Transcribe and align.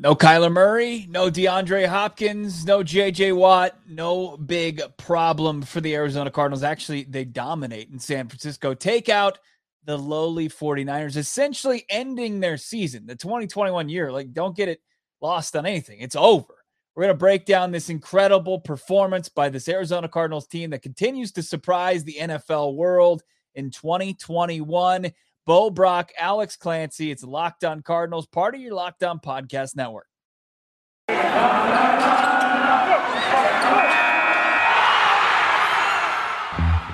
No 0.00 0.14
Kyler 0.14 0.52
Murray, 0.52 1.08
no 1.10 1.28
DeAndre 1.28 1.88
Hopkins, 1.88 2.64
no 2.64 2.84
JJ 2.84 3.34
Watt, 3.34 3.76
no 3.88 4.36
big 4.36 4.80
problem 4.96 5.60
for 5.60 5.80
the 5.80 5.92
Arizona 5.96 6.30
Cardinals. 6.30 6.62
Actually, 6.62 7.02
they 7.02 7.24
dominate 7.24 7.90
in 7.90 7.98
San 7.98 8.28
Francisco. 8.28 8.74
Take 8.74 9.08
out 9.08 9.40
the 9.86 9.98
lowly 9.98 10.48
49ers, 10.48 11.16
essentially 11.16 11.84
ending 11.90 12.38
their 12.38 12.56
season, 12.56 13.06
the 13.06 13.16
2021 13.16 13.88
year. 13.88 14.12
Like, 14.12 14.32
don't 14.32 14.56
get 14.56 14.68
it 14.68 14.80
lost 15.20 15.56
on 15.56 15.66
anything. 15.66 15.98
It's 15.98 16.14
over. 16.14 16.54
We're 16.94 17.02
going 17.02 17.14
to 17.14 17.18
break 17.18 17.44
down 17.44 17.72
this 17.72 17.90
incredible 17.90 18.60
performance 18.60 19.28
by 19.28 19.48
this 19.48 19.68
Arizona 19.68 20.08
Cardinals 20.08 20.46
team 20.46 20.70
that 20.70 20.82
continues 20.82 21.32
to 21.32 21.42
surprise 21.42 22.04
the 22.04 22.18
NFL 22.20 22.76
world 22.76 23.24
in 23.56 23.72
2021. 23.72 25.10
Bo 25.48 25.70
Brock, 25.70 26.12
Alex 26.18 26.58
Clancy. 26.58 27.10
It's 27.10 27.24
Locked 27.24 27.64
On 27.64 27.80
Cardinals, 27.80 28.26
part 28.26 28.54
of 28.54 28.60
your 28.60 28.74
Locked 28.74 29.02
On 29.02 29.18
Podcast 29.18 29.76
Network. 29.76 30.04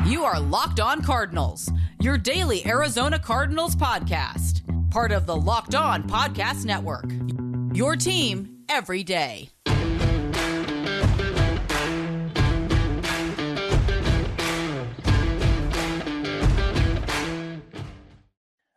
You 0.08 0.22
are 0.22 0.38
Locked 0.38 0.78
On 0.78 1.02
Cardinals, 1.02 1.68
your 2.00 2.16
daily 2.16 2.64
Arizona 2.64 3.18
Cardinals 3.18 3.74
podcast, 3.74 4.60
part 4.92 5.10
of 5.10 5.26
the 5.26 5.34
Locked 5.34 5.74
On 5.74 6.04
Podcast 6.04 6.64
Network. 6.64 7.06
Your 7.76 7.96
team 7.96 8.58
every 8.68 9.02
day. 9.02 9.48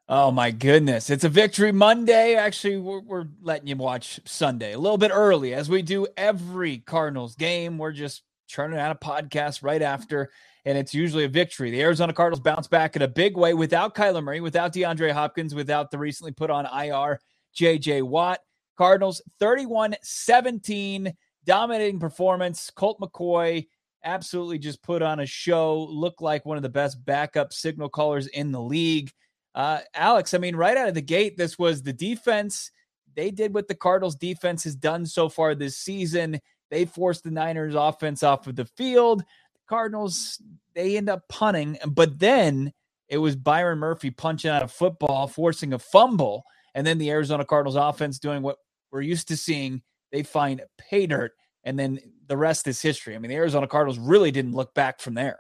Oh 0.10 0.32
my 0.32 0.52
goodness. 0.52 1.10
It's 1.10 1.26
a 1.26 1.30
victory 1.30 1.74
Monday. 1.74 2.36
Actually, 2.36 2.78
we're, 2.78 3.02
we're, 3.02 3.26
letting 3.42 3.68
you 3.68 3.76
watch 3.76 4.22
Sunday 4.24 4.72
a 4.72 4.80
little 4.80 4.98
bit 4.98 5.12
early 5.14 5.54
as 5.54 5.70
we 5.70 5.82
do 5.82 6.08
every 6.16 6.78
Cardinals 6.78 7.36
game. 7.36 7.78
We're 7.78 7.92
just 7.92 8.24
churning 8.48 8.80
out 8.80 8.96
a 8.96 9.06
podcast 9.06 9.64
right 9.64 9.82
after, 9.82 10.32
and 10.64 10.78
it's 10.78 10.94
usually 10.94 11.26
a 11.26 11.28
victory. 11.28 11.72
The 11.72 11.82
Arizona 11.82 12.14
Cardinals 12.14 12.40
bounce 12.40 12.70
back 12.70 12.96
in 12.96 13.02
a 13.02 13.08
big 13.08 13.36
way 13.36 13.54
without 13.54 13.96
Kyler 13.96 14.24
Murray, 14.24 14.40
without 14.40 14.72
DeAndre 14.72 15.12
Hopkins, 15.12 15.54
without 15.54 15.92
the 15.92 15.98
recently 15.98 16.32
put 16.32 16.50
on 16.50 16.66
IR 16.66 17.20
JJ 17.54 18.04
Watt. 18.04 18.40
Cardinals 18.78 19.22
31 19.42 19.94
17, 20.02 21.14
dominating 21.44 22.00
performance. 22.00 22.70
Colt 22.70 22.98
McCoy 23.02 23.68
absolutely 24.06 24.58
just 24.58 24.82
put 24.82 25.02
on 25.02 25.20
a 25.20 25.26
show, 25.26 25.84
looked 25.84 26.22
like 26.22 26.46
one 26.46 26.56
of 26.56 26.64
the 26.64 26.70
best 26.70 27.04
backup 27.04 27.52
signal 27.52 27.90
callers 27.90 28.28
in 28.28 28.54
the 28.54 28.62
league. 28.62 29.12
Uh, 29.58 29.80
Alex, 29.96 30.36
I 30.36 30.38
mean, 30.38 30.56
right 30.56 30.78
out 30.78 30.88
of 30.88 30.94
the 30.94 31.02
gate, 31.02 31.36
this 31.36 31.58
was 31.58 31.82
the 31.82 31.92
defense. 31.92 32.70
They 33.16 33.32
did 33.32 33.56
what 33.56 33.68
the 33.68 33.74
Cardinals 33.74 34.16
defense 34.16 34.64
has 34.66 34.76
done 34.76 35.04
so 35.08 35.30
far 35.30 35.56
this 35.56 35.76
season. 35.76 36.40
They 36.70 36.86
forced 36.86 37.24
the 37.24 37.32
Niners 37.32 37.74
offense 37.74 38.22
off 38.22 38.46
of 38.46 38.56
the 38.56 38.66
field. 38.66 39.22
The 39.22 39.60
Cardinals, 39.68 40.40
they 40.76 40.96
end 40.96 41.10
up 41.10 41.28
punting, 41.28 41.80
but 41.88 42.20
then 42.20 42.72
it 43.10 43.18
was 43.18 43.36
Byron 43.36 43.80
Murphy 43.80 44.12
punching 44.12 44.52
out 44.52 44.62
a 44.62 44.68
football, 44.68 45.26
forcing 45.26 45.74
a 45.74 45.80
fumble, 45.80 46.44
and 46.76 46.86
then 46.86 47.00
the 47.00 47.10
Arizona 47.10 47.44
Cardinals 47.44 47.78
offense 47.78 48.20
doing 48.20 48.44
what 48.44 48.58
we're 48.92 49.02
used 49.02 49.28
to 49.30 49.38
seeing. 49.38 49.82
They 50.12 50.22
find 50.22 50.62
pay 50.78 51.08
dirt, 51.08 51.32
and 51.64 51.80
then 51.80 52.00
the 52.28 52.38
rest 52.38 52.68
is 52.68 52.80
history. 52.80 53.16
I 53.16 53.18
mean, 53.18 53.30
the 53.30 53.38
Arizona 53.38 53.68
Cardinals 53.68 53.98
really 53.98 54.30
didn't 54.30 54.54
look 54.54 54.76
back 54.76 55.00
from 55.00 55.16
there. 55.16 55.40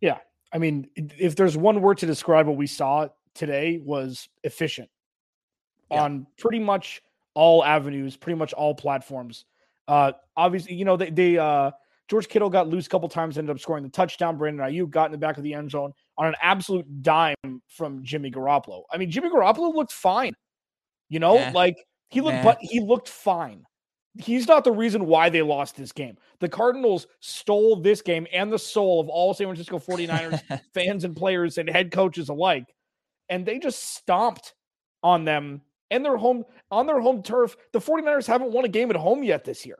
Yeah, 0.00 0.18
I 0.52 0.58
mean, 0.58 0.88
if 0.96 1.36
there's 1.36 1.56
one 1.56 1.80
word 1.80 1.98
to 1.98 2.06
describe 2.06 2.46
what 2.46 2.56
we 2.56 2.66
saw 2.66 3.08
today 3.34 3.80
was 3.84 4.28
efficient 4.44 4.88
yeah. 5.90 6.02
on 6.02 6.26
pretty 6.38 6.58
much 6.58 7.02
all 7.34 7.64
avenues, 7.64 8.16
pretty 8.16 8.38
much 8.38 8.52
all 8.52 8.74
platforms. 8.74 9.44
Uh, 9.88 10.12
obviously, 10.36 10.74
you 10.74 10.84
know, 10.84 10.96
they, 10.96 11.10
they 11.10 11.38
uh, 11.38 11.70
George 12.08 12.28
Kittle 12.28 12.50
got 12.50 12.68
loose 12.68 12.86
a 12.86 12.88
couple 12.88 13.08
times, 13.08 13.38
ended 13.38 13.54
up 13.54 13.60
scoring 13.60 13.84
the 13.84 13.90
touchdown. 13.90 14.38
Brandon 14.38 14.66
Aiyuk 14.66 14.90
got 14.90 15.06
in 15.06 15.12
the 15.12 15.18
back 15.18 15.36
of 15.36 15.42
the 15.42 15.54
end 15.54 15.70
zone 15.70 15.92
on 16.16 16.28
an 16.28 16.34
absolute 16.40 17.02
dime 17.02 17.34
from 17.68 18.02
Jimmy 18.02 18.30
Garoppolo. 18.30 18.82
I 18.90 18.96
mean, 18.96 19.10
Jimmy 19.10 19.28
Garoppolo 19.28 19.74
looked 19.74 19.92
fine. 19.92 20.34
You 21.08 21.20
know, 21.20 21.34
like 21.54 21.76
he 22.08 22.20
looked, 22.20 22.42
but 22.42 22.58
he 22.60 22.80
looked 22.80 23.08
fine 23.08 23.64
he's 24.18 24.48
not 24.48 24.64
the 24.64 24.72
reason 24.72 25.06
why 25.06 25.28
they 25.28 25.42
lost 25.42 25.76
this 25.76 25.92
game. 25.92 26.16
The 26.40 26.48
Cardinals 26.48 27.06
stole 27.20 27.76
this 27.76 28.02
game 28.02 28.26
and 28.32 28.52
the 28.52 28.58
soul 28.58 29.00
of 29.00 29.08
all 29.08 29.34
San 29.34 29.46
Francisco 29.46 29.78
49ers 29.78 30.60
fans 30.74 31.04
and 31.04 31.16
players 31.16 31.58
and 31.58 31.68
head 31.68 31.90
coaches 31.90 32.28
alike. 32.28 32.74
And 33.28 33.44
they 33.44 33.58
just 33.58 33.96
stomped 33.96 34.54
on 35.02 35.24
them 35.24 35.62
and 35.90 36.04
their 36.04 36.16
home 36.16 36.44
on 36.70 36.86
their 36.86 37.00
home 37.00 37.22
turf. 37.22 37.56
The 37.72 37.80
49ers 37.80 38.26
haven't 38.26 38.52
won 38.52 38.64
a 38.64 38.68
game 38.68 38.90
at 38.90 38.96
home 38.96 39.22
yet 39.22 39.44
this 39.44 39.66
year. 39.66 39.78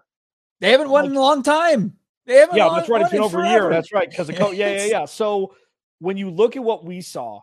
They 0.61 0.71
haven't 0.71 0.89
won 0.89 1.05
like, 1.05 1.11
in 1.11 1.17
a 1.17 1.21
long 1.21 1.43
time. 1.43 1.97
They 2.27 2.35
haven't 2.35 2.57
Yeah, 2.57 2.71
that's 2.75 2.89
right. 2.89 3.03
It's 3.03 3.11
been 3.11 3.21
over 3.21 3.39
forever. 3.39 3.49
a 3.49 3.63
year. 3.63 3.71
That's 3.71 3.93
right. 3.93 4.09
Because 4.09 4.31
co- 4.31 4.53
yeah, 4.53 4.73
yeah, 4.77 4.85
yeah. 4.85 5.05
So 5.05 5.55
when 6.01 6.17
you 6.17 6.31
look 6.31 6.57
at 6.57 6.65
what 6.65 6.85
we 6.85 7.01
saw, 7.01 7.41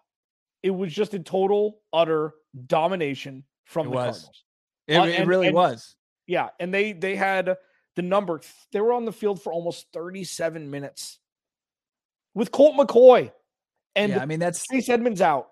it 0.61 0.71
was 0.71 0.93
just 0.93 1.13
a 1.13 1.19
total, 1.19 1.79
utter 1.91 2.33
domination 2.67 3.43
from 3.65 3.87
it 3.87 3.89
the 3.91 3.95
was. 3.95 4.03
Cardinals. 4.05 4.43
It, 4.87 4.97
uh, 4.97 5.05
it 5.05 5.27
really 5.27 5.47
and, 5.47 5.55
was. 5.55 5.95
Yeah, 6.27 6.49
and 6.59 6.73
they 6.73 6.93
they 6.93 7.15
had 7.15 7.57
the 7.95 8.01
number. 8.01 8.41
They 8.71 8.81
were 8.81 8.93
on 8.93 9.05
the 9.05 9.11
field 9.11 9.41
for 9.41 9.51
almost 9.51 9.87
37 9.93 10.69
minutes 10.69 11.19
with 12.33 12.51
Colt 12.51 12.75
McCoy, 12.75 13.31
and 13.95 14.13
yeah, 14.13 14.21
I 14.21 14.25
mean 14.25 14.39
that's 14.39 14.65
Chase 14.67 14.89
Edmonds 14.89 15.21
out. 15.21 15.49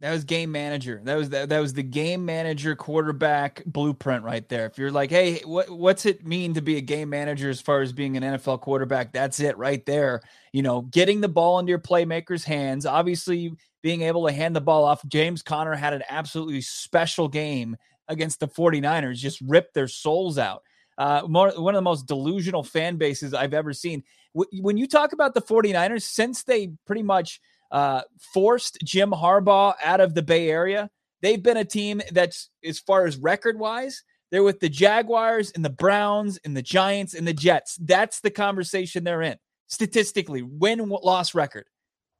That 0.00 0.12
was 0.12 0.24
game 0.24 0.52
manager. 0.52 1.00
That 1.04 1.14
was 1.14 1.30
that, 1.30 1.48
that 1.48 1.60
was 1.60 1.72
the 1.72 1.82
game 1.82 2.26
manager 2.26 2.76
quarterback 2.76 3.62
blueprint 3.64 4.24
right 4.24 4.46
there. 4.48 4.66
If 4.66 4.76
you're 4.76 4.90
like, 4.90 5.10
hey, 5.10 5.40
what 5.44 5.70
what's 5.70 6.04
it 6.04 6.26
mean 6.26 6.54
to 6.54 6.60
be 6.60 6.76
a 6.76 6.82
game 6.82 7.08
manager 7.08 7.48
as 7.48 7.60
far 7.60 7.80
as 7.80 7.92
being 7.92 8.16
an 8.16 8.22
NFL 8.22 8.60
quarterback? 8.60 9.12
That's 9.12 9.40
it 9.40 9.56
right 9.56 9.84
there. 9.86 10.20
You 10.52 10.62
know, 10.62 10.82
getting 10.82 11.20
the 11.20 11.28
ball 11.28 11.58
into 11.58 11.70
your 11.70 11.78
playmakers' 11.78 12.44
hands. 12.44 12.84
Obviously, 12.84 13.54
being 13.82 14.02
able 14.02 14.26
to 14.26 14.32
hand 14.32 14.56
the 14.56 14.60
ball 14.60 14.84
off. 14.84 15.06
James 15.06 15.42
Conner 15.42 15.74
had 15.74 15.94
an 15.94 16.02
absolutely 16.10 16.60
special 16.60 17.28
game 17.28 17.76
against 18.08 18.40
the 18.40 18.48
49ers, 18.48 19.16
just 19.16 19.40
ripped 19.40 19.74
their 19.74 19.88
souls 19.88 20.38
out. 20.38 20.62
Uh, 20.96 21.22
more, 21.28 21.50
one 21.56 21.74
of 21.74 21.78
the 21.78 21.82
most 21.82 22.06
delusional 22.06 22.62
fan 22.62 22.96
bases 22.96 23.34
I've 23.34 23.54
ever 23.54 23.72
seen. 23.72 24.04
W- 24.36 24.62
when 24.62 24.76
you 24.76 24.86
talk 24.86 25.12
about 25.12 25.34
the 25.34 25.42
49ers, 25.42 26.02
since 26.02 26.44
they 26.44 26.72
pretty 26.86 27.02
much 27.02 27.40
uh, 27.70 28.02
forced 28.32 28.78
Jim 28.84 29.10
Harbaugh 29.10 29.74
out 29.84 30.00
of 30.00 30.14
the 30.14 30.22
Bay 30.22 30.48
Area, 30.48 30.90
they've 31.20 31.42
been 31.42 31.56
a 31.56 31.64
team 31.64 32.00
that's, 32.12 32.50
as 32.64 32.78
far 32.78 33.06
as 33.06 33.16
record 33.16 33.58
wise, 33.58 34.04
they're 34.30 34.42
with 34.42 34.60
the 34.60 34.68
Jaguars 34.68 35.50
and 35.52 35.64
the 35.64 35.70
Browns 35.70 36.38
and 36.44 36.56
the 36.56 36.62
Giants 36.62 37.14
and 37.14 37.26
the 37.26 37.34
Jets. 37.34 37.76
That's 37.80 38.20
the 38.20 38.30
conversation 38.30 39.04
they're 39.04 39.22
in 39.22 39.36
statistically, 39.68 40.42
win 40.42 40.88
loss 40.88 41.34
record. 41.34 41.66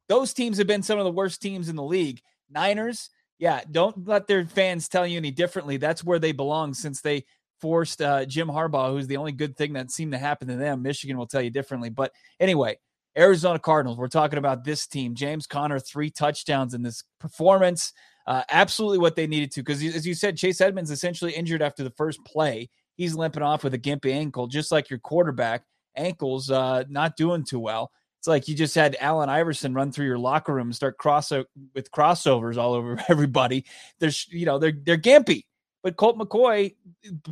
Those 0.07 0.33
teams 0.33 0.57
have 0.57 0.67
been 0.67 0.83
some 0.83 0.99
of 0.99 1.05
the 1.05 1.11
worst 1.11 1.41
teams 1.41 1.69
in 1.69 1.75
the 1.75 1.83
league. 1.83 2.21
Niners, 2.49 3.09
yeah, 3.37 3.61
don't 3.69 4.07
let 4.07 4.27
their 4.27 4.45
fans 4.45 4.87
tell 4.87 5.05
you 5.05 5.17
any 5.17 5.31
differently. 5.31 5.77
That's 5.77 6.03
where 6.03 6.19
they 6.19 6.31
belong 6.31 6.73
since 6.73 7.01
they 7.01 7.25
forced 7.59 8.01
uh, 8.01 8.25
Jim 8.25 8.47
Harbaugh, 8.47 8.91
who's 8.91 9.07
the 9.07 9.17
only 9.17 9.31
good 9.31 9.57
thing 9.57 9.73
that 9.73 9.91
seemed 9.91 10.11
to 10.13 10.17
happen 10.17 10.47
to 10.47 10.55
them. 10.55 10.81
Michigan 10.81 11.17
will 11.17 11.27
tell 11.27 11.41
you 11.41 11.49
differently. 11.49 11.89
But 11.89 12.11
anyway, 12.39 12.77
Arizona 13.17 13.59
Cardinals, 13.59 13.97
we're 13.97 14.07
talking 14.07 14.39
about 14.39 14.63
this 14.63 14.87
team. 14.87 15.15
James 15.15 15.47
Conner, 15.47 15.79
three 15.79 16.09
touchdowns 16.09 16.73
in 16.73 16.81
this 16.81 17.03
performance. 17.19 17.93
Uh, 18.27 18.43
absolutely 18.49 18.97
what 18.97 19.15
they 19.15 19.27
needed 19.27 19.51
to. 19.51 19.61
Because 19.61 19.83
as 19.83 20.05
you 20.05 20.13
said, 20.13 20.37
Chase 20.37 20.61
Edmonds 20.61 20.91
essentially 20.91 21.31
injured 21.31 21.61
after 21.61 21.83
the 21.83 21.91
first 21.91 22.23
play. 22.25 22.69
He's 22.95 23.15
limping 23.15 23.43
off 23.43 23.63
with 23.63 23.73
a 23.73 23.79
gimpy 23.79 24.13
ankle, 24.13 24.47
just 24.47 24.71
like 24.71 24.89
your 24.89 24.99
quarterback. 24.99 25.63
Ankles 25.95 26.49
uh, 26.49 26.83
not 26.89 27.15
doing 27.15 27.43
too 27.43 27.59
well. 27.59 27.91
It's 28.25 28.27
like 28.27 28.47
you 28.47 28.55
just 28.55 28.73
had 28.73 28.97
Allen 28.99 29.29
Iverson 29.29 29.75
run 29.75 29.91
through 29.91 30.07
your 30.07 30.17
locker 30.17 30.51
room 30.51 30.69
and 30.69 30.75
start 30.75 30.97
cross 30.97 31.29
with 31.29 31.91
crossovers 31.91 32.57
all 32.57 32.73
over 32.73 32.99
everybody. 33.07 33.65
There's, 33.99 34.25
you 34.31 34.47
know, 34.47 34.57
they're 34.57 34.73
they're 34.75 34.97
gimpy. 34.97 35.43
But 35.83 35.95
Colt 35.95 36.17
McCoy, 36.17 36.73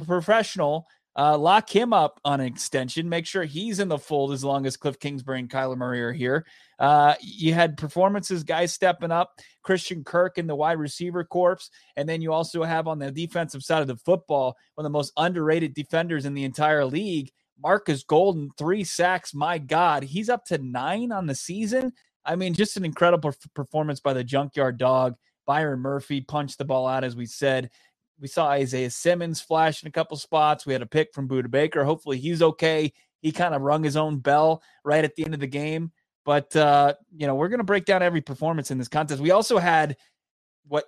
professional, 0.06 0.86
uh, 1.18 1.36
lock 1.36 1.68
him 1.68 1.94
up 1.94 2.20
on 2.24 2.42
an 2.42 2.46
extension. 2.46 3.10
Make 3.10 3.26
sure 3.26 3.44
he's 3.44 3.80
in 3.80 3.88
the 3.88 3.98
fold 3.98 4.34
as 4.34 4.44
long 4.44 4.68
as 4.68 4.78
Cliff 4.78 5.00
Kingsbury 5.00 5.40
and 5.40 5.50
Kyler 5.50 5.78
Murray 5.78 6.04
are 6.04 6.14
here. 6.14 6.46
Uh, 6.78 7.16
you 7.22 7.56
had 7.56 7.76
performances, 7.76 8.44
guys 8.44 8.72
stepping 8.72 9.12
up, 9.12 9.40
Christian 9.64 10.04
Kirk 10.04 10.38
in 10.38 10.46
the 10.46 10.56
wide 10.56 10.78
receiver 10.78 11.24
corps. 11.24 11.72
And 11.96 12.08
then 12.08 12.22
you 12.22 12.32
also 12.32 12.62
have 12.62 12.88
on 12.88 13.00
the 13.00 13.10
defensive 13.10 13.64
side 13.64 13.82
of 13.82 13.88
the 13.88 13.98
football, 13.98 14.56
one 14.76 14.86
of 14.86 14.92
the 14.92 14.96
most 14.96 15.12
underrated 15.18 15.74
defenders 15.74 16.28
in 16.28 16.36
the 16.36 16.44
entire 16.44 16.86
league 16.86 17.32
Marcus 17.62 18.04
Golden, 18.04 18.50
three 18.58 18.84
sacks. 18.84 19.34
My 19.34 19.58
God, 19.58 20.04
he's 20.04 20.30
up 20.30 20.46
to 20.46 20.58
nine 20.58 21.12
on 21.12 21.28
the 21.28 21.36
season. 21.36 21.94
I 22.26 22.36
mean, 22.36 22.54
just 22.54 22.78
an 22.78 22.86
incredible 22.86 23.34
performance 23.54 24.00
by 24.00 24.14
the 24.14 24.24
junkyard 24.24 24.78
dog. 24.78 25.16
Byron 25.46 25.80
Murphy 25.80 26.22
punched 26.22 26.58
the 26.58 26.66
ball 26.66 26.88
out, 26.88 27.04
as 27.04 27.16
we 27.16 27.26
said. 27.26 27.70
We 28.20 28.28
saw 28.28 28.48
Isaiah 28.48 28.90
Simmons 28.90 29.42
flash 29.42 29.84
in 29.84 29.88
a 29.88 29.92
couple 29.92 30.16
spots. 30.18 30.66
We 30.66 30.74
had 30.74 30.82
a 30.82 30.88
pick 30.88 31.14
from 31.14 31.28
Budda 31.28 31.52
Baker. 31.52 31.84
Hopefully, 31.84 32.18
he's 32.18 32.42
okay. 32.42 32.94
He 33.22 33.32
kind 33.32 33.54
of 33.54 33.62
rung 33.62 33.84
his 33.84 33.98
own 33.98 34.20
bell 34.20 34.62
right 34.86 35.04
at 35.04 35.16
the 35.16 35.26
end 35.26 35.34
of 35.34 35.40
the 35.40 35.48
game. 35.48 35.92
But, 36.26 36.56
uh, 36.56 36.94
you 37.16 37.28
know, 37.28 37.36
we're 37.36 37.50
going 37.50 37.60
to 37.60 37.66
break 37.66 37.86
down 37.86 38.02
every 38.02 38.22
performance 38.22 38.72
in 38.72 38.78
this 38.78 38.88
contest. 38.88 39.22
We 39.22 39.32
also 39.32 39.58
had 39.58 39.98
what 40.68 40.86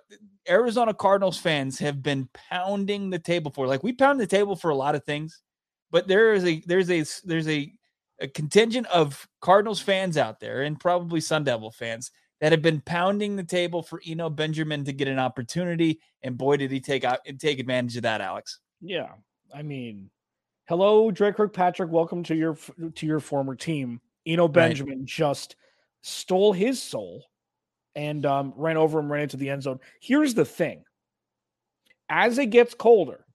Arizona 0.48 0.94
Cardinals 0.94 1.38
fans 1.38 1.78
have 1.80 2.02
been 2.02 2.28
pounding 2.50 3.10
the 3.10 3.18
table 3.18 3.50
for. 3.50 3.66
Like 3.66 3.82
we 3.82 3.92
pound 3.92 4.20
the 4.20 4.26
table 4.26 4.56
for 4.56 4.70
a 4.70 4.74
lot 4.74 4.94
of 4.94 5.04
things, 5.04 5.42
but 5.96 6.06
there 6.06 6.34
is 6.34 6.44
a 6.44 6.62
there's 6.66 6.90
a 6.90 7.04
there's 7.24 7.48
a, 7.48 7.72
a 8.20 8.28
contingent 8.28 8.86
of 8.88 9.26
Cardinals 9.40 9.80
fans 9.80 10.18
out 10.18 10.40
there 10.40 10.60
and 10.60 10.78
probably 10.78 11.22
Sun 11.22 11.44
Devil 11.44 11.70
fans 11.70 12.10
that 12.42 12.52
have 12.52 12.60
been 12.60 12.82
pounding 12.82 13.34
the 13.34 13.42
table 13.42 13.82
for 13.82 14.02
Eno 14.06 14.28
Benjamin 14.28 14.84
to 14.84 14.92
get 14.92 15.08
an 15.08 15.18
opportunity. 15.18 15.98
And 16.22 16.36
boy, 16.36 16.58
did 16.58 16.70
he 16.70 16.80
take 16.80 17.04
out 17.04 17.20
take 17.38 17.58
advantage 17.60 17.96
of 17.96 18.02
that, 18.02 18.20
Alex. 18.20 18.60
Yeah, 18.82 19.08
I 19.54 19.62
mean, 19.62 20.10
hello, 20.68 21.10
Dre 21.10 21.32
Kirkpatrick. 21.32 21.90
Welcome 21.90 22.22
to 22.24 22.34
your 22.34 22.58
to 22.94 23.06
your 23.06 23.20
former 23.20 23.54
team. 23.54 24.02
Eno 24.26 24.48
Benjamin 24.48 24.98
right. 24.98 25.06
just 25.06 25.56
stole 26.02 26.52
his 26.52 26.82
soul 26.82 27.24
and 27.94 28.26
um, 28.26 28.52
ran 28.54 28.76
over 28.76 28.98
him, 28.98 29.10
ran 29.10 29.22
into 29.22 29.38
the 29.38 29.48
end 29.48 29.62
zone. 29.62 29.80
Here's 30.02 30.34
the 30.34 30.44
thing: 30.44 30.84
as 32.10 32.36
it 32.36 32.50
gets 32.50 32.74
colder, 32.74 33.25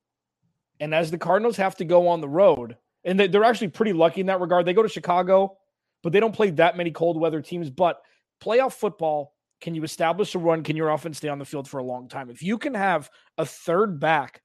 and 0.81 0.93
as 0.93 1.11
the 1.11 1.17
Cardinals 1.17 1.55
have 1.57 1.75
to 1.77 1.85
go 1.85 2.07
on 2.09 2.19
the 2.19 2.27
road, 2.27 2.75
and 3.05 3.19
they're 3.19 3.43
actually 3.43 3.69
pretty 3.69 3.93
lucky 3.93 4.19
in 4.19 4.27
that 4.27 4.41
regard. 4.41 4.65
They 4.65 4.73
go 4.73 4.83
to 4.83 4.89
Chicago, 4.89 5.57
but 6.03 6.11
they 6.11 6.19
don't 6.19 6.35
play 6.35 6.49
that 6.51 6.75
many 6.75 6.91
cold 6.91 7.19
weather 7.19 7.41
teams. 7.41 7.69
But 7.69 8.01
playoff 8.43 8.73
football, 8.73 9.35
can 9.61 9.75
you 9.75 9.83
establish 9.83 10.35
a 10.35 10.39
run? 10.39 10.63
Can 10.63 10.75
your 10.75 10.89
offense 10.89 11.17
stay 11.17 11.29
on 11.29 11.39
the 11.39 11.45
field 11.45 11.69
for 11.69 11.77
a 11.77 11.83
long 11.83 12.09
time? 12.09 12.29
If 12.29 12.43
you 12.43 12.57
can 12.57 12.73
have 12.73 13.09
a 13.37 13.45
third 13.45 13.99
back, 13.99 14.41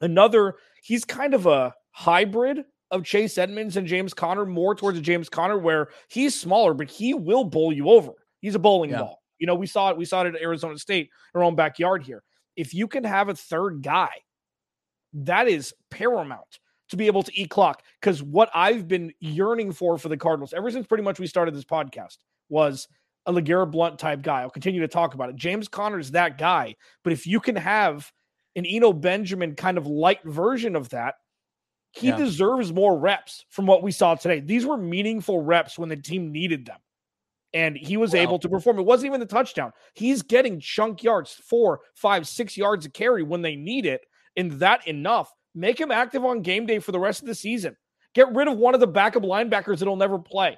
another, 0.00 0.56
he's 0.82 1.04
kind 1.04 1.32
of 1.32 1.46
a 1.46 1.74
hybrid 1.92 2.64
of 2.90 3.04
Chase 3.04 3.38
Edmonds 3.38 3.76
and 3.76 3.86
James 3.86 4.14
Conner, 4.14 4.46
more 4.46 4.74
towards 4.74 4.98
a 4.98 5.00
James 5.00 5.28
Conner, 5.28 5.58
where 5.58 5.88
he's 6.08 6.38
smaller, 6.38 6.74
but 6.74 6.90
he 6.90 7.14
will 7.14 7.44
bowl 7.44 7.72
you 7.72 7.88
over. 7.88 8.12
He's 8.40 8.54
a 8.54 8.60
bowling 8.60 8.90
yeah. 8.90 8.98
ball. 8.98 9.22
You 9.38 9.46
know, 9.46 9.54
we 9.54 9.66
saw 9.66 9.90
it. 9.90 9.96
We 9.96 10.04
saw 10.04 10.22
it 10.22 10.34
at 10.34 10.40
Arizona 10.40 10.78
State, 10.78 11.10
our 11.34 11.42
own 11.42 11.54
backyard 11.54 12.02
here. 12.04 12.22
If 12.56 12.74
you 12.74 12.88
can 12.88 13.04
have 13.04 13.28
a 13.28 13.34
third 13.34 13.82
guy, 13.82 14.10
that 15.24 15.48
is 15.48 15.74
paramount 15.90 16.58
to 16.90 16.96
be 16.96 17.06
able 17.06 17.22
to 17.22 17.32
eat 17.34 17.50
clock. 17.50 17.82
Because 18.00 18.22
what 18.22 18.50
I've 18.54 18.86
been 18.86 19.12
yearning 19.20 19.72
for 19.72 19.98
for 19.98 20.08
the 20.08 20.16
Cardinals 20.16 20.52
ever 20.52 20.70
since 20.70 20.86
pretty 20.86 21.02
much 21.02 21.18
we 21.18 21.26
started 21.26 21.54
this 21.54 21.64
podcast 21.64 22.18
was 22.48 22.88
a 23.26 23.32
LeGarrette 23.32 23.72
Blount 23.72 23.98
type 23.98 24.22
guy. 24.22 24.42
I'll 24.42 24.50
continue 24.50 24.80
to 24.80 24.88
talk 24.88 25.14
about 25.14 25.30
it. 25.30 25.36
James 25.36 25.68
Conner's 25.68 26.12
that 26.12 26.38
guy. 26.38 26.76
But 27.02 27.12
if 27.12 27.26
you 27.26 27.40
can 27.40 27.56
have 27.56 28.10
an 28.54 28.64
Eno 28.66 28.92
Benjamin 28.92 29.56
kind 29.56 29.78
of 29.78 29.86
light 29.86 30.22
version 30.24 30.76
of 30.76 30.90
that, 30.90 31.16
he 31.90 32.08
yeah. 32.08 32.16
deserves 32.16 32.72
more 32.72 32.96
reps 32.96 33.44
from 33.48 33.66
what 33.66 33.82
we 33.82 33.90
saw 33.90 34.14
today. 34.14 34.40
These 34.40 34.66
were 34.66 34.76
meaningful 34.76 35.40
reps 35.40 35.78
when 35.78 35.88
the 35.88 35.96
team 35.96 36.30
needed 36.30 36.66
them 36.66 36.78
and 37.56 37.74
he 37.74 37.96
was 37.96 38.14
able 38.14 38.38
to 38.38 38.50
perform. 38.50 38.78
It 38.78 38.84
wasn't 38.84 39.06
even 39.06 39.20
the 39.20 39.26
touchdown. 39.26 39.72
He's 39.94 40.20
getting 40.20 40.60
chunk 40.60 41.02
yards, 41.02 41.32
four, 41.32 41.80
five, 41.94 42.28
six 42.28 42.54
yards 42.54 42.84
of 42.84 42.92
carry 42.92 43.22
when 43.22 43.40
they 43.40 43.56
need 43.56 43.86
it, 43.86 44.02
and 44.36 44.52
that 44.52 44.86
enough. 44.86 45.32
Make 45.54 45.80
him 45.80 45.90
active 45.90 46.24
on 46.24 46.42
game 46.42 46.66
day 46.66 46.78
for 46.78 46.92
the 46.92 46.98
rest 46.98 47.22
of 47.22 47.26
the 47.26 47.34
season. 47.34 47.76
Get 48.14 48.34
rid 48.34 48.48
of 48.48 48.56
one 48.56 48.74
of 48.74 48.80
the 48.80 48.86
backup 48.86 49.22
linebackers 49.22 49.78
that'll 49.78 49.96
never 49.96 50.18
play. 50.18 50.56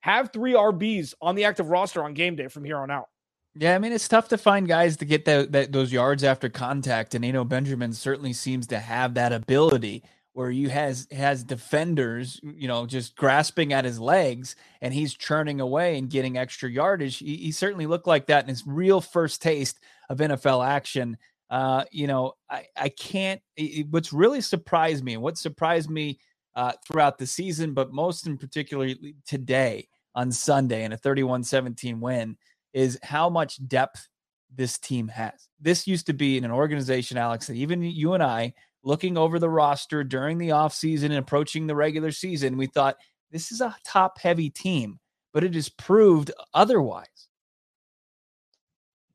Have 0.00 0.32
three 0.32 0.54
RBs 0.54 1.14
on 1.20 1.34
the 1.34 1.44
active 1.44 1.68
roster 1.68 2.02
on 2.02 2.14
game 2.14 2.36
day 2.36 2.48
from 2.48 2.64
here 2.64 2.78
on 2.78 2.90
out. 2.90 3.06
Yeah, 3.54 3.74
I 3.74 3.78
mean 3.78 3.92
it's 3.92 4.08
tough 4.08 4.28
to 4.28 4.38
find 4.38 4.66
guys 4.66 4.96
to 4.98 5.04
get 5.04 5.26
that, 5.26 5.72
those 5.72 5.92
yards 5.92 6.24
after 6.24 6.48
contact, 6.48 7.14
and 7.14 7.24
Eno 7.24 7.44
Benjamin 7.44 7.92
certainly 7.92 8.32
seems 8.32 8.66
to 8.68 8.78
have 8.78 9.14
that 9.14 9.32
ability 9.32 10.02
where 10.34 10.50
you 10.50 10.70
has 10.70 11.06
has 11.12 11.44
defenders, 11.44 12.40
you 12.42 12.66
know, 12.66 12.86
just 12.86 13.16
grasping 13.16 13.72
at 13.72 13.84
his 13.84 14.00
legs 14.00 14.56
and 14.80 14.94
he's 14.94 15.14
churning 15.14 15.60
away 15.60 15.98
and 15.98 16.08
getting 16.08 16.38
extra 16.38 16.70
yardage. 16.70 17.18
He, 17.18 17.36
he 17.36 17.52
certainly 17.52 17.86
looked 17.86 18.06
like 18.06 18.26
that 18.26 18.44
in 18.44 18.48
his 18.48 18.66
real 18.66 19.02
first 19.02 19.42
taste 19.42 19.78
of 20.08 20.18
NFL 20.18 20.66
action. 20.66 21.18
Uh, 21.52 21.84
you 21.92 22.06
know, 22.06 22.32
I, 22.50 22.66
I 22.74 22.88
can't. 22.88 23.42
It, 23.58 23.86
what's 23.90 24.10
really 24.10 24.40
surprised 24.40 25.04
me 25.04 25.12
and 25.12 25.22
what 25.22 25.36
surprised 25.36 25.90
me 25.90 26.18
uh, 26.56 26.72
throughout 26.86 27.18
the 27.18 27.26
season, 27.26 27.74
but 27.74 27.92
most 27.92 28.26
in 28.26 28.38
particular 28.38 28.88
today 29.26 29.86
on 30.14 30.32
Sunday 30.32 30.82
in 30.82 30.92
a 30.92 30.96
31 30.96 31.44
17 31.44 32.00
win, 32.00 32.38
is 32.72 32.98
how 33.02 33.28
much 33.28 33.66
depth 33.68 34.08
this 34.54 34.78
team 34.78 35.08
has. 35.08 35.48
This 35.60 35.86
used 35.86 36.06
to 36.06 36.14
be 36.14 36.38
in 36.38 36.44
an 36.44 36.50
organization, 36.50 37.18
Alex, 37.18 37.48
that 37.48 37.56
even 37.56 37.82
you 37.82 38.14
and 38.14 38.22
I 38.22 38.54
looking 38.82 39.18
over 39.18 39.38
the 39.38 39.50
roster 39.50 40.02
during 40.04 40.38
the 40.38 40.50
offseason 40.50 41.04
and 41.04 41.14
approaching 41.16 41.66
the 41.66 41.76
regular 41.76 42.12
season, 42.12 42.56
we 42.56 42.66
thought 42.66 42.96
this 43.30 43.52
is 43.52 43.60
a 43.60 43.76
top 43.86 44.18
heavy 44.18 44.48
team, 44.48 44.98
but 45.34 45.44
it 45.44 45.54
has 45.54 45.68
proved 45.68 46.30
otherwise. 46.54 47.28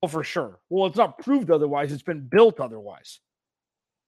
Well, 0.08 0.22
for 0.22 0.24
sure. 0.24 0.60
Well, 0.70 0.86
it's 0.86 0.96
not 0.96 1.20
proved 1.20 1.52
otherwise, 1.52 1.92
it's 1.92 2.02
been 2.02 2.30
built 2.30 2.62
otherwise. 2.62 3.20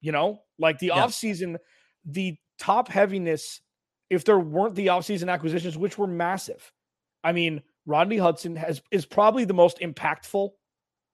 You 0.00 0.12
know, 0.12 0.42
like 0.58 0.78
the 0.78 0.86
yeah. 0.86 1.04
offseason, 1.04 1.58
the 2.06 2.36
top 2.58 2.88
heaviness, 2.88 3.60
if 4.08 4.24
there 4.24 4.38
weren't 4.38 4.76
the 4.76 4.86
offseason 4.86 5.30
acquisitions, 5.30 5.76
which 5.76 5.98
were 5.98 6.06
massive. 6.06 6.72
I 7.22 7.32
mean, 7.32 7.60
Rodney 7.84 8.16
Hudson 8.16 8.56
has 8.56 8.80
is 8.90 9.04
probably 9.04 9.44
the 9.44 9.52
most 9.52 9.80
impactful, 9.80 10.50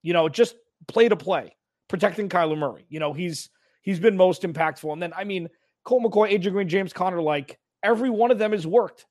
you 0.03 0.13
know, 0.13 0.29
just 0.29 0.55
play 0.87 1.09
to 1.09 1.17
play, 1.17 1.57
protecting 1.89 2.29
Kyler 2.29 2.57
Murray. 2.57 2.87
You 2.89 3.01
know, 3.01 3.13
he's 3.13 3.51
he's 3.83 3.99
been 3.99 4.17
most 4.17 4.43
impactful. 4.43 4.93
And 4.93 5.03
then, 5.03 5.13
I 5.17 5.25
mean, 5.25 5.49
Colt 5.85 6.05
McCoy, 6.05 6.33
AJ 6.33 6.53
Green, 6.53 6.69
James 6.69 6.93
Conner, 6.93 7.21
like 7.21 7.59
every 7.83 8.11
one 8.11 8.31
of 8.31 8.39
them 8.39 8.53
has 8.53 8.69
worked. 8.69 9.05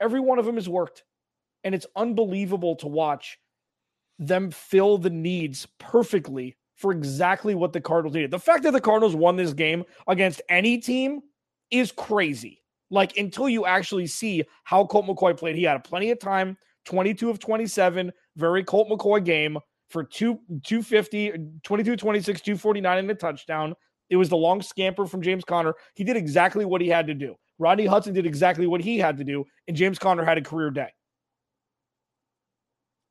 Every 0.00 0.20
one 0.20 0.40
of 0.40 0.46
them 0.46 0.56
has 0.56 0.68
worked. 0.68 1.04
And 1.62 1.76
it's 1.76 1.86
unbelievable 1.94 2.74
to 2.76 2.88
watch 2.88 3.38
them 4.20 4.50
fill 4.50 4.98
the 4.98 5.10
needs 5.10 5.66
perfectly 5.78 6.56
for 6.76 6.92
exactly 6.92 7.54
what 7.54 7.72
the 7.72 7.80
Cardinals 7.80 8.14
needed. 8.14 8.30
The 8.30 8.38
fact 8.38 8.62
that 8.62 8.72
the 8.72 8.80
Cardinals 8.80 9.16
won 9.16 9.36
this 9.36 9.52
game 9.52 9.84
against 10.06 10.42
any 10.48 10.78
team 10.78 11.20
is 11.70 11.90
crazy. 11.90 12.62
Like 12.90 13.16
until 13.16 13.48
you 13.48 13.66
actually 13.66 14.06
see 14.06 14.44
how 14.64 14.84
Colt 14.86 15.06
McCoy 15.06 15.36
played, 15.36 15.56
he 15.56 15.62
had 15.62 15.84
plenty 15.84 16.10
of 16.10 16.18
time, 16.18 16.56
22 16.84 17.30
of 17.30 17.38
27, 17.38 18.12
very 18.36 18.62
Colt 18.62 18.88
McCoy 18.88 19.24
game 19.24 19.58
for 19.88 20.04
two 20.04 20.40
250, 20.64 21.32
22, 21.62 21.96
26, 21.96 22.40
249 22.40 22.98
and 22.98 23.10
a 23.10 23.14
touchdown. 23.14 23.74
It 24.10 24.16
was 24.16 24.28
the 24.28 24.36
long 24.36 24.60
scamper 24.60 25.06
from 25.06 25.22
James 25.22 25.44
Conner. 25.44 25.74
He 25.94 26.04
did 26.04 26.16
exactly 26.16 26.64
what 26.64 26.80
he 26.80 26.88
had 26.88 27.06
to 27.06 27.14
do. 27.14 27.36
Rodney 27.58 27.86
Hudson 27.86 28.14
did 28.14 28.26
exactly 28.26 28.66
what 28.66 28.80
he 28.80 28.98
had 28.98 29.16
to 29.18 29.24
do, 29.24 29.44
and 29.68 29.76
James 29.76 29.98
Conner 29.98 30.24
had 30.24 30.38
a 30.38 30.42
career 30.42 30.70
day. 30.70 30.88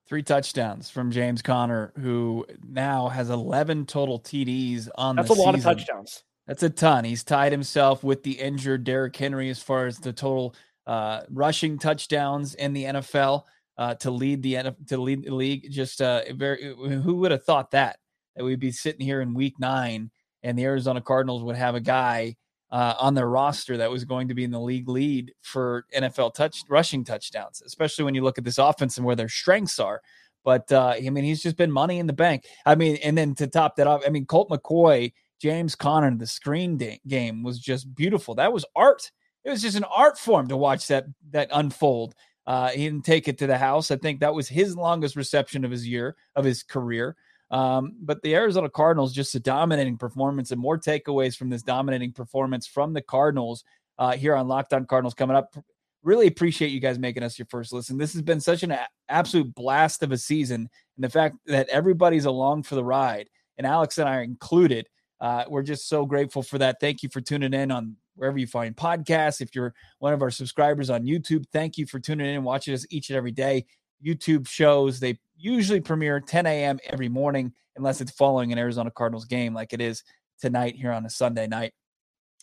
Three 0.09 0.23
touchdowns 0.23 0.89
from 0.89 1.11
James 1.11 1.43
Conner, 1.43 1.93
who 1.95 2.43
now 2.67 3.09
has 3.09 3.29
11 3.29 3.85
total 3.85 4.19
TDs 4.19 4.89
on. 4.95 5.15
That's 5.15 5.29
a 5.29 5.33
lot 5.33 5.53
of 5.53 5.61
touchdowns. 5.61 6.23
That's 6.47 6.63
a 6.63 6.69
ton. 6.71 7.03
He's 7.03 7.23
tied 7.23 7.51
himself 7.51 8.03
with 8.03 8.23
the 8.23 8.31
injured 8.31 8.83
Derrick 8.83 9.15
Henry 9.15 9.51
as 9.51 9.61
far 9.61 9.85
as 9.85 9.99
the 9.99 10.11
total 10.11 10.55
uh, 10.87 11.21
rushing 11.29 11.77
touchdowns 11.77 12.55
in 12.55 12.73
the 12.73 12.85
NFL 12.85 13.43
uh, 13.77 13.93
to 13.95 14.09
lead 14.09 14.41
the 14.41 14.73
to 14.87 14.97
lead 14.97 15.25
the 15.25 15.35
league. 15.35 15.69
Just 15.69 16.01
uh, 16.01 16.23
very, 16.33 16.73
who 16.73 17.17
would 17.17 17.29
have 17.29 17.43
thought 17.43 17.69
that 17.71 17.99
that 18.35 18.43
we'd 18.43 18.59
be 18.59 18.71
sitting 18.71 19.05
here 19.05 19.21
in 19.21 19.35
Week 19.35 19.59
Nine 19.59 20.09
and 20.41 20.57
the 20.57 20.63
Arizona 20.63 21.01
Cardinals 21.01 21.43
would 21.43 21.55
have 21.55 21.75
a 21.75 21.79
guy 21.79 22.35
uh, 22.71 22.95
on 22.99 23.15
their 23.15 23.27
roster 23.27 23.77
that 23.77 23.89
was 23.89 24.05
going 24.05 24.27
to 24.27 24.33
be 24.33 24.43
in 24.43 24.51
the 24.51 24.59
league 24.59 24.87
lead 24.87 25.33
for 25.41 25.85
NFL 25.95 26.33
touch 26.33 26.63
rushing 26.69 27.03
touchdowns, 27.03 27.61
especially 27.65 28.05
when 28.05 28.15
you 28.15 28.23
look 28.23 28.37
at 28.37 28.43
this 28.43 28.57
offense 28.57 28.97
and 28.97 29.05
where 29.05 29.15
their 29.15 29.29
strengths 29.29 29.79
are. 29.79 30.01
But 30.43 30.71
uh, 30.71 30.95
I 30.95 31.09
mean, 31.09 31.23
he's 31.23 31.41
just 31.41 31.57
been 31.57 31.71
money 31.71 31.99
in 31.99 32.07
the 32.07 32.13
bank. 32.13 32.45
I 32.65 32.75
mean, 32.75 32.97
and 33.03 33.17
then 33.17 33.35
to 33.35 33.47
top 33.47 33.75
that 33.75 33.87
off, 33.87 34.03
I 34.05 34.09
mean, 34.09 34.25
Colt 34.25 34.49
McCoy, 34.49 35.13
James 35.41 35.75
Conner, 35.75 36.15
the 36.15 36.27
screen 36.27 36.77
da- 36.77 36.99
game 37.07 37.43
was 37.43 37.59
just 37.59 37.93
beautiful. 37.93 38.35
That 38.35 38.53
was 38.53 38.65
art. 38.75 39.11
It 39.43 39.49
was 39.49 39.61
just 39.61 39.77
an 39.77 39.85
art 39.85 40.17
form 40.17 40.47
to 40.49 40.57
watch 40.57 40.87
that 40.87 41.05
that 41.31 41.49
unfold. 41.51 42.15
Uh, 42.45 42.69
he 42.69 42.85
didn't 42.85 43.05
take 43.05 43.27
it 43.27 43.37
to 43.39 43.47
the 43.47 43.57
house. 43.57 43.91
I 43.91 43.97
think 43.97 44.19
that 44.21 44.33
was 44.33 44.47
his 44.47 44.75
longest 44.75 45.15
reception 45.15 45.63
of 45.65 45.71
his 45.71 45.87
year 45.87 46.15
of 46.35 46.45
his 46.45 46.63
career. 46.63 47.15
Um, 47.51 47.95
but 48.01 48.21
the 48.21 48.35
Arizona 48.35 48.69
Cardinals 48.69 49.13
just 49.13 49.33
a 49.35 49.39
dominating 49.39 49.97
performance 49.97 50.51
and 50.51 50.61
more 50.61 50.77
takeaways 50.77 51.35
from 51.35 51.49
this 51.49 51.63
dominating 51.63 52.11
performance 52.11 52.67
from 52.67 52.93
the 52.93 53.01
Cardinals 53.01 53.63
uh, 53.97 54.13
here 54.13 54.35
on 54.35 54.47
Locked 54.47 54.73
On 54.73 54.85
Cardinals 54.85 55.13
coming 55.13 55.35
up. 55.35 55.55
Really 56.03 56.27
appreciate 56.27 56.69
you 56.69 56.79
guys 56.79 56.97
making 56.99 57.23
us 57.23 57.37
your 57.37 57.47
first 57.49 57.73
listen. 57.73 57.97
This 57.97 58.13
has 58.13 58.21
been 58.21 58.39
such 58.39 58.63
an 58.63 58.71
a- 58.71 58.87
absolute 59.09 59.53
blast 59.53 60.03
of 60.03 60.11
a 60.11 60.17
season, 60.17 60.69
and 60.95 61.03
the 61.03 61.09
fact 61.09 61.35
that 61.47 61.67
everybody's 61.69 62.25
along 62.25 62.63
for 62.63 62.75
the 62.75 62.83
ride, 62.83 63.29
and 63.57 63.67
Alex 63.67 63.97
and 63.97 64.07
I 64.07 64.17
are 64.17 64.23
included. 64.23 64.87
Uh, 65.19 65.43
we're 65.49 65.63
just 65.63 65.89
so 65.89 66.05
grateful 66.05 66.41
for 66.41 66.57
that. 66.59 66.77
Thank 66.79 67.03
you 67.03 67.09
for 67.09 67.19
tuning 67.19 67.53
in 67.53 67.71
on 67.71 67.97
wherever 68.15 68.37
you 68.37 68.47
find 68.47 68.75
podcasts. 68.75 69.41
If 69.41 69.53
you're 69.53 69.73
one 69.99 70.13
of 70.13 70.21
our 70.21 70.31
subscribers 70.31 70.89
on 70.89 71.03
YouTube, 71.03 71.43
thank 71.51 71.77
you 71.77 71.85
for 71.85 71.99
tuning 71.99 72.27
in 72.27 72.35
and 72.35 72.45
watching 72.45 72.73
us 72.73 72.85
each 72.89 73.09
and 73.09 73.17
every 73.17 73.31
day. 73.31 73.65
YouTube 74.05 74.47
shows 74.47 74.99
they 74.99 75.19
usually 75.37 75.81
premiere 75.81 76.19
10 76.19 76.45
a.m. 76.45 76.79
every 76.85 77.09
morning, 77.09 77.53
unless 77.75 78.01
it's 78.01 78.11
following 78.11 78.51
an 78.51 78.57
Arizona 78.57 78.91
Cardinals 78.91 79.25
game 79.25 79.53
like 79.53 79.73
it 79.73 79.81
is 79.81 80.03
tonight 80.39 80.75
here 80.75 80.91
on 80.91 81.05
a 81.05 81.09
Sunday 81.09 81.47
night. 81.47 81.73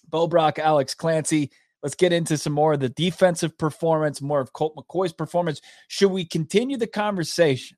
Bo 0.08 0.26
Brock, 0.26 0.58
Alex 0.58 0.94
Clancy. 0.94 1.50
Let's 1.82 1.94
get 1.94 2.12
into 2.12 2.38
some 2.38 2.52
more 2.52 2.72
of 2.72 2.80
the 2.80 2.88
defensive 2.88 3.56
performance, 3.58 4.20
more 4.20 4.40
of 4.40 4.52
Colt 4.52 4.74
McCoy's 4.76 5.12
performance. 5.12 5.60
Should 5.88 6.10
we 6.10 6.24
continue 6.24 6.76
the 6.76 6.86
conversation 6.86 7.76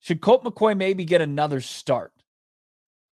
Should 0.00 0.20
Colt 0.20 0.44
McCoy 0.44 0.76
maybe 0.76 1.04
get 1.04 1.20
another 1.20 1.60
start? 1.60 2.12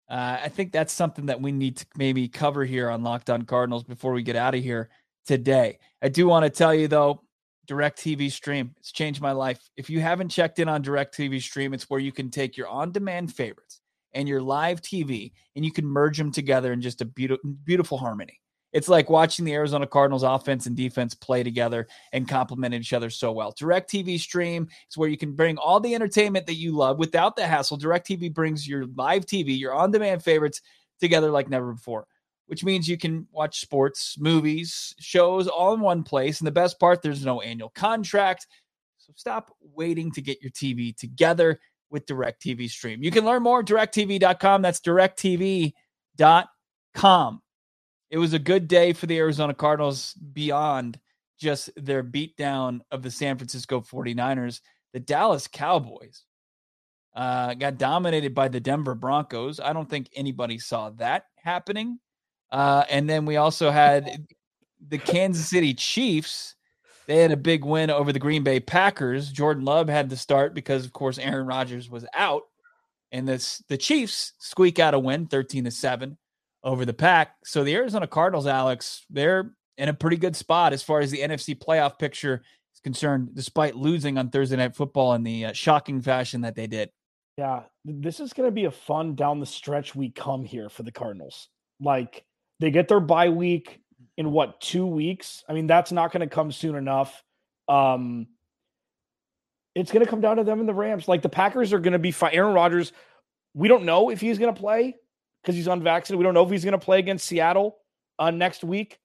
Uh, 0.08 0.38
I 0.42 0.48
think 0.48 0.72
that's 0.72 0.92
something 0.92 1.26
that 1.26 1.40
we 1.40 1.52
need 1.52 1.76
to 1.76 1.86
maybe 1.96 2.28
cover 2.28 2.64
here 2.64 2.88
on 2.88 3.02
Locked 3.02 3.28
On 3.28 3.42
Cardinals 3.42 3.84
before 3.84 4.12
we 4.12 4.22
get 4.22 4.36
out 4.36 4.54
of 4.54 4.62
here 4.62 4.88
today. 5.26 5.78
I 6.00 6.08
do 6.08 6.26
want 6.26 6.44
to 6.44 6.50
tell 6.50 6.74
you 6.74 6.88
though, 6.88 7.22
DirecTV 7.68 8.32
Stream, 8.32 8.74
it's 8.78 8.92
changed 8.92 9.20
my 9.20 9.32
life. 9.32 9.60
If 9.76 9.90
you 9.90 10.00
haven't 10.00 10.30
checked 10.30 10.58
in 10.58 10.68
on 10.68 10.82
DirecTV 10.82 11.42
Stream, 11.42 11.74
it's 11.74 11.90
where 11.90 12.00
you 12.00 12.12
can 12.12 12.30
take 12.30 12.56
your 12.56 12.68
on-demand 12.68 13.34
favorites 13.34 13.80
and 14.14 14.28
your 14.28 14.40
live 14.40 14.80
TV 14.80 15.32
and 15.54 15.64
you 15.64 15.72
can 15.72 15.86
merge 15.86 16.16
them 16.16 16.32
together 16.32 16.72
in 16.72 16.80
just 16.80 17.02
a 17.02 17.04
beautiful, 17.04 17.50
beautiful 17.64 17.98
harmony. 17.98 18.40
It's 18.72 18.88
like 18.88 19.08
watching 19.08 19.44
the 19.44 19.54
Arizona 19.54 19.86
Cardinals 19.86 20.22
offense 20.22 20.66
and 20.66 20.76
defense 20.76 21.14
play 21.14 21.42
together 21.42 21.88
and 22.12 22.28
complement 22.28 22.74
each 22.74 22.92
other 22.92 23.08
so 23.08 23.32
well. 23.32 23.54
DirecTV 23.54 24.18
Stream 24.18 24.68
is 24.90 24.96
where 24.96 25.08
you 25.08 25.16
can 25.16 25.32
bring 25.32 25.56
all 25.56 25.80
the 25.80 25.94
entertainment 25.94 26.46
that 26.46 26.54
you 26.54 26.76
love 26.76 26.98
without 26.98 27.34
the 27.34 27.46
hassle. 27.46 27.78
DirecTV 27.78 28.32
brings 28.34 28.68
your 28.68 28.86
live 28.94 29.24
TV, 29.24 29.58
your 29.58 29.74
on 29.74 29.90
demand 29.90 30.22
favorites 30.22 30.60
together 31.00 31.30
like 31.30 31.48
never 31.48 31.72
before, 31.72 32.06
which 32.48 32.64
means 32.64 32.88
you 32.88 32.98
can 32.98 33.26
watch 33.32 33.60
sports, 33.60 34.16
movies, 34.18 34.94
shows 34.98 35.48
all 35.48 35.72
in 35.74 35.80
one 35.80 36.02
place. 36.02 36.40
And 36.40 36.46
the 36.46 36.52
best 36.52 36.78
part, 36.78 37.00
there's 37.00 37.24
no 37.24 37.40
annual 37.40 37.70
contract. 37.70 38.46
So 38.98 39.12
stop 39.16 39.50
waiting 39.60 40.10
to 40.12 40.20
get 40.20 40.42
your 40.42 40.50
TV 40.50 40.94
together 40.94 41.60
with 41.90 42.04
DirecTV 42.06 42.68
Stream. 42.68 43.02
You 43.02 43.10
can 43.10 43.24
learn 43.24 43.42
more 43.42 43.60
at 43.60 43.66
directv.com. 43.66 44.60
That's 44.62 44.80
directv.com 44.80 45.72
it 48.10 48.18
was 48.18 48.32
a 48.32 48.38
good 48.38 48.68
day 48.68 48.92
for 48.92 49.06
the 49.06 49.18
Arizona 49.18 49.54
Cardinals 49.54 50.14
beyond 50.14 50.98
just 51.38 51.70
their 51.76 52.02
beatdown 52.02 52.80
of 52.90 53.02
the 53.02 53.10
San 53.10 53.36
Francisco 53.36 53.80
49ers. 53.80 54.60
The 54.92 55.00
Dallas 55.00 55.46
Cowboys 55.46 56.24
uh, 57.14 57.54
got 57.54 57.78
dominated 57.78 58.34
by 58.34 58.48
the 58.48 58.60
Denver 58.60 58.94
Broncos. 58.94 59.60
I 59.60 59.72
don't 59.72 59.88
think 59.88 60.08
anybody 60.14 60.58
saw 60.58 60.90
that 60.90 61.24
happening. 61.36 61.98
Uh, 62.50 62.84
and 62.88 63.08
then 63.08 63.26
we 63.26 63.36
also 63.36 63.70
had 63.70 64.26
the 64.88 64.98
Kansas 64.98 65.48
City 65.48 65.74
Chiefs. 65.74 66.54
They 67.06 67.16
had 67.16 67.32
a 67.32 67.36
big 67.36 67.64
win 67.64 67.90
over 67.90 68.12
the 68.12 68.18
Green 68.18 68.42
Bay 68.42 68.60
Packers. 68.60 69.30
Jordan 69.30 69.64
Love 69.64 69.88
had 69.88 70.10
to 70.10 70.16
start 70.16 70.54
because, 70.54 70.84
of 70.84 70.92
course, 70.92 71.18
Aaron 71.18 71.46
Rodgers 71.46 71.88
was 71.88 72.04
out. 72.14 72.42
And 73.10 73.26
this 73.26 73.62
the 73.68 73.78
Chiefs 73.78 74.32
squeak 74.38 74.78
out 74.78 74.92
a 74.92 74.98
win, 74.98 75.26
13 75.26 75.64
to 75.64 75.70
7 75.70 76.18
over 76.62 76.84
the 76.84 76.92
pack. 76.92 77.36
So 77.44 77.64
the 77.64 77.74
Arizona 77.74 78.06
Cardinals, 78.06 78.46
Alex, 78.46 79.06
they're 79.08 79.52
in 79.78 79.88
a 79.88 79.94
pretty 79.94 80.16
good 80.16 80.36
spot 80.36 80.72
as 80.72 80.82
far 80.82 81.00
as 81.00 81.10
the 81.10 81.20
NFC 81.20 81.56
playoff 81.56 81.98
picture 81.98 82.42
is 82.74 82.80
concerned, 82.80 83.30
despite 83.34 83.76
losing 83.76 84.18
on 84.18 84.28
Thursday 84.28 84.56
Night 84.56 84.76
Football 84.76 85.14
in 85.14 85.22
the 85.22 85.46
uh, 85.46 85.52
shocking 85.52 86.02
fashion 86.02 86.42
that 86.42 86.56
they 86.56 86.66
did. 86.66 86.90
Yeah, 87.38 87.62
this 87.84 88.18
is 88.18 88.32
going 88.32 88.48
to 88.48 88.52
be 88.52 88.64
a 88.64 88.70
fun 88.70 89.14
down 89.14 89.38
the 89.38 89.46
stretch 89.46 89.94
we 89.94 90.10
come 90.10 90.44
here 90.44 90.68
for 90.68 90.82
the 90.82 90.90
Cardinals. 90.90 91.48
Like 91.80 92.24
they 92.60 92.70
get 92.70 92.88
their 92.88 93.00
bye 93.00 93.28
week 93.28 93.80
in 94.16 94.32
what 94.32 94.60
two 94.60 94.86
weeks? 94.86 95.44
I 95.48 95.52
mean, 95.52 95.66
that's 95.66 95.92
not 95.92 96.12
going 96.12 96.28
to 96.28 96.34
come 96.34 96.52
soon 96.52 96.74
enough. 96.74 97.22
Um, 97.68 98.26
it's 99.74 99.92
going 99.92 100.04
to 100.04 100.10
come 100.10 100.20
down 100.20 100.38
to 100.38 100.44
them 100.44 100.60
and 100.60 100.68
the 100.68 100.74
Rams. 100.74 101.06
Like 101.06 101.22
the 101.22 101.28
Packers 101.28 101.72
are 101.72 101.78
going 101.78 101.92
to 101.92 101.98
be 101.98 102.10
fine. 102.10 102.34
Aaron 102.34 102.54
Rodgers, 102.54 102.92
we 103.54 103.68
don't 103.68 103.84
know 103.84 104.10
if 104.10 104.20
he's 104.20 104.38
going 104.38 104.52
to 104.52 104.60
play 104.60 104.96
because 105.42 105.54
he's 105.54 105.68
unvaccinated. 105.68 106.18
We 106.18 106.24
don't 106.24 106.34
know 106.34 106.44
if 106.44 106.50
he's 106.50 106.64
going 106.64 106.72
to 106.72 106.84
play 106.84 106.98
against 106.98 107.26
Seattle 107.26 107.76
uh, 108.18 108.30
next 108.30 108.64
week, 108.64 108.98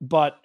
but 0.00 0.38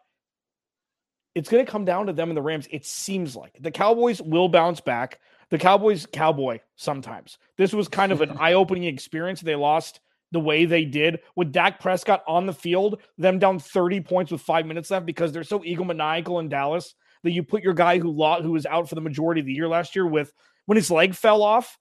it's 1.33 1.49
going 1.49 1.65
to 1.65 1.71
come 1.71 1.85
down 1.85 2.07
to 2.07 2.13
them 2.13 2.29
and 2.29 2.35
the 2.35 2.41
Rams. 2.41 2.67
It 2.71 2.85
seems 2.85 3.35
like 3.35 3.55
the 3.59 3.71
Cowboys 3.71 4.21
will 4.21 4.49
bounce 4.49 4.81
back. 4.81 5.19
The 5.49 5.57
Cowboys, 5.57 6.05
cowboy 6.11 6.59
sometimes. 6.75 7.37
This 7.57 7.73
was 7.73 7.87
kind 7.87 8.11
of 8.11 8.21
an 8.21 8.31
eye 8.39 8.53
opening 8.53 8.83
experience. 8.83 9.41
They 9.41 9.55
lost 9.55 9.99
the 10.31 10.39
way 10.39 10.65
they 10.65 10.86
did 10.86 11.19
with 11.36 11.51
Dak 11.51 11.79
Prescott 11.79 12.24
on 12.27 12.45
the 12.45 12.53
field, 12.53 13.01
them 13.17 13.39
down 13.39 13.59
30 13.59 14.01
points 14.01 14.31
with 14.31 14.41
five 14.41 14.65
minutes 14.65 14.91
left 14.91 15.05
because 15.05 15.31
they're 15.31 15.43
so 15.43 15.59
egomaniacal 15.59 16.39
in 16.39 16.50
Dallas 16.50 16.93
that 17.24 17.31
you 17.31 17.43
put 17.43 17.63
your 17.63 17.74
guy 17.74 18.00
who 18.00 18.12
lost, 18.12 18.43
who 18.43 18.51
was 18.51 18.65
out 18.65 18.88
for 18.88 18.95
the 18.95 19.01
majority 19.01 19.41
of 19.41 19.48
the 19.48 19.53
year 19.53 19.67
last 19.67 19.95
year 19.95 20.05
with 20.05 20.31
when 20.65 20.75
his 20.75 20.91
leg 20.91 21.15
fell 21.15 21.41
off 21.41 21.77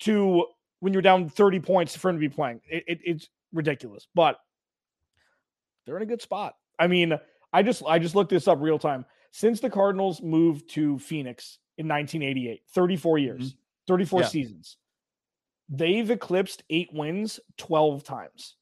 to 0.00 0.46
when 0.80 0.92
you're 0.92 1.02
down 1.02 1.28
30 1.28 1.60
points 1.60 1.96
for 1.96 2.08
him 2.08 2.16
to 2.16 2.20
be 2.20 2.28
playing. 2.28 2.60
It, 2.68 2.84
it, 2.86 2.98
it's 3.04 3.28
ridiculous, 3.52 4.06
but 4.14 4.38
they're 5.84 5.96
in 5.96 6.02
a 6.02 6.06
good 6.06 6.22
spot. 6.22 6.54
I 6.78 6.86
mean, 6.86 7.18
I 7.52 7.62
just 7.62 7.82
I 7.86 7.98
just 7.98 8.14
looked 8.14 8.30
this 8.30 8.48
up 8.48 8.60
real 8.60 8.78
time. 8.78 9.04
Since 9.32 9.60
the 9.60 9.70
Cardinals 9.70 10.22
moved 10.22 10.70
to 10.70 10.98
Phoenix 10.98 11.58
in 11.76 11.88
1988, 11.88 12.62
34 12.74 13.18
years, 13.18 13.48
mm-hmm. 13.48 13.92
34 13.92 14.20
yeah. 14.20 14.26
seasons, 14.26 14.76
they've 15.68 16.10
eclipsed 16.10 16.62
eight 16.70 16.92
wins 16.92 17.40
12 17.56 18.04
times, 18.04 18.56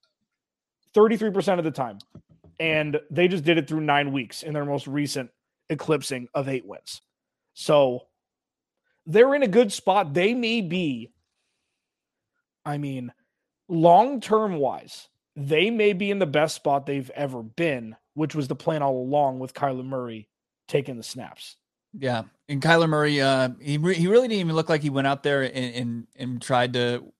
33% 0.94 1.58
of 1.58 1.64
the 1.64 1.70
time. 1.70 1.98
And 2.58 2.98
they 3.10 3.28
just 3.28 3.44
did 3.44 3.58
it 3.58 3.68
through 3.68 3.82
nine 3.82 4.12
weeks 4.12 4.42
in 4.42 4.54
their 4.54 4.64
most 4.64 4.86
recent 4.86 5.30
eclipsing 5.68 6.28
of 6.34 6.48
eight 6.48 6.66
wins. 6.66 7.02
So 7.52 8.06
they're 9.04 9.34
in 9.34 9.42
a 9.42 9.48
good 9.48 9.72
spot. 9.72 10.14
They 10.14 10.32
may 10.32 10.62
be 10.62 11.12
I 12.66 12.78
mean, 12.78 13.12
long 13.68 14.20
term 14.20 14.56
wise, 14.56 15.08
they 15.36 15.70
may 15.70 15.92
be 15.92 16.10
in 16.10 16.18
the 16.18 16.26
best 16.26 16.56
spot 16.56 16.84
they've 16.84 17.10
ever 17.10 17.42
been, 17.42 17.96
which 18.14 18.34
was 18.34 18.48
the 18.48 18.56
plan 18.56 18.82
all 18.82 19.00
along 19.00 19.38
with 19.38 19.54
Kyler 19.54 19.84
Murray 19.84 20.28
taking 20.66 20.96
the 20.96 21.04
snaps. 21.04 21.56
Yeah, 21.98 22.22
and 22.48 22.60
Kyler 22.60 22.88
Murray, 22.88 23.20
uh, 23.20 23.50
he 23.60 23.78
re- 23.78 23.94
he 23.94 24.06
really 24.06 24.28
didn't 24.28 24.40
even 24.40 24.56
look 24.56 24.68
like 24.68 24.82
he 24.82 24.90
went 24.90 25.06
out 25.06 25.22
there 25.22 25.42
and 25.42 25.74
and, 25.74 26.06
and 26.16 26.42
tried 26.42 26.72
to 26.74 27.12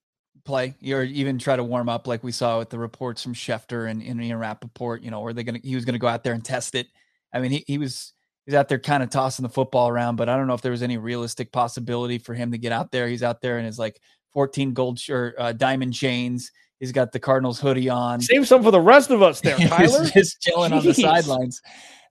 play 0.44 0.74
or 0.90 1.02
even 1.02 1.38
try 1.38 1.56
to 1.56 1.64
warm 1.64 1.88
up 1.88 2.06
like 2.06 2.22
we 2.22 2.32
saw 2.32 2.58
with 2.58 2.70
the 2.70 2.78
reports 2.78 3.22
from 3.22 3.34
Schefter 3.34 3.90
and, 3.90 4.02
and 4.02 4.22
Ian 4.22 4.38
Rapoport. 4.38 5.02
You 5.02 5.10
know, 5.10 5.20
were 5.20 5.32
they 5.32 5.42
gonna 5.42 5.60
he 5.62 5.74
was 5.74 5.84
gonna 5.84 5.98
go 5.98 6.06
out 6.06 6.24
there 6.24 6.32
and 6.32 6.44
test 6.44 6.74
it. 6.74 6.86
I 7.32 7.40
mean, 7.40 7.50
he 7.50 7.64
he 7.66 7.78
was 7.78 8.12
he's 8.46 8.54
out 8.54 8.68
there 8.68 8.78
kind 8.78 9.02
of 9.02 9.10
tossing 9.10 9.42
the 9.42 9.48
football 9.48 9.88
around, 9.88 10.16
but 10.16 10.28
I 10.28 10.36
don't 10.36 10.46
know 10.46 10.54
if 10.54 10.62
there 10.62 10.72
was 10.72 10.82
any 10.82 10.96
realistic 10.96 11.52
possibility 11.52 12.18
for 12.18 12.32
him 12.32 12.52
to 12.52 12.58
get 12.58 12.72
out 12.72 12.92
there. 12.92 13.08
He's 13.08 13.22
out 13.22 13.42
there 13.42 13.58
in 13.58 13.64
his 13.64 13.78
like 13.78 14.00
14 14.32 14.72
gold 14.72 14.98
shirt, 14.98 15.34
uh, 15.38 15.52
diamond 15.52 15.94
chains. 15.94 16.52
He's 16.78 16.92
got 16.92 17.10
the 17.10 17.18
Cardinals 17.18 17.58
hoodie 17.58 17.88
on. 17.88 18.20
Save 18.20 18.46
some 18.46 18.62
for 18.62 18.70
the 18.70 18.80
rest 18.80 19.10
of 19.10 19.22
us 19.22 19.40
there, 19.40 19.56
Kyler. 19.56 20.12
just 20.12 20.40
chilling 20.42 20.72
Jeez. 20.72 20.78
on 20.78 20.84
the 20.84 20.94
sidelines. 20.94 21.62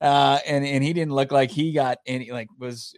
Uh, 0.01 0.39
and 0.45 0.65
and 0.65 0.83
he 0.83 0.93
didn't 0.93 1.13
look 1.13 1.31
like 1.31 1.51
he 1.51 1.71
got 1.71 1.99
any 2.05 2.31
like 2.31 2.47
was 2.59 2.93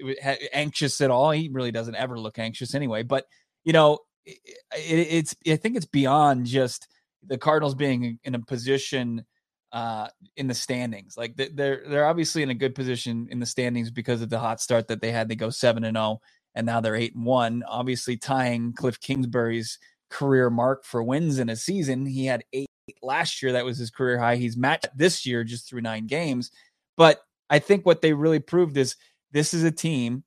anxious 0.53 0.99
at 1.01 1.11
all. 1.11 1.31
He 1.31 1.49
really 1.51 1.71
doesn't 1.71 1.95
ever 1.95 2.19
look 2.19 2.39
anxious 2.39 2.73
anyway. 2.75 3.03
But 3.03 3.25
you 3.63 3.73
know, 3.73 3.99
it, 4.25 4.35
it's 4.75 5.35
I 5.47 5.55
think 5.57 5.75
it's 5.77 5.85
beyond 5.85 6.45
just 6.45 6.87
the 7.25 7.37
Cardinals 7.37 7.75
being 7.75 8.19
in 8.23 8.35
a 8.35 8.39
position 8.39 9.25
uh, 9.71 10.07
in 10.35 10.47
the 10.47 10.53
standings. 10.53 11.15
Like 11.17 11.35
they're 11.35 11.83
they're 11.87 12.07
obviously 12.07 12.43
in 12.43 12.49
a 12.49 12.55
good 12.55 12.75
position 12.75 13.27
in 13.29 13.39
the 13.39 13.45
standings 13.45 13.91
because 13.91 14.21
of 14.21 14.29
the 14.29 14.39
hot 14.39 14.59
start 14.59 14.87
that 14.87 15.01
they 15.01 15.11
had. 15.11 15.29
They 15.29 15.35
go 15.35 15.49
seven 15.49 15.83
and 15.83 15.95
zero. 15.95 16.05
Oh 16.05 16.21
and 16.57 16.65
now 16.65 16.81
they're 16.81 16.95
eight 16.95 17.13
and 17.13 17.23
one, 17.23 17.63
obviously 17.67 18.17
tying 18.17 18.73
Cliff 18.73 18.99
Kingsbury's 18.99 19.77
career 20.09 20.49
mark 20.49 20.83
for 20.83 21.03
wins 21.03 21.37
in 21.37 21.49
a 21.49 21.55
season. 21.55 22.07
He 22.07 22.25
had 22.25 22.43
eight 22.51 22.67
last 23.03 23.43
year. 23.43 23.51
That 23.51 23.63
was 23.63 23.77
his 23.77 23.91
career 23.91 24.17
high. 24.17 24.37
He's 24.37 24.57
matched 24.57 24.87
this 24.95 25.23
year 25.23 25.43
just 25.43 25.69
through 25.69 25.81
nine 25.81 26.07
games. 26.07 26.49
But 26.97 27.21
I 27.49 27.59
think 27.59 27.85
what 27.85 28.01
they 28.01 28.13
really 28.13 28.39
proved 28.39 28.75
is 28.75 28.95
this 29.31 29.53
is 29.53 29.63
a 29.63 29.71
team 29.71 30.23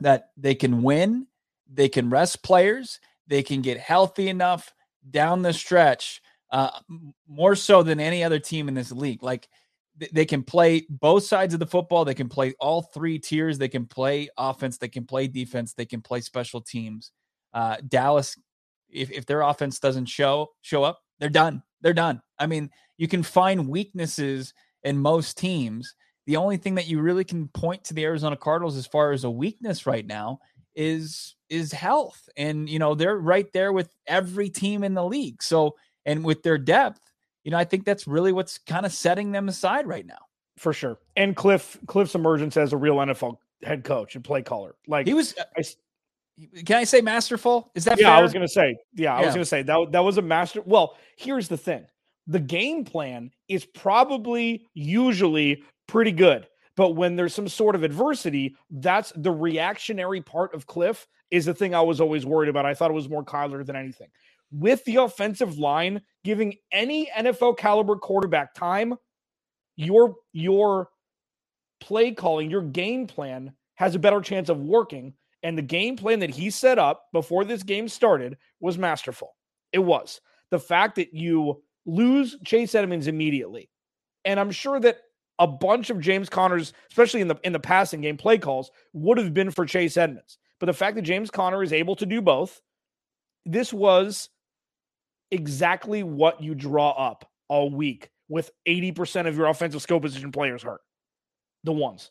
that 0.00 0.30
they 0.36 0.54
can 0.54 0.82
win, 0.82 1.26
they 1.72 1.88
can 1.88 2.10
rest 2.10 2.42
players, 2.42 2.98
they 3.26 3.42
can 3.42 3.60
get 3.62 3.78
healthy 3.78 4.28
enough 4.28 4.72
down 5.08 5.42
the 5.42 5.52
stretch, 5.52 6.20
uh, 6.50 6.70
more 7.28 7.54
so 7.54 7.82
than 7.82 8.00
any 8.00 8.24
other 8.24 8.38
team 8.38 8.66
in 8.66 8.74
this 8.74 8.90
league. 8.90 9.22
Like 9.22 9.48
they 10.12 10.24
can 10.24 10.42
play 10.42 10.86
both 10.88 11.24
sides 11.24 11.52
of 11.54 11.60
the 11.60 11.66
football. 11.66 12.04
They 12.04 12.14
can 12.14 12.28
play 12.28 12.54
all 12.58 12.82
three 12.82 13.18
tiers. 13.18 13.58
They 13.58 13.68
can 13.68 13.86
play 13.86 14.30
offense. 14.38 14.78
They 14.78 14.88
can 14.88 15.04
play 15.04 15.26
defense. 15.26 15.74
They 15.74 15.84
can 15.84 16.00
play 16.00 16.22
special 16.22 16.60
teams. 16.60 17.12
Uh, 17.52 17.76
Dallas, 17.86 18.36
if, 18.88 19.10
if 19.10 19.26
their 19.26 19.42
offense 19.42 19.78
doesn't 19.78 20.06
show 20.06 20.48
show 20.62 20.82
up, 20.82 21.00
they're 21.18 21.28
done. 21.28 21.62
They're 21.82 21.92
done. 21.92 22.22
I 22.38 22.46
mean, 22.46 22.70
you 22.96 23.08
can 23.08 23.22
find 23.22 23.68
weaknesses 23.68 24.54
in 24.84 24.98
most 24.98 25.38
teams. 25.38 25.94
The 26.26 26.36
only 26.36 26.56
thing 26.56 26.74
that 26.76 26.86
you 26.86 27.00
really 27.00 27.24
can 27.24 27.48
point 27.48 27.84
to 27.84 27.94
the 27.94 28.04
Arizona 28.04 28.36
Cardinals 28.36 28.76
as 28.76 28.86
far 28.86 29.12
as 29.12 29.24
a 29.24 29.30
weakness 29.30 29.86
right 29.86 30.06
now 30.06 30.38
is 30.74 31.34
is 31.48 31.72
health, 31.72 32.28
and 32.36 32.68
you 32.68 32.78
know 32.78 32.94
they're 32.94 33.18
right 33.18 33.52
there 33.52 33.72
with 33.72 33.92
every 34.06 34.48
team 34.48 34.84
in 34.84 34.94
the 34.94 35.04
league. 35.04 35.42
So, 35.42 35.76
and 36.06 36.24
with 36.24 36.42
their 36.42 36.58
depth, 36.58 37.00
you 37.44 37.50
know, 37.50 37.58
I 37.58 37.64
think 37.64 37.84
that's 37.84 38.06
really 38.06 38.32
what's 38.32 38.58
kind 38.58 38.86
of 38.86 38.92
setting 38.92 39.32
them 39.32 39.48
aside 39.48 39.86
right 39.86 40.06
now. 40.06 40.18
For 40.56 40.72
sure. 40.72 40.98
And 41.16 41.34
Cliff 41.34 41.78
Cliff's 41.86 42.14
emergence 42.14 42.56
as 42.56 42.72
a 42.72 42.76
real 42.76 42.96
NFL 42.96 43.36
head 43.62 43.84
coach 43.84 44.14
and 44.14 44.22
play 44.22 44.42
caller. 44.42 44.74
Like 44.86 45.06
he 45.06 45.14
was 45.14 45.34
uh, 45.38 45.44
I, 45.56 45.62
can 46.64 46.76
I 46.76 46.84
say 46.84 47.00
masterful? 47.00 47.70
Is 47.74 47.84
that 47.84 47.98
yeah? 47.98 48.08
Fair? 48.08 48.16
I 48.16 48.22
was 48.22 48.32
gonna 48.32 48.48
say 48.48 48.76
yeah. 48.94 49.14
I 49.14 49.20
yeah. 49.20 49.26
was 49.26 49.34
gonna 49.34 49.44
say 49.44 49.62
that 49.62 49.92
that 49.92 50.00
was 50.00 50.18
a 50.18 50.22
master. 50.22 50.62
Well, 50.64 50.96
here's 51.16 51.48
the 51.48 51.56
thing: 51.56 51.86
the 52.30 52.38
game 52.38 52.84
plan 52.84 53.32
is 53.48 53.64
probably 53.64 54.64
usually 54.72 55.64
pretty 55.88 56.12
good, 56.12 56.46
But 56.76 56.90
when 56.90 57.16
there's 57.16 57.34
some 57.34 57.48
sort 57.48 57.74
of 57.74 57.82
adversity, 57.82 58.56
that's 58.70 59.12
the 59.16 59.32
reactionary 59.32 60.20
part 60.20 60.54
of 60.54 60.66
Cliff 60.66 61.06
is 61.30 61.44
the 61.44 61.52
thing 61.52 61.74
I 61.74 61.80
was 61.80 62.00
always 62.00 62.24
worried 62.24 62.48
about. 62.48 62.64
I 62.64 62.72
thought 62.72 62.90
it 62.90 62.94
was 62.94 63.08
more 63.08 63.24
Kyler 63.24 63.66
than 63.66 63.76
anything. 63.76 64.08
With 64.52 64.84
the 64.84 64.96
offensive 64.96 65.58
line 65.58 66.00
giving 66.24 66.54
any 66.72 67.10
NFL 67.16 67.58
caliber 67.58 67.96
quarterback 67.96 68.54
time, 68.54 68.94
your 69.76 70.14
your 70.32 70.88
play 71.80 72.12
calling, 72.12 72.48
your 72.48 72.62
game 72.62 73.06
plan 73.06 73.52
has 73.74 73.94
a 73.94 73.98
better 73.98 74.20
chance 74.20 74.48
of 74.48 74.60
working. 74.60 75.14
And 75.42 75.58
the 75.58 75.62
game 75.62 75.96
plan 75.96 76.20
that 76.20 76.30
he 76.30 76.50
set 76.50 76.78
up 76.78 77.06
before 77.12 77.44
this 77.44 77.62
game 77.62 77.88
started 77.88 78.36
was 78.60 78.78
masterful. 78.78 79.34
It 79.72 79.80
was. 79.80 80.20
The 80.50 80.58
fact 80.58 80.96
that 80.96 81.12
you 81.12 81.62
lose 81.90 82.36
Chase 82.44 82.74
Edmonds 82.74 83.06
immediately. 83.06 83.68
And 84.24 84.38
I'm 84.38 84.50
sure 84.50 84.78
that 84.80 84.98
a 85.38 85.46
bunch 85.46 85.90
of 85.90 86.00
James 86.00 86.28
Conner's, 86.28 86.72
especially 86.90 87.20
in 87.20 87.28
the 87.28 87.36
in 87.42 87.52
the 87.52 87.60
passing 87.60 88.00
game 88.00 88.16
play 88.16 88.38
calls, 88.38 88.70
would 88.92 89.18
have 89.18 89.34
been 89.34 89.50
for 89.50 89.64
Chase 89.66 89.96
Edmonds. 89.96 90.38
But 90.58 90.66
the 90.66 90.74
fact 90.74 90.96
that 90.96 91.02
James 91.02 91.30
Conner 91.30 91.62
is 91.62 91.72
able 91.72 91.96
to 91.96 92.06
do 92.06 92.20
both, 92.20 92.60
this 93.46 93.72
was 93.72 94.28
exactly 95.30 96.02
what 96.02 96.42
you 96.42 96.54
draw 96.54 96.90
up 96.90 97.28
all 97.48 97.70
week 97.70 98.10
with 98.28 98.50
80% 98.68 99.26
of 99.26 99.36
your 99.36 99.46
offensive 99.46 99.82
skill 99.82 100.00
position 100.00 100.30
players 100.30 100.62
hurt. 100.62 100.82
The 101.64 101.72
ones. 101.72 102.10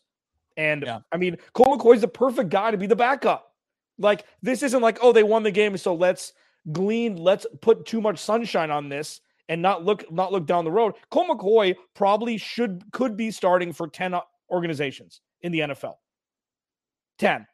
And 0.56 0.82
yeah. 0.84 1.00
I 1.12 1.16
mean, 1.16 1.38
Colt 1.52 1.78
McCoy's 1.78 2.00
the 2.00 2.08
perfect 2.08 2.50
guy 2.50 2.72
to 2.72 2.76
be 2.76 2.86
the 2.86 2.96
backup. 2.96 3.52
Like, 3.98 4.26
this 4.42 4.62
isn't 4.62 4.82
like, 4.82 4.98
oh, 5.00 5.12
they 5.12 5.22
won 5.22 5.42
the 5.42 5.50
game, 5.50 5.76
so 5.76 5.94
let's 5.94 6.32
glean, 6.72 7.16
let's 7.16 7.46
put 7.60 7.86
too 7.86 8.00
much 8.00 8.18
sunshine 8.18 8.70
on 8.70 8.88
this 8.88 9.20
and 9.50 9.60
not 9.60 9.84
look 9.84 10.10
not 10.10 10.32
look 10.32 10.46
down 10.46 10.64
the 10.64 10.70
road. 10.70 10.94
Colt 11.10 11.28
McCoy 11.28 11.74
probably 11.94 12.38
should 12.38 12.84
could 12.92 13.18
be 13.18 13.30
starting 13.30 13.74
for 13.74 13.88
10 13.88 14.14
uh, 14.14 14.20
organizations 14.50 15.20
in 15.42 15.52
the 15.52 15.58
NFL. 15.58 15.96
10 17.18 17.46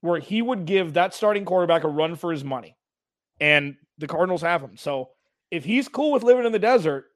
where 0.00 0.18
he 0.18 0.40
would 0.40 0.64
give 0.64 0.94
that 0.94 1.14
starting 1.14 1.44
quarterback 1.44 1.84
a 1.84 1.88
run 1.88 2.16
for 2.16 2.32
his 2.32 2.42
money. 2.42 2.76
And 3.38 3.76
the 3.98 4.06
Cardinals 4.06 4.42
have 4.42 4.62
him. 4.62 4.76
So 4.76 5.10
if 5.50 5.64
he's 5.64 5.88
cool 5.88 6.12
with 6.12 6.22
living 6.22 6.46
in 6.46 6.52
the 6.52 6.58
desert, 6.58 7.06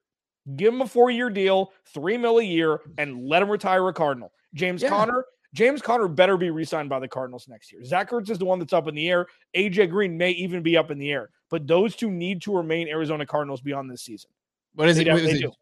give 0.57 0.73
him 0.73 0.83
a 0.83 0.87
four 0.87 1.11
year 1.11 1.31
deal, 1.31 1.73
three 1.87 2.17
mil 2.17 2.39
a 2.39 2.43
year, 2.43 2.81
and 2.99 3.27
let 3.27 3.43
him 3.43 3.51
retire 3.51 3.87
a 3.89 3.93
Cardinal. 3.93 4.33
James 4.55 4.83
yeah. 4.83 4.89
Conner, 4.89 5.25
James 5.55 5.81
Conner 5.81 6.09
better 6.09 6.37
be 6.37 6.51
re 6.51 6.65
signed 6.65 6.91
by 6.91 6.99
the 6.99 7.09
Cardinals 7.09 7.49
next 7.49 7.73
year. 7.73 7.83
Zach 7.85 8.11
Ertz 8.11 8.29
is 8.29 8.39
the 8.39 8.45
one 8.45 8.59
that's 8.59 8.73
up 8.73 8.89
in 8.89 8.95
the 8.95 9.09
air. 9.09 9.27
AJ 9.57 9.89
Green 9.89 10.19
may 10.19 10.33
even 10.33 10.63
be 10.63 10.77
up 10.77 10.91
in 10.91 10.99
the 10.99 11.11
air, 11.11 11.31
but 11.49 11.67
those 11.67 11.97
two 11.97 12.11
need 12.11 12.43
to 12.43 12.55
remain 12.55 12.89
Arizona 12.89 13.25
Cardinals 13.25 13.61
beyond 13.61 13.91
this 13.91 14.03
season. 14.03 14.31
What 14.75 14.89
is 14.89 14.97
they 14.97 15.07
it? 15.07 15.43
it 15.43 15.55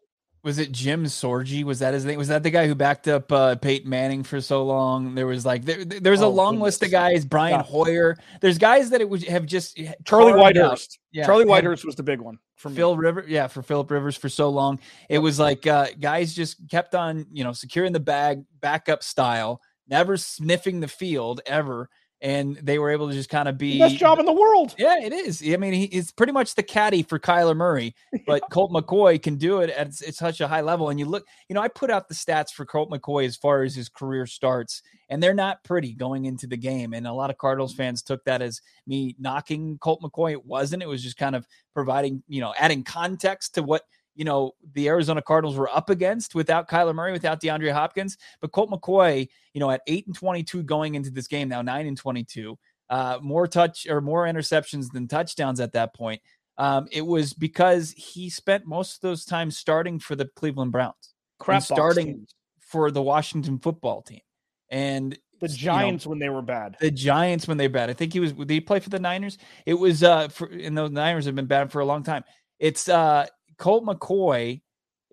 was 0.43 0.59
it 0.59 0.73
Jim 0.73 1.05
Sorgi? 1.05 1.63
Was 1.63 1.79
that 1.79 1.93
his 1.93 2.03
name? 2.03 2.17
Was 2.17 2.27
that 2.27 2.43
the 2.43 2.49
guy 2.49 2.67
who 2.67 2.75
backed 2.75 3.07
up 3.07 3.31
uh, 3.31 3.55
Peyton 3.55 3.89
Manning 3.89 4.23
for 4.23 4.41
so 4.41 4.65
long? 4.65 5.15
There 5.15 5.25
was 5.25 5.45
like 5.45 5.63
there, 5.63 5.85
there's 5.85 6.19
a 6.19 6.25
oh, 6.25 6.29
long 6.29 6.55
goodness. 6.55 6.65
list 6.65 6.83
of 6.83 6.91
guys. 6.91 7.23
Brian. 7.23 7.61
Hoyer. 7.61 8.17
There's 8.41 8.57
guys 8.57 8.89
that 8.89 8.99
it 8.99 9.07
would 9.07 9.23
have 9.23 9.45
just 9.45 9.79
Charlie 10.03 10.33
Whitehurst. 10.33 10.97
Yeah, 11.13 11.25
Charlie 11.25 11.45
Whitehurst 11.45 11.85
was 11.85 11.95
the 11.95 12.03
big 12.03 12.19
one 12.19 12.39
for 12.57 12.69
Phil 12.69 12.97
River. 12.97 13.23
Yeah, 13.25 13.47
for 13.47 13.61
Philip 13.61 13.89
Rivers 13.89 14.17
for 14.17 14.27
so 14.27 14.49
long. 14.49 14.79
It 15.09 15.19
was 15.19 15.39
like 15.39 15.65
uh, 15.65 15.87
guys 15.97 16.33
just 16.33 16.57
kept 16.69 16.93
on 16.93 17.25
you 17.31 17.45
know 17.45 17.53
securing 17.53 17.93
the 17.93 18.01
bag, 18.01 18.43
backup 18.59 19.01
style, 19.01 19.61
never 19.87 20.17
sniffing 20.17 20.79
the 20.79 20.87
field 20.87 21.41
ever 21.45 21.89
and 22.23 22.55
they 22.63 22.79
were 22.79 22.89
able 22.89 23.09
to 23.09 23.13
just 23.13 23.29
kind 23.29 23.49
of 23.49 23.57
be 23.57 23.77
best 23.77 23.97
job 23.97 24.17
in 24.17 24.25
the 24.25 24.31
world. 24.31 24.73
Yeah, 24.77 24.97
it 24.97 25.11
is. 25.11 25.43
I 25.45 25.57
mean, 25.57 25.73
he, 25.73 25.83
it's 25.85 26.09
pretty 26.09 26.31
much 26.31 26.55
the 26.55 26.63
caddy 26.63 27.03
for 27.03 27.19
Kyler 27.19 27.55
Murray, 27.55 27.93
but 28.25 28.41
Colt 28.49 28.71
McCoy 28.71 29.21
can 29.21 29.35
do 29.35 29.59
it 29.59 29.69
at, 29.69 29.87
at 30.01 30.15
such 30.15 30.39
a 30.39 30.47
high 30.47 30.61
level. 30.61 30.89
And 30.89 30.97
you 30.97 31.05
look, 31.05 31.25
you 31.49 31.53
know, 31.53 31.61
I 31.61 31.67
put 31.67 31.91
out 31.91 32.07
the 32.07 32.15
stats 32.15 32.51
for 32.51 32.65
Colt 32.65 32.89
McCoy 32.89 33.25
as 33.25 33.35
far 33.35 33.63
as 33.63 33.75
his 33.75 33.89
career 33.89 34.25
starts, 34.25 34.81
and 35.09 35.21
they're 35.21 35.33
not 35.33 35.65
pretty 35.65 35.93
going 35.93 36.23
into 36.23 36.47
the 36.47 36.55
game. 36.55 36.93
And 36.93 37.05
a 37.05 37.11
lot 37.11 37.29
of 37.29 37.37
Cardinals 37.37 37.73
mm. 37.73 37.77
fans 37.77 38.01
took 38.01 38.23
that 38.23 38.41
as 38.41 38.61
me 38.87 39.17
knocking 39.19 39.77
Colt 39.79 40.01
McCoy. 40.01 40.31
It 40.31 40.45
wasn't. 40.45 40.81
It 40.81 40.87
was 40.87 41.03
just 41.03 41.17
kind 41.17 41.35
of 41.35 41.45
providing, 41.73 42.23
you 42.29 42.39
know, 42.39 42.53
adding 42.57 42.85
context 42.85 43.55
to 43.55 43.63
what 43.63 43.81
you 44.15 44.25
know, 44.25 44.51
the 44.73 44.87
Arizona 44.87 45.21
Cardinals 45.21 45.57
were 45.57 45.69
up 45.69 45.89
against 45.89 46.35
without 46.35 46.69
Kyler 46.69 46.93
Murray, 46.93 47.11
without 47.11 47.41
DeAndre 47.41 47.71
Hopkins. 47.71 48.17
But 48.41 48.51
Colt 48.51 48.69
McCoy, 48.69 49.27
you 49.53 49.59
know, 49.59 49.71
at 49.71 49.81
8 49.87 50.07
and 50.07 50.15
22 50.15 50.63
going 50.63 50.95
into 50.95 51.09
this 51.09 51.27
game, 51.27 51.49
now 51.49 51.61
9 51.61 51.87
and 51.87 51.97
22, 51.97 52.57
uh, 52.89 53.19
more 53.21 53.47
touch 53.47 53.87
or 53.87 54.01
more 54.01 54.25
interceptions 54.25 54.91
than 54.91 55.07
touchdowns 55.07 55.59
at 55.59 55.73
that 55.73 55.93
point. 55.95 56.21
Um, 56.57 56.87
it 56.91 57.01
was 57.01 57.33
because 57.33 57.91
he 57.97 58.29
spent 58.29 58.65
most 58.65 58.95
of 58.95 59.01
those 59.01 59.25
times 59.25 59.57
starting 59.57 59.99
for 59.99 60.15
the 60.15 60.25
Cleveland 60.35 60.71
Browns, 60.71 61.13
crap 61.39 61.63
starting 61.63 62.27
for 62.59 62.91
the 62.91 63.01
Washington 63.01 63.57
football 63.59 64.01
team. 64.01 64.21
And 64.69 65.17
the 65.39 65.47
Giants 65.47 66.05
you 66.05 66.09
know, 66.09 66.11
when 66.11 66.19
they 66.19 66.29
were 66.29 66.41
bad. 66.41 66.77
The 66.79 66.91
Giants 66.91 67.47
when 67.47 67.57
they 67.57 67.67
were 67.67 67.73
bad. 67.73 67.89
I 67.89 67.93
think 67.93 68.13
he 68.13 68.19
was. 68.19 68.33
Did 68.33 68.49
he 68.49 68.61
play 68.61 68.79
for 68.79 68.89
the 68.89 68.99
Niners? 68.99 69.37
It 69.65 69.73
was. 69.73 70.03
Uh, 70.03 70.29
for 70.29 70.47
and 70.47 70.77
those 70.77 70.91
Niners 70.91 71.25
have 71.25 71.35
been 71.35 71.47
bad 71.47 71.71
for 71.71 71.81
a 71.81 71.85
long 71.85 72.03
time. 72.03 72.23
It's 72.59 72.87
uh, 72.87 73.25
Colt 73.57 73.85
McCoy, 73.85 74.61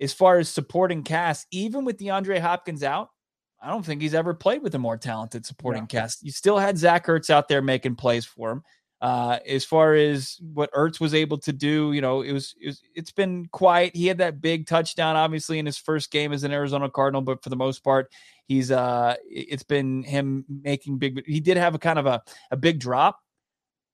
as 0.00 0.12
far 0.12 0.38
as 0.38 0.48
supporting 0.48 1.02
cast, 1.02 1.46
even 1.50 1.84
with 1.84 1.98
DeAndre 1.98 2.40
Hopkins 2.40 2.82
out, 2.82 3.10
I 3.62 3.68
don't 3.68 3.84
think 3.84 4.00
he's 4.00 4.14
ever 4.14 4.32
played 4.32 4.62
with 4.62 4.74
a 4.74 4.78
more 4.78 4.96
talented 4.96 5.44
supporting 5.44 5.82
yeah. 5.90 6.00
cast. 6.00 6.22
You 6.22 6.32
still 6.32 6.58
had 6.58 6.78
Zach 6.78 7.06
Ertz 7.06 7.28
out 7.28 7.48
there 7.48 7.60
making 7.60 7.96
plays 7.96 8.24
for 8.24 8.50
him. 8.52 8.62
Uh, 9.02 9.38
as 9.46 9.64
far 9.64 9.94
as 9.94 10.38
what 10.52 10.72
Ertz 10.72 11.00
was 11.00 11.14
able 11.14 11.38
to 11.38 11.52
do, 11.54 11.92
you 11.92 12.02
know, 12.02 12.20
it 12.20 12.32
was, 12.32 12.54
it 12.60 12.66
was 12.66 12.82
it's 12.94 13.12
been 13.12 13.46
quiet. 13.46 13.96
He 13.96 14.06
had 14.06 14.18
that 14.18 14.42
big 14.42 14.66
touchdown, 14.66 15.16
obviously, 15.16 15.58
in 15.58 15.64
his 15.64 15.78
first 15.78 16.10
game 16.10 16.32
as 16.32 16.44
an 16.44 16.52
Arizona 16.52 16.90
Cardinal, 16.90 17.22
but 17.22 17.42
for 17.42 17.48
the 17.48 17.56
most 17.56 17.82
part, 17.82 18.12
he's 18.46 18.70
uh, 18.70 19.16
it's 19.26 19.62
been 19.62 20.02
him 20.02 20.44
making 20.48 20.98
big. 20.98 21.24
He 21.26 21.40
did 21.40 21.56
have 21.56 21.74
a 21.74 21.78
kind 21.78 21.98
of 21.98 22.04
a 22.04 22.22
a 22.50 22.58
big 22.58 22.78
drop. 22.78 23.18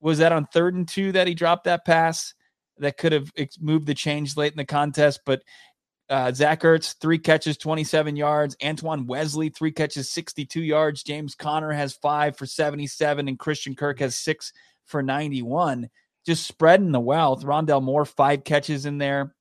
Was 0.00 0.18
that 0.18 0.32
on 0.32 0.46
third 0.46 0.74
and 0.74 0.88
two 0.88 1.12
that 1.12 1.28
he 1.28 1.34
dropped 1.34 1.64
that 1.64 1.86
pass? 1.86 2.34
That 2.78 2.98
could 2.98 3.12
have 3.12 3.30
moved 3.60 3.86
the 3.86 3.94
change 3.94 4.36
late 4.36 4.52
in 4.52 4.58
the 4.58 4.64
contest. 4.64 5.20
But 5.24 5.42
uh, 6.08 6.32
Zach 6.32 6.60
Ertz, 6.60 6.94
three 7.00 7.18
catches, 7.18 7.56
27 7.56 8.16
yards. 8.16 8.56
Antoine 8.62 9.06
Wesley, 9.06 9.48
three 9.48 9.72
catches, 9.72 10.10
62 10.10 10.62
yards. 10.62 11.02
James 11.02 11.34
Conner 11.34 11.72
has 11.72 11.94
five 11.94 12.36
for 12.36 12.46
77, 12.46 13.28
and 13.28 13.38
Christian 13.38 13.74
Kirk 13.74 13.98
has 14.00 14.14
six 14.14 14.52
for 14.84 15.02
91. 15.02 15.88
Just 16.24 16.46
spreading 16.46 16.92
the 16.92 17.00
wealth. 17.00 17.44
Rondale 17.44 17.82
Moore, 17.82 18.04
five 18.04 18.44
catches 18.44 18.86
in 18.86 18.98
there. 18.98 19.34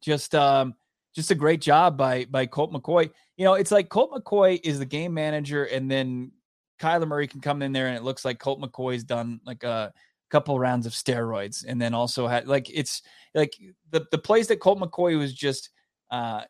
Just 0.00 0.34
um, 0.34 0.74
just 1.14 1.30
a 1.30 1.34
great 1.34 1.60
job 1.60 1.96
by 1.96 2.26
by 2.26 2.46
Colt 2.46 2.72
McCoy. 2.72 3.10
You 3.36 3.44
know, 3.44 3.54
it's 3.54 3.70
like 3.70 3.88
Colt 3.88 4.12
McCoy 4.12 4.60
is 4.62 4.78
the 4.78 4.86
game 4.86 5.14
manager, 5.14 5.64
and 5.64 5.90
then 5.90 6.32
Kyler 6.78 7.08
Murray 7.08 7.26
can 7.26 7.40
come 7.40 7.62
in 7.62 7.72
there, 7.72 7.86
and 7.86 7.96
it 7.96 8.02
looks 8.02 8.24
like 8.24 8.38
Colt 8.38 8.60
McCoy's 8.60 9.04
done 9.04 9.40
like 9.44 9.62
a 9.64 9.92
couple 10.30 10.58
rounds 10.58 10.86
of 10.86 10.92
steroids 10.92 11.64
and 11.66 11.80
then 11.80 11.94
also 11.94 12.26
had 12.26 12.48
like 12.48 12.68
it's 12.72 13.02
like 13.34 13.54
the 13.90 14.04
the 14.10 14.18
plays 14.18 14.48
that 14.48 14.60
Colt 14.60 14.80
McCoy 14.80 15.18
was 15.18 15.32
just 15.32 15.70
uh 16.10 16.42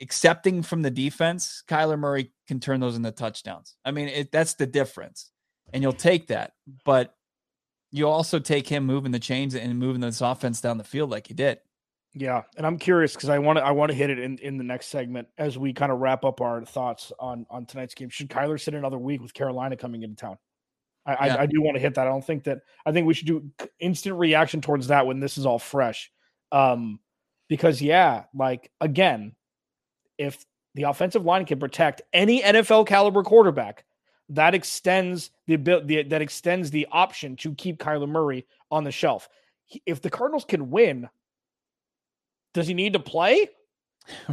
accepting 0.00 0.62
from 0.62 0.82
the 0.82 0.90
defense, 0.90 1.62
Kyler 1.68 1.98
Murray 1.98 2.32
can 2.48 2.60
turn 2.60 2.80
those 2.80 2.96
into 2.96 3.10
touchdowns. 3.10 3.76
I 3.84 3.90
mean, 3.90 4.08
it, 4.08 4.32
that's 4.32 4.54
the 4.54 4.66
difference. 4.66 5.30
And 5.72 5.82
you'll 5.82 5.92
take 5.92 6.28
that, 6.28 6.52
but 6.84 7.14
you 7.90 8.08
also 8.08 8.38
take 8.38 8.68
him 8.68 8.84
moving 8.84 9.12
the 9.12 9.18
chains 9.18 9.54
and 9.54 9.78
moving 9.78 10.00
this 10.00 10.20
offense 10.20 10.60
down 10.60 10.78
the 10.78 10.84
field 10.84 11.10
like 11.10 11.26
he 11.26 11.34
did. 11.34 11.58
Yeah, 12.12 12.42
and 12.56 12.64
I'm 12.66 12.78
curious 12.78 13.14
because 13.14 13.28
I 13.28 13.38
want 13.38 13.58
to 13.58 13.64
I 13.64 13.72
want 13.72 13.90
to 13.90 13.96
hit 13.96 14.08
it 14.08 14.20
in, 14.20 14.38
in 14.38 14.56
the 14.56 14.62
next 14.62 14.86
segment 14.86 15.26
as 15.36 15.58
we 15.58 15.72
kind 15.72 15.90
of 15.90 15.98
wrap 15.98 16.24
up 16.24 16.40
our 16.40 16.64
thoughts 16.64 17.12
on 17.18 17.44
on 17.50 17.66
tonight's 17.66 17.94
game. 17.94 18.08
Should 18.08 18.30
Kyler 18.30 18.60
sit 18.60 18.74
another 18.74 18.98
week 18.98 19.20
with 19.20 19.34
Carolina 19.34 19.76
coming 19.76 20.02
into 20.02 20.16
town? 20.16 20.38
I, 21.06 21.26
yeah. 21.26 21.34
I, 21.36 21.42
I, 21.42 21.46
do 21.46 21.60
want 21.60 21.76
to 21.76 21.80
hit 21.80 21.94
that. 21.94 22.06
I 22.06 22.10
don't 22.10 22.24
think 22.24 22.44
that 22.44 22.60
I 22.86 22.92
think 22.92 23.06
we 23.06 23.14
should 23.14 23.26
do 23.26 23.50
instant 23.78 24.16
reaction 24.16 24.60
towards 24.60 24.86
that 24.88 25.06
when 25.06 25.20
this 25.20 25.36
is 25.36 25.44
all 25.44 25.58
fresh. 25.58 26.10
Um, 26.50 26.98
because 27.48 27.82
yeah, 27.82 28.24
like 28.34 28.70
again, 28.80 29.34
if 30.18 30.44
the 30.74 30.84
offensive 30.84 31.24
line 31.24 31.44
can 31.44 31.58
protect 31.58 32.02
any 32.12 32.42
NFL 32.42 32.86
caliber 32.86 33.22
quarterback, 33.22 33.84
that 34.30 34.54
extends 34.54 35.30
the 35.46 35.54
ability 35.54 36.02
that 36.04 36.22
extends 36.22 36.70
the 36.70 36.86
option 36.90 37.36
to 37.36 37.54
keep 37.54 37.78
Kyler 37.78 38.08
Murray 38.08 38.46
on 38.70 38.84
the 38.84 38.92
shelf. 38.92 39.28
If 39.86 40.00
the 40.00 40.10
Cardinals 40.10 40.44
can 40.44 40.70
win, 40.70 41.08
does 42.54 42.66
he 42.66 42.74
need 42.74 42.94
to 42.94 43.00
play? 43.00 43.48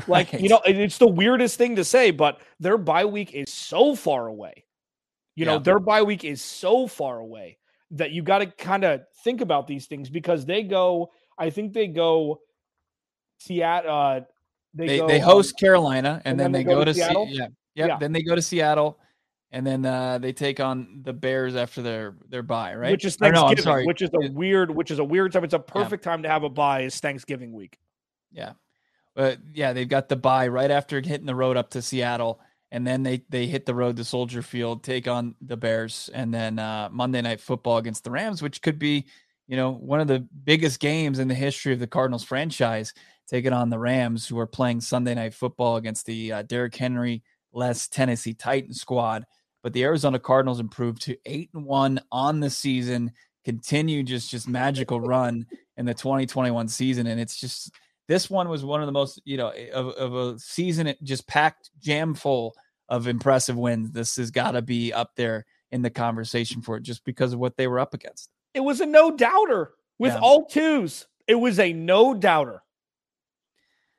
Like, 0.05 0.33
right. 0.33 0.41
you 0.41 0.49
know, 0.49 0.59
it's 0.65 0.97
the 0.97 1.07
weirdest 1.07 1.57
thing 1.57 1.77
to 1.77 1.85
say, 1.85 2.11
but 2.11 2.41
their 2.59 2.77
bye 2.77 3.05
week 3.05 3.33
is 3.33 3.53
so 3.53 3.95
far 3.95 4.27
away. 4.27 4.65
You 5.41 5.45
know, 5.45 5.59
their 5.59 5.79
bye 5.79 6.01
week 6.01 6.23
is 6.23 6.41
so 6.41 6.87
far 6.87 7.19
away 7.19 7.57
that 7.91 8.11
you 8.11 8.23
got 8.23 8.39
to 8.39 8.45
kind 8.45 8.83
of 8.83 9.01
think 9.23 9.41
about 9.41 9.67
these 9.67 9.87
things 9.87 10.09
because 10.09 10.45
they 10.45 10.63
go, 10.63 11.11
I 11.37 11.49
think 11.49 11.73
they 11.73 11.87
go 11.87 12.41
Seattle. 13.39 13.91
Uh, 13.91 14.19
they 14.73 14.87
they, 14.87 14.97
go, 14.99 15.07
they 15.07 15.19
host 15.19 15.55
um, 15.55 15.57
Carolina 15.59 16.21
and, 16.23 16.31
and 16.31 16.39
then, 16.39 16.51
then, 16.51 16.61
they, 16.61 16.63
go, 16.63 16.75
go 16.79 16.85
to, 16.85 16.93
Seattle. 16.93 17.25
Se- 17.25 17.33
yeah, 17.33 17.47
yep. 17.75 17.89
yeah. 17.89 17.97
Then 17.97 18.11
they 18.13 18.23
go 18.23 18.35
to 18.35 18.41
Seattle 18.41 18.99
and 19.51 19.67
then 19.67 19.85
uh, 19.85 20.17
they 20.17 20.31
take 20.31 20.59
on 20.59 21.01
the 21.03 21.13
Bears 21.13 21.55
after 21.55 21.81
their 21.81 22.15
their 22.29 22.43
bye, 22.43 22.75
right? 22.75 22.91
Which 22.91 23.05
is 23.05 23.17
Thanksgiving, 23.17 23.65
no, 23.65 23.83
which 23.83 24.01
is 24.01 24.09
a 24.13 24.31
weird, 24.31 24.71
which 24.71 24.91
is 24.91 24.99
a 24.99 25.03
weird 25.03 25.33
time. 25.33 25.43
It's 25.43 25.53
a 25.53 25.59
perfect 25.59 26.05
yeah. 26.05 26.11
time 26.11 26.23
to 26.23 26.29
have 26.29 26.43
a 26.43 26.49
bye. 26.49 26.81
Is 26.81 26.99
Thanksgiving 26.99 27.51
week? 27.51 27.77
Yeah, 28.31 28.53
but 29.13 29.39
yeah, 29.53 29.73
they've 29.73 29.89
got 29.89 30.07
the 30.07 30.15
bye 30.15 30.47
right 30.47 30.71
after 30.71 31.01
hitting 31.01 31.25
the 31.25 31.35
road 31.35 31.57
up 31.57 31.71
to 31.71 31.81
Seattle, 31.81 32.39
and 32.71 32.87
then 32.87 33.03
they 33.03 33.23
they 33.29 33.47
hit 33.47 33.65
the 33.65 33.75
road 33.75 33.97
to 33.97 34.03
Soldier 34.03 34.41
Field, 34.41 34.83
take 34.83 35.07
on 35.07 35.35
the 35.41 35.57
Bears, 35.57 36.09
and 36.13 36.33
then 36.33 36.57
uh, 36.57 36.89
Monday 36.91 37.21
Night 37.21 37.41
Football 37.41 37.77
against 37.77 38.03
the 38.03 38.11
Rams, 38.11 38.41
which 38.41 38.61
could 38.61 38.79
be, 38.79 39.05
you 39.47 39.57
know, 39.57 39.71
one 39.71 39.99
of 39.99 40.07
the 40.07 40.19
biggest 40.43 40.79
games 40.79 41.19
in 41.19 41.27
the 41.27 41.33
history 41.33 41.73
of 41.73 41.79
the 41.79 41.87
Cardinals 41.87 42.23
franchise, 42.23 42.93
taking 43.27 43.53
on 43.53 43.69
the 43.69 43.79
Rams, 43.79 44.27
who 44.27 44.39
are 44.39 44.47
playing 44.47 44.81
Sunday 44.81 45.13
Night 45.13 45.33
Football 45.33 45.75
against 45.75 46.05
the 46.05 46.31
uh, 46.31 46.41
Derrick 46.43 46.75
Henry 46.75 47.23
less 47.53 47.87
Tennessee 47.87 48.33
Titan 48.33 48.73
squad. 48.73 49.25
But 49.63 49.73
the 49.73 49.83
Arizona 49.83 50.17
Cardinals 50.17 50.59
improved 50.59 51.01
to 51.03 51.17
eight 51.25 51.49
and 51.53 51.65
one 51.65 51.99
on 52.11 52.39
the 52.39 52.49
season, 52.49 53.11
continue 53.43 54.01
just 54.03 54.31
just 54.31 54.47
magical 54.47 55.01
run 55.01 55.45
in 55.77 55.85
the 55.85 55.93
2021 55.93 56.67
season, 56.67 57.07
and 57.07 57.19
it's 57.19 57.39
just 57.39 57.71
this 58.11 58.29
one 58.29 58.49
was 58.49 58.65
one 58.65 58.81
of 58.81 58.87
the 58.87 58.91
most, 58.91 59.21
you 59.23 59.37
know, 59.37 59.49
eh, 59.49 59.69
of, 59.69 59.87
of 59.87 60.13
a 60.13 60.37
season 60.37 60.93
just 61.01 61.25
packed 61.27 61.71
jam 61.79 62.13
full 62.13 62.53
of 62.89 63.07
impressive 63.07 63.55
wins. 63.55 63.91
This 63.91 64.17
has 64.17 64.31
got 64.31 64.51
to 64.51 64.61
be 64.61 64.91
up 64.91 65.11
there 65.15 65.45
in 65.71 65.81
the 65.81 65.89
conversation 65.89 66.61
for 66.61 66.75
it 66.75 66.83
just 66.83 67.05
because 67.05 67.31
of 67.31 67.39
what 67.39 67.55
they 67.55 67.67
were 67.67 67.79
up 67.79 67.93
against. 67.93 68.29
It 68.53 68.59
was 68.59 68.81
a 68.81 68.85
no 68.85 69.15
doubter 69.15 69.71
with 69.97 70.11
yeah. 70.11 70.19
all 70.19 70.45
twos. 70.45 71.07
It 71.25 71.35
was 71.35 71.57
a 71.57 71.71
no 71.71 72.13
doubter. 72.13 72.61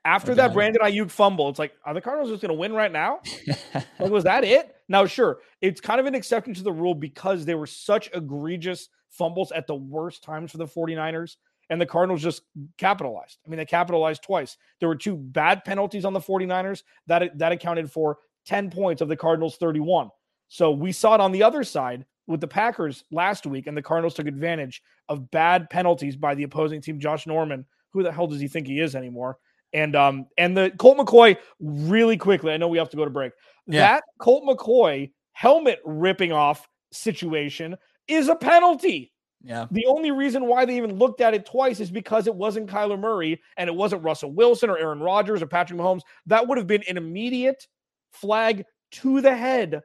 After 0.05 0.35
that 0.35 0.53
Brandon 0.53 0.83
Aiyuk 0.83 1.09
fumble, 1.09 1.49
it's 1.49 1.57
like, 1.57 1.73
are 1.83 1.95
the 1.95 2.01
Cardinals 2.01 2.29
just 2.29 2.41
going 2.43 2.53
to 2.53 2.59
win 2.59 2.73
right 2.73 2.91
now? 2.91 3.21
like, 3.73 4.11
was 4.11 4.25
that 4.25 4.43
it? 4.43 4.75
Now, 4.87 5.07
sure, 5.07 5.39
it's 5.59 5.81
kind 5.81 5.99
of 5.99 6.05
an 6.05 6.13
exception 6.13 6.53
to 6.53 6.61
the 6.61 6.71
rule 6.71 6.93
because 6.93 7.45
there 7.45 7.57
were 7.57 7.65
such 7.65 8.11
egregious 8.13 8.89
fumbles 9.09 9.51
at 9.53 9.65
the 9.65 9.75
worst 9.75 10.21
times 10.21 10.51
for 10.51 10.57
the 10.57 10.67
49ers 10.67 11.37
and 11.69 11.79
the 11.79 11.85
Cardinals 11.85 12.21
just 12.21 12.43
capitalized. 12.77 13.39
I 13.45 13.49
mean, 13.49 13.57
they 13.57 13.65
capitalized 13.65 14.23
twice. 14.23 14.57
There 14.79 14.89
were 14.89 14.95
two 14.95 15.15
bad 15.15 15.63
penalties 15.63 16.05
on 16.05 16.13
the 16.13 16.19
49ers 16.19 16.83
that 17.07 17.37
that 17.37 17.51
accounted 17.51 17.91
for 17.91 18.17
10 18.45 18.69
points 18.69 19.01
of 19.01 19.07
the 19.07 19.15
Cardinals 19.15 19.57
31. 19.57 20.09
So 20.47 20.71
we 20.71 20.91
saw 20.91 21.15
it 21.15 21.21
on 21.21 21.31
the 21.31 21.43
other 21.43 21.63
side 21.63 22.05
with 22.27 22.41
the 22.41 22.47
Packers 22.47 23.03
last 23.11 23.45
week, 23.45 23.67
and 23.67 23.75
the 23.75 23.81
Cardinals 23.81 24.13
took 24.13 24.27
advantage 24.27 24.81
of 25.09 25.29
bad 25.31 25.69
penalties 25.69 26.15
by 26.15 26.35
the 26.35 26.43
opposing 26.43 26.81
team. 26.81 26.99
Josh 26.99 27.27
Norman, 27.27 27.65
who 27.91 28.03
the 28.03 28.11
hell 28.11 28.27
does 28.27 28.39
he 28.39 28.47
think 28.47 28.67
he 28.67 28.79
is 28.79 28.95
anymore? 28.95 29.37
And 29.73 29.95
um 29.95 30.27
and 30.37 30.55
the 30.55 30.71
Colt 30.77 30.97
McCoy 30.97 31.37
really 31.59 32.17
quickly. 32.17 32.53
I 32.53 32.57
know 32.57 32.67
we 32.67 32.77
have 32.77 32.89
to 32.91 32.97
go 32.97 33.05
to 33.05 33.11
break. 33.11 33.33
Yeah. 33.65 33.79
That 33.79 34.03
Colt 34.19 34.43
McCoy 34.43 35.11
helmet 35.31 35.79
ripping 35.83 36.31
off 36.31 36.67
situation 36.91 37.75
is 38.07 38.27
a 38.27 38.35
penalty. 38.35 39.12
Yeah. 39.43 39.67
The 39.71 39.85
only 39.85 40.11
reason 40.11 40.47
why 40.47 40.65
they 40.65 40.77
even 40.77 40.97
looked 40.97 41.19
at 41.19 41.33
it 41.33 41.45
twice 41.45 41.79
is 41.79 41.91
because 41.91 42.27
it 42.27 42.35
wasn't 42.35 42.69
Kyler 42.69 42.99
Murray 42.99 43.41
and 43.57 43.67
it 43.67 43.75
wasn't 43.75 44.03
Russell 44.03 44.31
Wilson 44.31 44.69
or 44.69 44.77
Aaron 44.77 45.01
Rodgers 45.01 45.41
or 45.41 45.47
Patrick 45.47 45.79
Mahomes. 45.79 46.01
That 46.27 46.47
would 46.47 46.57
have 46.57 46.67
been 46.67 46.83
an 46.87 46.97
immediate 46.97 47.67
flag 48.11 48.63
to 48.91 49.21
the 49.21 49.35
head 49.35 49.81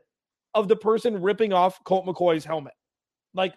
of 0.55 0.69
the 0.69 0.77
person 0.77 1.21
ripping 1.21 1.53
off 1.53 1.83
Colt 1.85 2.07
McCoy's 2.07 2.45
helmet. 2.45 2.75
Like 3.35 3.55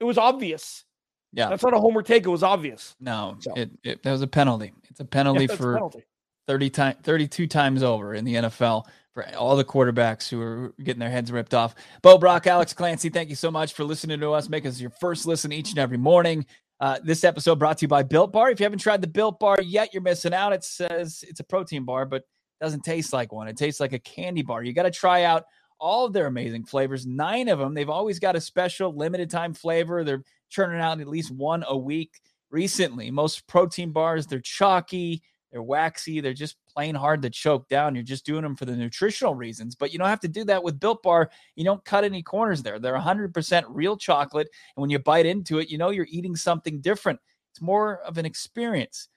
it 0.00 0.04
was 0.04 0.18
obvious. 0.18 0.84
Yeah. 1.32 1.48
That's 1.48 1.62
not 1.62 1.74
a 1.74 1.80
homer 1.80 2.02
take. 2.02 2.24
It 2.24 2.30
was 2.30 2.42
obvious. 2.42 2.94
No, 3.00 3.36
so. 3.40 3.52
it, 3.54 3.70
it 3.84 4.02
that 4.02 4.12
was 4.12 4.22
a 4.22 4.26
penalty. 4.26 4.72
It's 4.90 5.00
a 5.00 5.04
penalty 5.04 5.46
yeah, 5.48 5.56
for 5.56 5.72
a 5.72 5.76
penalty. 5.76 6.04
30 6.48 6.70
time 6.70 6.96
32 7.02 7.46
times 7.46 7.82
over 7.82 8.14
in 8.14 8.24
the 8.24 8.34
NFL 8.34 8.84
for 9.14 9.26
all 9.36 9.56
the 9.56 9.64
quarterbacks 9.64 10.28
who 10.28 10.40
are 10.40 10.74
getting 10.82 11.00
their 11.00 11.10
heads 11.10 11.30
ripped 11.30 11.54
off. 11.54 11.74
Bo 12.02 12.18
Brock, 12.18 12.46
Alex 12.46 12.72
Clancy, 12.72 13.08
thank 13.08 13.28
you 13.28 13.36
so 13.36 13.50
much 13.50 13.74
for 13.74 13.84
listening 13.84 14.20
to 14.20 14.32
us. 14.32 14.48
Make 14.48 14.66
us 14.66 14.80
your 14.80 14.90
first 14.90 15.26
listen 15.26 15.52
each 15.52 15.70
and 15.70 15.78
every 15.78 15.98
morning. 15.98 16.46
Uh, 16.80 16.98
this 17.04 17.22
episode 17.22 17.58
brought 17.58 17.78
to 17.78 17.84
you 17.84 17.88
by 17.88 18.02
Built 18.02 18.32
Bar. 18.32 18.50
If 18.50 18.58
you 18.58 18.64
haven't 18.64 18.80
tried 18.80 19.02
the 19.02 19.06
Built 19.06 19.38
Bar 19.38 19.58
yet, 19.62 19.92
you're 19.92 20.02
missing 20.02 20.34
out. 20.34 20.52
It 20.52 20.64
says 20.64 21.22
it's 21.28 21.40
a 21.40 21.44
protein 21.44 21.84
bar, 21.84 22.06
but 22.06 22.24
doesn't 22.60 22.84
taste 22.84 23.12
like 23.12 23.32
one. 23.32 23.48
It 23.48 23.56
tastes 23.56 23.80
like 23.80 23.92
a 23.92 23.98
candy 23.98 24.42
bar. 24.42 24.62
You 24.62 24.72
got 24.72 24.84
to 24.84 24.90
try 24.90 25.24
out 25.24 25.44
all 25.78 26.06
of 26.06 26.12
their 26.12 26.26
amazing 26.26 26.64
flavors. 26.64 27.06
Nine 27.06 27.48
of 27.48 27.58
them. 27.58 27.74
They've 27.74 27.90
always 27.90 28.18
got 28.18 28.36
a 28.36 28.40
special 28.40 28.96
limited 28.96 29.30
time 29.30 29.52
flavor. 29.52 30.04
They're 30.04 30.22
churning 30.48 30.80
out 30.80 31.00
at 31.00 31.08
least 31.08 31.30
one 31.30 31.64
a 31.66 31.76
week. 31.76 32.20
Recently, 32.50 33.10
most 33.10 33.46
protein 33.46 33.92
bars 33.92 34.26
they're 34.26 34.40
chalky 34.40 35.22
they're 35.52 35.62
waxy. 35.62 36.20
They're 36.20 36.32
just 36.32 36.56
plain 36.72 36.94
hard 36.94 37.20
to 37.22 37.30
choke 37.30 37.68
down. 37.68 37.94
You're 37.94 38.02
just 38.02 38.24
doing 38.24 38.42
them 38.42 38.56
for 38.56 38.64
the 38.64 38.74
nutritional 38.74 39.34
reasons, 39.34 39.74
but 39.74 39.92
you 39.92 39.98
don't 39.98 40.08
have 40.08 40.20
to 40.20 40.28
do 40.28 40.44
that 40.44 40.64
with 40.64 40.80
Built 40.80 41.02
Bar. 41.02 41.30
You 41.56 41.64
don't 41.64 41.84
cut 41.84 42.04
any 42.04 42.22
corners 42.22 42.62
there. 42.62 42.78
They're 42.78 42.98
100% 42.98 43.64
real 43.68 43.96
chocolate. 43.96 44.48
And 44.74 44.80
when 44.80 44.90
you 44.90 44.98
bite 44.98 45.26
into 45.26 45.58
it, 45.58 45.68
you 45.68 45.76
know 45.76 45.90
you're 45.90 46.06
eating 46.08 46.34
something 46.34 46.80
different. 46.80 47.20
It's 47.52 47.60
more 47.60 47.98
of 47.98 48.16
an 48.16 48.24
experience, 48.24 49.08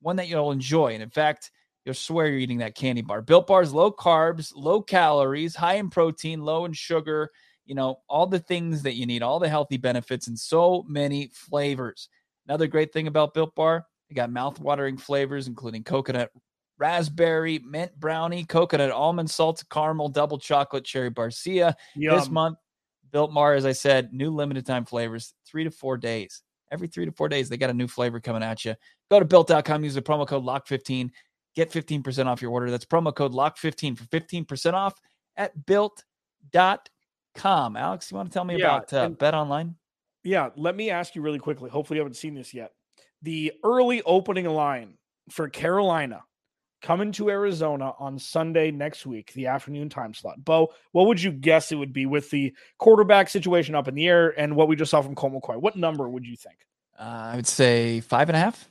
one 0.00 0.16
that 0.16 0.28
you'll 0.28 0.50
enjoy. 0.50 0.94
And 0.94 1.02
in 1.02 1.10
fact, 1.10 1.50
you'll 1.84 1.94
swear 1.94 2.26
you're 2.26 2.38
eating 2.38 2.58
that 2.58 2.74
candy 2.74 3.02
bar. 3.02 3.20
Built 3.20 3.46
Bar 3.46 3.60
is 3.60 3.74
low 3.74 3.92
carbs, 3.92 4.52
low 4.56 4.80
calories, 4.80 5.54
high 5.54 5.74
in 5.74 5.90
protein, 5.90 6.40
low 6.40 6.64
in 6.64 6.72
sugar, 6.72 7.30
you 7.66 7.74
know, 7.74 8.00
all 8.08 8.26
the 8.26 8.38
things 8.38 8.82
that 8.82 8.94
you 8.94 9.04
need, 9.04 9.22
all 9.22 9.38
the 9.38 9.48
healthy 9.48 9.76
benefits, 9.76 10.26
and 10.26 10.38
so 10.38 10.84
many 10.88 11.30
flavors. 11.34 12.08
Another 12.48 12.66
great 12.66 12.94
thing 12.94 13.08
about 13.08 13.34
Built 13.34 13.54
Bar, 13.54 13.86
they 14.12 14.20
got 14.20 14.30
mouth-watering 14.30 14.98
flavors, 14.98 15.48
including 15.48 15.84
coconut 15.84 16.30
raspberry, 16.78 17.60
mint 17.60 17.98
brownie, 17.98 18.44
coconut 18.44 18.90
almond 18.90 19.30
salted 19.30 19.68
caramel, 19.70 20.10
double 20.10 20.38
chocolate, 20.38 20.84
cherry 20.84 21.10
barcia. 21.10 21.74
Yum. 21.94 22.18
This 22.18 22.28
month, 22.28 22.58
Built 23.10 23.32
Bar, 23.32 23.54
as 23.54 23.64
I 23.64 23.72
said, 23.72 24.12
new 24.12 24.30
limited 24.30 24.66
time 24.66 24.84
flavors, 24.84 25.32
three 25.46 25.64
to 25.64 25.70
four 25.70 25.96
days. 25.96 26.42
Every 26.70 26.88
three 26.88 27.06
to 27.06 27.12
four 27.12 27.28
days, 27.28 27.48
they 27.48 27.56
got 27.56 27.70
a 27.70 27.74
new 27.74 27.88
flavor 27.88 28.20
coming 28.20 28.42
at 28.42 28.64
you. 28.64 28.74
Go 29.10 29.18
to 29.18 29.24
built.com, 29.24 29.84
use 29.84 29.94
the 29.94 30.02
promo 30.02 30.26
code 30.26 30.44
LOCK15, 30.44 31.10
get 31.54 31.70
15% 31.70 32.26
off 32.26 32.42
your 32.42 32.50
order. 32.50 32.70
That's 32.70 32.84
promo 32.84 33.14
code 33.14 33.32
LOCK15 33.32 33.98
for 33.98 34.04
15% 34.04 34.74
off 34.74 34.94
at 35.36 35.66
built.com. 35.66 36.86
Alex, 37.76 38.10
you 38.10 38.16
want 38.16 38.30
to 38.30 38.34
tell 38.34 38.44
me 38.44 38.58
yeah, 38.58 38.76
about 38.76 38.92
uh, 38.92 39.08
Bet 39.08 39.34
Online? 39.34 39.74
Yeah, 40.24 40.50
let 40.56 40.76
me 40.76 40.90
ask 40.90 41.14
you 41.14 41.22
really 41.22 41.38
quickly. 41.38 41.70
Hopefully, 41.70 41.96
you 41.96 42.02
haven't 42.02 42.16
seen 42.16 42.34
this 42.34 42.52
yet 42.54 42.72
the 43.22 43.52
early 43.64 44.02
opening 44.02 44.46
line 44.46 44.94
for 45.30 45.48
Carolina 45.48 46.22
coming 46.82 47.12
to 47.12 47.30
Arizona 47.30 47.92
on 47.98 48.18
Sunday 48.18 48.70
next 48.70 49.06
week, 49.06 49.32
the 49.32 49.46
afternoon 49.46 49.88
time 49.88 50.12
slot. 50.12 50.44
Bo, 50.44 50.72
what 50.90 51.06
would 51.06 51.22
you 51.22 51.30
guess 51.30 51.72
it 51.72 51.76
would 51.76 51.92
be 51.92 52.06
with 52.06 52.28
the 52.30 52.52
quarterback 52.78 53.28
situation 53.28 53.74
up 53.74 53.88
in 53.88 53.94
the 53.94 54.08
air 54.08 54.38
and 54.38 54.56
what 54.56 54.68
we 54.68 54.76
just 54.76 54.90
saw 54.90 55.00
from 55.00 55.14
Colt 55.14 55.32
McCoy? 55.32 55.60
What 55.60 55.76
number 55.76 56.08
would 56.08 56.26
you 56.26 56.36
think? 56.36 56.56
Uh, 56.98 57.30
I 57.32 57.36
would 57.36 57.46
say 57.46 58.00
five 58.00 58.28
and 58.28 58.36
a 58.36 58.40
half. 58.40 58.68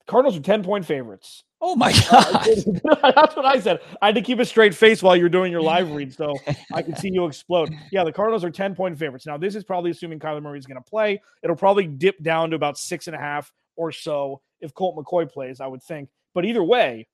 The 0.00 0.10
Cardinals 0.10 0.36
are 0.36 0.42
10 0.42 0.62
point 0.62 0.84
favorites. 0.84 1.44
Oh 1.60 1.76
my 1.76 1.92
God. 2.10 2.44
That's 2.44 3.36
what 3.36 3.46
I 3.46 3.60
said. 3.60 3.80
I 4.02 4.06
had 4.06 4.16
to 4.16 4.22
keep 4.22 4.38
a 4.38 4.44
straight 4.44 4.74
face 4.74 5.02
while 5.02 5.16
you're 5.16 5.28
doing 5.28 5.50
your 5.50 5.62
live 5.62 5.90
read 5.92 6.12
so 6.12 6.34
I 6.72 6.82
could 6.82 6.98
see 6.98 7.10
you 7.10 7.24
explode. 7.24 7.72
Yeah, 7.90 8.04
the 8.04 8.12
Cardinals 8.12 8.44
are 8.44 8.50
10 8.50 8.74
point 8.74 8.98
favorites. 8.98 9.26
Now, 9.26 9.38
this 9.38 9.54
is 9.54 9.64
probably 9.64 9.90
assuming 9.92 10.18
Kyler 10.18 10.42
Murray 10.42 10.58
is 10.58 10.66
going 10.66 10.82
to 10.82 10.88
play. 10.88 11.22
It'll 11.42 11.56
probably 11.56 11.86
dip 11.86 12.20
down 12.22 12.50
to 12.50 12.56
about 12.56 12.76
six 12.78 13.06
and 13.06 13.16
a 13.16 13.18
half 13.18 13.52
or 13.76 13.92
so 13.92 14.40
if 14.60 14.74
Colt 14.74 14.96
McCoy 14.96 15.30
plays, 15.30 15.60
I 15.60 15.66
would 15.66 15.82
think. 15.82 16.08
But 16.34 16.44
either 16.44 16.62
way, 16.62 17.08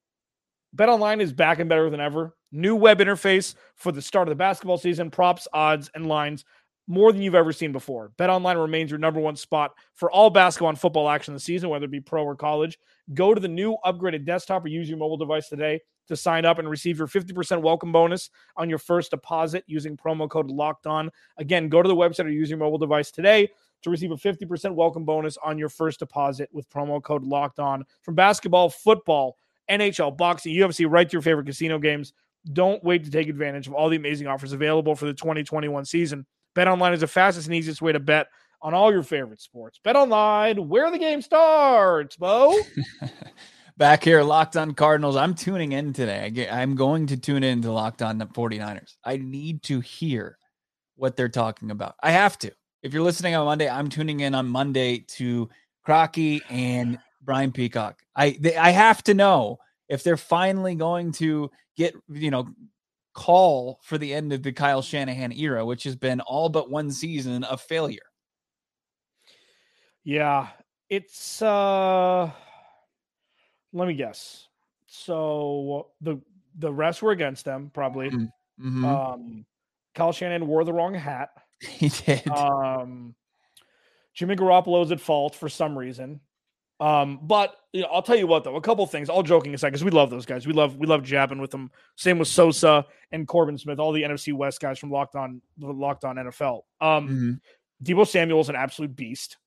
Bet 0.73 0.88
Online 0.88 1.21
is 1.21 1.33
back 1.33 1.59
and 1.59 1.68
better 1.68 1.90
than 1.90 2.01
ever. 2.01 2.35
New 2.53 2.77
web 2.77 2.99
interface 2.99 3.55
for 3.77 3.92
the 3.92 4.03
start 4.03 4.29
of 4.29 4.31
the 4.31 4.37
basketball 4.37 4.79
season, 4.79 5.11
props, 5.11 5.49
odds, 5.53 5.90
and 5.94 6.07
lines 6.07 6.44
more 6.87 7.12
than 7.12 7.21
you've 7.21 7.35
ever 7.35 7.53
seen 7.53 7.71
before. 7.71 8.12
Bet 8.16 8.31
Online 8.31 8.57
remains 8.57 8.90
your 8.90 8.99
number 8.99 9.21
one 9.21 9.37
spot 9.37 9.73
for 9.94 10.11
all 10.11 10.31
basketball 10.31 10.71
and 10.71 10.81
football 10.81 11.09
action 11.09 11.35
this 11.35 11.44
season, 11.44 11.68
whether 11.68 11.85
it 11.85 11.90
be 11.90 12.01
pro 12.01 12.25
or 12.25 12.35
college. 12.35 12.79
Go 13.14 13.35
to 13.35 13.40
the 13.40 13.49
new 13.49 13.77
upgraded 13.85 14.25
desktop 14.25 14.64
or 14.64 14.68
use 14.68 14.88
your 14.88 14.99
mobile 14.99 15.18
device 15.18 15.49
today 15.49 15.81
to 16.09 16.16
sign 16.16 16.47
up 16.47 16.59
and 16.59 16.68
receive 16.68 16.99
your 16.99 17.07
50% 17.07 17.61
welcome 17.61 17.92
bonus 17.92 18.31
on 18.57 18.71
your 18.71 18.79
first 18.79 19.11
deposit 19.11 19.64
using 19.66 19.97
promo 19.97 20.29
code 20.29 20.51
locked 20.51 20.87
on. 20.87 21.11
Again, 21.37 21.68
go 21.68 21.83
to 21.83 21.88
the 21.88 21.94
website 21.94 22.25
or 22.25 22.31
use 22.31 22.49
your 22.49 22.59
mobile 22.59 22.79
device 22.79 23.11
today 23.11 23.51
to 23.83 23.91
receive 23.91 24.11
a 24.11 24.17
50% 24.17 24.75
welcome 24.75 25.05
bonus 25.05 25.37
on 25.43 25.59
your 25.59 25.69
first 25.69 26.01
deposit 26.01 26.49
with 26.53 26.69
promo 26.71 27.03
code 27.03 27.25
locked 27.25 27.59
on 27.59 27.85
from 28.03 28.14
basketball, 28.14 28.69
football, 28.71 29.37
NHL, 29.71 30.17
boxing, 30.17 30.55
UFC, 30.55 30.87
right 30.88 31.09
to 31.09 31.12
your 31.12 31.23
favorite 31.23 31.47
casino 31.47 31.79
games. 31.79 32.12
Don't 32.53 32.83
wait 32.83 33.05
to 33.05 33.11
take 33.11 33.29
advantage 33.29 33.67
of 33.67 33.75
all 33.75 33.88
the 33.88 33.97
amazing 33.97 34.27
offers 34.27 34.53
available 34.53 34.95
for 34.95 35.07
the 35.07 35.14
2021 35.14 35.85
season. 35.85 36.27
Bet 36.55 36.69
online 36.69 36.93
is 36.93 37.01
the 37.01 37.07
fastest 37.07 37.47
and 37.47 37.55
easiest 37.55 37.83
way 37.83 37.93
to 37.93 38.01
bet 38.01 38.29
on 38.62 38.75
all 38.75 38.93
your 38.93 39.03
favorite 39.03 39.41
sports. 39.41 39.79
Bet 39.83 39.97
online, 39.97 40.69
where 40.69 40.91
the 40.91 40.99
game 40.99 41.23
starts, 41.23 42.17
Bo. 42.17 42.59
Back 43.77 44.03
here, 44.03 44.23
Locked 44.25 44.57
on 44.57 44.75
Cardinals. 44.75 45.14
I'm 45.14 45.35
tuning 45.35 45.71
in 45.71 45.93
today. 45.93 46.49
I'm 46.51 46.75
going 46.75 47.07
to 47.07 47.17
tune 47.17 47.45
in 47.45 47.62
to 47.62 47.71
Locked 47.71 48.03
on 48.03 48.19
the 48.19 48.27
49ers. 48.27 48.97
I 49.05 49.19
need 49.19 49.62
to 49.64 49.79
hear 49.79 50.37
what 50.97 51.17
they're 51.17 51.29
talking 51.29 51.71
about. 51.71 51.95
I 52.03 52.11
have 52.11 52.37
to 52.41 52.53
if 52.83 52.93
you're 52.93 53.03
listening 53.03 53.35
on 53.35 53.45
Monday, 53.45 53.69
I'm 53.69 53.88
tuning 53.88 54.21
in 54.21 54.35
on 54.35 54.47
Monday 54.47 54.99
to 55.09 55.49
Crocky 55.85 56.43
and 56.49 56.99
Brian 57.23 57.53
Peacock. 57.53 58.01
I 58.14 58.37
they, 58.41 58.57
I 58.57 58.71
have 58.71 59.03
to 59.05 59.14
know 59.14 59.59
if 59.88 60.03
they're 60.03 60.17
finally 60.17 60.75
going 60.75 61.12
to 61.12 61.51
get 61.77 61.95
you 62.09 62.31
know 62.31 62.49
call 63.14 63.81
for 63.83 63.99
the 63.99 64.14
end 64.14 64.33
of 64.33 64.43
the 64.43 64.53
Kyle 64.53 64.83
Shanahan 64.83 65.33
era, 65.33 65.64
which 65.64 65.85
has 65.85 65.97
been 65.97 66.21
all 66.21 66.49
but 66.49 66.71
one 66.71 66.91
season 66.91 67.45
of 67.45 67.61
failure. 67.61 68.01
Yeah, 70.05 70.49
it's 70.88 71.43
uh 71.43 72.31
let 73.73 73.88
me 73.88 73.95
guess. 73.95 74.49
So 74.87 75.88
the 76.01 76.21
the 76.59 76.73
rest 76.73 77.03
were 77.03 77.12
against 77.12 77.45
them, 77.45 77.71
probably. 77.73 78.11
Mm-hmm. 78.11 78.85
Um, 78.85 79.47
Kyle 79.95 80.12
Shanahan 80.12 80.47
wore 80.47 80.64
the 80.64 80.73
wrong 80.73 80.95
hat. 80.95 81.31
he 81.61 81.88
did. 81.88 82.29
Um, 82.29 83.14
Jimmy 84.14 84.37
Garoppolo's 84.37 84.90
at 84.92 85.01
fault 85.01 85.35
for 85.35 85.49
some 85.49 85.77
reason. 85.79 86.21
Um, 86.81 87.18
but 87.23 87.57
you 87.73 87.83
know, 87.83 87.88
I'll 87.88 88.03
tell 88.03 88.16
you 88.16 88.27
what 88.29 88.44
though, 88.44 88.55
a 88.57 88.61
couple 88.61 88.87
things. 88.87 89.09
All 89.09 89.23
joking 89.25 89.53
aside, 89.53 89.71
because 89.71 89.85
we 89.85 89.90
love 89.90 90.11
those 90.11 90.27
guys. 90.27 90.47
We 90.47 90.53
love 90.53 90.77
we 90.77 90.87
love 90.87 91.03
jabbing 91.03 91.40
with 91.40 91.51
them. 91.51 91.71
Same 91.97 92.18
with 92.18 92.29
Sosa 92.29 92.87
and 93.11 93.27
Corbin 93.27 93.59
Smith, 93.59 93.81
all 93.81 93.92
the 93.92 94.03
NFC 94.03 94.33
West 94.33 94.61
guys 94.61 94.79
from 94.79 94.90
Locked 94.90 95.16
On 95.16 95.42
Locked 95.59 96.05
On 96.05 96.16
NFL. 96.16 96.61
Um, 96.81 97.09
Mhm. 97.09 97.40
Deebo 97.85 98.07
Samuel 98.07 98.40
is 98.40 98.49
an 98.49 98.57
absolute 98.57 98.94
beast. 98.94 99.38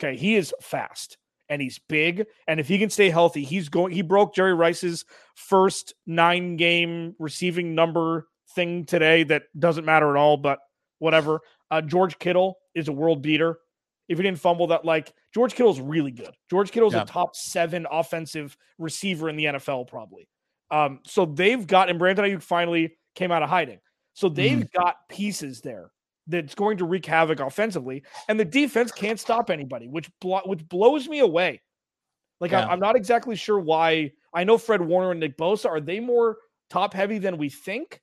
Okay, 0.00 0.16
he 0.16 0.36
is 0.36 0.54
fast 0.62 1.18
and 1.50 1.60
he's 1.60 1.78
big, 1.88 2.26
and 2.46 2.60
if 2.60 2.68
he 2.68 2.78
can 2.78 2.90
stay 2.90 3.10
healthy, 3.10 3.44
he's 3.44 3.68
going. 3.68 3.92
He 3.92 4.02
broke 4.02 4.34
Jerry 4.34 4.54
Rice's 4.54 5.04
first 5.34 5.94
nine 6.06 6.56
game 6.56 7.14
receiving 7.18 7.74
number 7.74 8.28
thing 8.54 8.86
today. 8.86 9.24
That 9.24 9.44
doesn't 9.58 9.84
matter 9.84 10.10
at 10.14 10.18
all, 10.20 10.36
but 10.38 10.58
whatever. 10.98 11.40
Uh, 11.70 11.80
George 11.82 12.18
Kittle 12.18 12.58
is 12.74 12.88
a 12.88 12.92
world 12.92 13.22
beater. 13.22 13.58
If 14.08 14.16
he 14.18 14.24
didn't 14.24 14.38
fumble 14.40 14.66
that, 14.68 14.84
like 14.84 15.12
George 15.34 15.54
Kittle's 15.54 15.80
really 15.80 16.10
good. 16.10 16.34
George 16.50 16.70
Kittle's 16.70 16.94
Yeah. 16.94 17.02
a 17.02 17.06
top 17.06 17.36
seven 17.36 17.86
offensive 17.90 18.56
receiver 18.78 19.28
in 19.28 19.36
the 19.36 19.44
NFL, 19.46 19.86
probably. 19.86 20.28
Um, 20.70 21.00
so 21.04 21.26
they've 21.26 21.66
got, 21.66 21.90
and 21.90 21.98
Brandon 21.98 22.24
Aiyuk 22.24 22.42
finally 22.42 22.96
came 23.14 23.30
out 23.30 23.42
of 23.42 23.48
hiding. 23.50 23.80
So 24.14 24.28
they've 24.28 24.70
got 24.72 24.96
pieces 25.08 25.60
there 25.60 25.90
that's 26.26 26.54
going 26.54 26.78
to 26.78 26.84
wreak 26.84 27.06
havoc 27.06 27.40
offensively, 27.40 28.02
and 28.28 28.38
the 28.40 28.44
defense 28.44 28.92
can't 28.92 29.20
stop 29.20 29.48
anybody, 29.50 29.88
which 29.88 30.10
blo- 30.20 30.42
which 30.44 30.66
blows 30.68 31.08
me 31.08 31.20
away. 31.20 31.60
Like 32.40 32.50
Yeah. 32.52 32.66
I, 32.66 32.72
I'm 32.72 32.80
not 32.80 32.96
exactly 32.96 33.36
sure 33.36 33.58
why. 33.60 34.12
I 34.34 34.44
know 34.44 34.58
Fred 34.58 34.80
Warner 34.80 35.10
and 35.12 35.20
Nick 35.20 35.36
Bosa 35.36 35.66
are 35.66 35.80
they 35.80 36.00
more 36.00 36.36
top 36.70 36.94
heavy 36.94 37.18
than 37.18 37.36
we 37.38 37.48
think? 37.48 38.00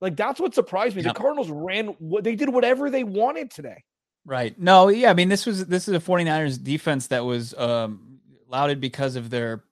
Like 0.00 0.16
that's 0.16 0.40
what 0.40 0.54
surprised 0.54 0.96
me. 0.96 1.02
Yeah. 1.02 1.12
The 1.12 1.18
Cardinals 1.18 1.50
ran 1.50 1.88
what 1.98 2.24
they 2.24 2.34
did 2.34 2.48
whatever 2.48 2.90
they 2.90 3.04
wanted 3.04 3.50
today. 3.50 3.84
Right. 4.24 4.58
No, 4.58 4.88
yeah, 4.88 5.10
I 5.10 5.14
mean 5.14 5.28
this 5.28 5.46
was 5.46 5.66
this 5.66 5.88
is 5.88 5.94
a 5.94 6.00
49ers 6.00 6.62
defense 6.62 7.06
that 7.08 7.24
was 7.24 7.54
um 7.54 8.18
lauded 8.48 8.80
because 8.80 9.16
of 9.16 9.30
their 9.30 9.64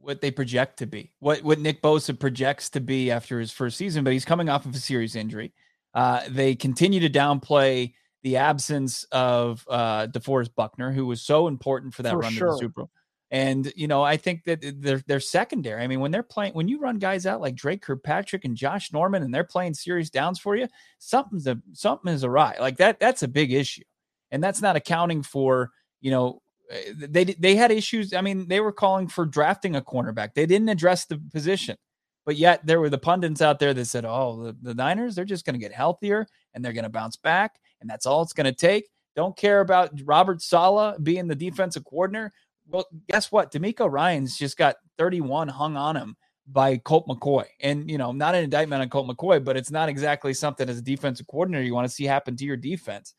what 0.00 0.20
they 0.20 0.30
project 0.30 0.80
to 0.80 0.86
be. 0.86 1.12
What 1.20 1.42
what 1.42 1.60
Nick 1.60 1.80
Bosa 1.80 2.18
projects 2.18 2.70
to 2.70 2.80
be 2.80 3.10
after 3.10 3.38
his 3.38 3.52
first 3.52 3.76
season, 3.76 4.04
but 4.04 4.12
he's 4.12 4.24
coming 4.24 4.48
off 4.48 4.66
of 4.66 4.74
a 4.74 4.78
serious 4.78 5.14
injury. 5.14 5.52
Uh 5.94 6.22
they 6.28 6.54
continue 6.54 7.00
to 7.00 7.10
downplay 7.10 7.94
the 8.22 8.36
absence 8.36 9.04
of 9.12 9.64
uh 9.70 10.08
DeForest 10.08 10.54
Buckner, 10.54 10.92
who 10.92 11.06
was 11.06 11.22
so 11.22 11.48
important 11.48 11.94
for 11.94 12.02
that 12.02 12.12
For 12.12 12.18
run 12.18 12.32
to 12.32 12.40
the 12.40 12.58
Super 12.58 12.80
Bowl. 12.82 12.90
And 13.32 13.72
you 13.74 13.88
know, 13.88 14.02
I 14.02 14.18
think 14.18 14.44
that 14.44 14.62
they're 14.82 15.02
they're 15.06 15.18
secondary. 15.18 15.82
I 15.82 15.86
mean, 15.86 16.00
when 16.00 16.10
they're 16.10 16.22
playing, 16.22 16.52
when 16.52 16.68
you 16.68 16.78
run 16.78 16.98
guys 16.98 17.24
out 17.24 17.40
like 17.40 17.54
Dre 17.54 17.78
Kirkpatrick 17.78 18.44
and 18.44 18.54
Josh 18.54 18.92
Norman, 18.92 19.22
and 19.22 19.34
they're 19.34 19.42
playing 19.42 19.72
serious 19.72 20.10
downs 20.10 20.38
for 20.38 20.54
you, 20.54 20.68
something's 20.98 21.46
a 21.46 21.58
something 21.72 22.12
is 22.12 22.24
awry. 22.24 22.56
Like 22.60 22.76
that, 22.76 23.00
that's 23.00 23.22
a 23.22 23.28
big 23.28 23.50
issue, 23.50 23.84
and 24.30 24.44
that's 24.44 24.60
not 24.60 24.76
accounting 24.76 25.22
for 25.22 25.70
you 26.02 26.10
know 26.10 26.42
eh, 26.70 26.92
they 26.94 27.24
they 27.24 27.56
had 27.56 27.70
issues. 27.70 28.12
I 28.12 28.20
mean, 28.20 28.48
they 28.48 28.60
were 28.60 28.70
calling 28.70 29.08
for 29.08 29.24
drafting 29.24 29.76
a 29.76 29.80
cornerback. 29.80 30.34
They 30.34 30.44
didn't 30.44 30.68
address 30.68 31.06
the 31.06 31.16
position, 31.32 31.78
but 32.26 32.36
yet 32.36 32.66
there 32.66 32.80
were 32.80 32.90
the 32.90 32.98
pundits 32.98 33.40
out 33.40 33.58
there 33.58 33.72
that 33.72 33.86
said, 33.86 34.04
"Oh, 34.04 34.42
the, 34.44 34.56
the 34.60 34.74
Niners, 34.74 35.14
they're 35.14 35.24
just 35.24 35.46
going 35.46 35.54
to 35.54 35.58
get 35.58 35.72
healthier 35.72 36.26
and 36.52 36.62
they're 36.62 36.74
going 36.74 36.84
to 36.84 36.90
bounce 36.90 37.16
back, 37.16 37.58
and 37.80 37.88
that's 37.88 38.04
all 38.04 38.20
it's 38.20 38.34
going 38.34 38.44
to 38.44 38.52
take." 38.52 38.90
Don't 39.16 39.36
care 39.36 39.60
about 39.60 39.90
Robert 40.04 40.42
Saleh 40.42 41.02
being 41.02 41.28
the 41.28 41.34
defensive 41.34 41.84
coordinator. 41.84 42.32
Well, 42.68 42.86
guess 43.08 43.30
what? 43.32 43.52
DeMeco 43.52 43.90
Ryans 43.90 44.36
just 44.38 44.56
got 44.56 44.76
31 44.98 45.48
hung 45.48 45.76
on 45.76 45.96
him 45.96 46.16
by 46.46 46.76
Colt 46.78 47.06
McCoy. 47.06 47.44
And, 47.60 47.90
you 47.90 47.98
know, 47.98 48.12
not 48.12 48.34
an 48.34 48.44
indictment 48.44 48.82
on 48.82 48.88
Colt 48.88 49.08
McCoy, 49.08 49.44
but 49.44 49.56
it's 49.56 49.70
not 49.70 49.88
exactly 49.88 50.34
something 50.34 50.68
as 50.68 50.78
a 50.78 50.82
defensive 50.82 51.26
coordinator 51.26 51.64
you 51.64 51.74
want 51.74 51.88
to 51.88 51.94
see 51.94 52.04
happen 52.04 52.36
to 52.36 52.44
your 52.44 52.56
defense. 52.56 53.14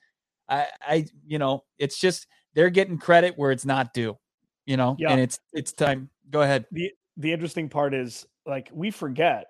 I, 0.50 0.68
I, 0.82 1.06
you 1.26 1.40
know, 1.40 1.64
it's 1.78 2.00
just 2.00 2.28
they're 2.54 2.70
getting 2.70 2.98
credit 2.98 3.34
where 3.38 3.52
it's 3.52 3.66
not 3.66 3.94
due, 3.94 4.18
you 4.66 4.78
know, 4.78 4.96
Yeah. 5.00 5.12
and 5.12 5.22
it's, 5.22 5.40
it's 5.54 5.72
time. 5.74 6.10
Go 6.30 6.42
ahead. 6.42 6.66
the 6.72 6.92
the 7.18 7.32
interesting 7.32 7.70
part 7.70 7.94
is 7.94 8.26
like 8.46 8.70
we 8.74 8.90
forget 8.90 9.46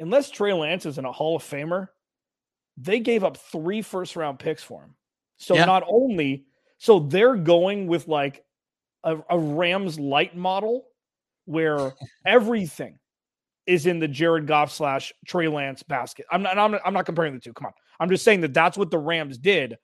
unless 0.00 0.28
Trey 0.30 0.52
Lance 0.52 0.86
is 0.86 0.98
in 0.98 1.04
a 1.04 1.12
Hall 1.12 1.36
of 1.36 1.42
Famer, 1.42 1.88
they 2.76 2.98
gave 3.00 3.22
up 3.22 3.36
three 3.36 3.80
first 3.80 4.16
round 4.16 4.38
picks 4.38 4.62
for 4.62 4.82
him. 4.82 4.94
So 5.38 5.54
Yeah. 5.54 5.64
not 5.66 5.84
only 5.88 6.46
so 6.78 6.98
they're 6.98 7.36
going 7.36 7.86
with 7.86 8.08
like 8.08 8.44
a, 9.06 9.16
a 9.30 9.38
Rams 9.38 9.98
light 9.98 10.36
model 10.36 10.84
where 11.46 11.94
everything 12.26 12.98
is 13.66 13.86
in 13.86 13.98
the 13.98 14.08
Jared 14.08 14.46
Goff 14.46 14.70
slash 14.70 15.12
Trey 15.26 15.48
Lance 15.48 15.82
basket. 15.82 16.26
I'm 16.30 16.42
not, 16.42 16.58
I'm 16.58 16.72
not 16.72 16.82
I'm 16.84 16.92
not 16.92 17.06
comparing 17.06 17.32
the 17.32 17.40
two. 17.40 17.54
Come 17.54 17.66
on, 17.66 17.72
I'm 17.98 18.10
just 18.10 18.24
saying 18.24 18.42
that 18.42 18.52
that's 18.52 18.76
what 18.76 18.90
the 18.90 18.98
Rams 18.98 19.38
did. 19.38 19.78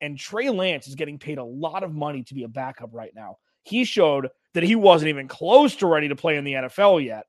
And 0.00 0.16
Trey 0.16 0.48
Lance 0.50 0.86
is 0.86 0.94
getting 0.94 1.18
paid 1.18 1.38
a 1.38 1.44
lot 1.44 1.82
of 1.82 1.92
money 1.92 2.22
to 2.22 2.34
be 2.34 2.44
a 2.44 2.48
backup 2.48 2.90
right 2.92 3.10
now. 3.16 3.38
He 3.64 3.84
showed 3.84 4.28
that 4.54 4.62
he 4.62 4.76
wasn't 4.76 5.08
even 5.08 5.26
close 5.26 5.74
to 5.76 5.86
ready 5.86 6.08
to 6.08 6.14
play 6.14 6.36
in 6.36 6.44
the 6.44 6.52
NFL 6.52 7.04
yet. 7.04 7.26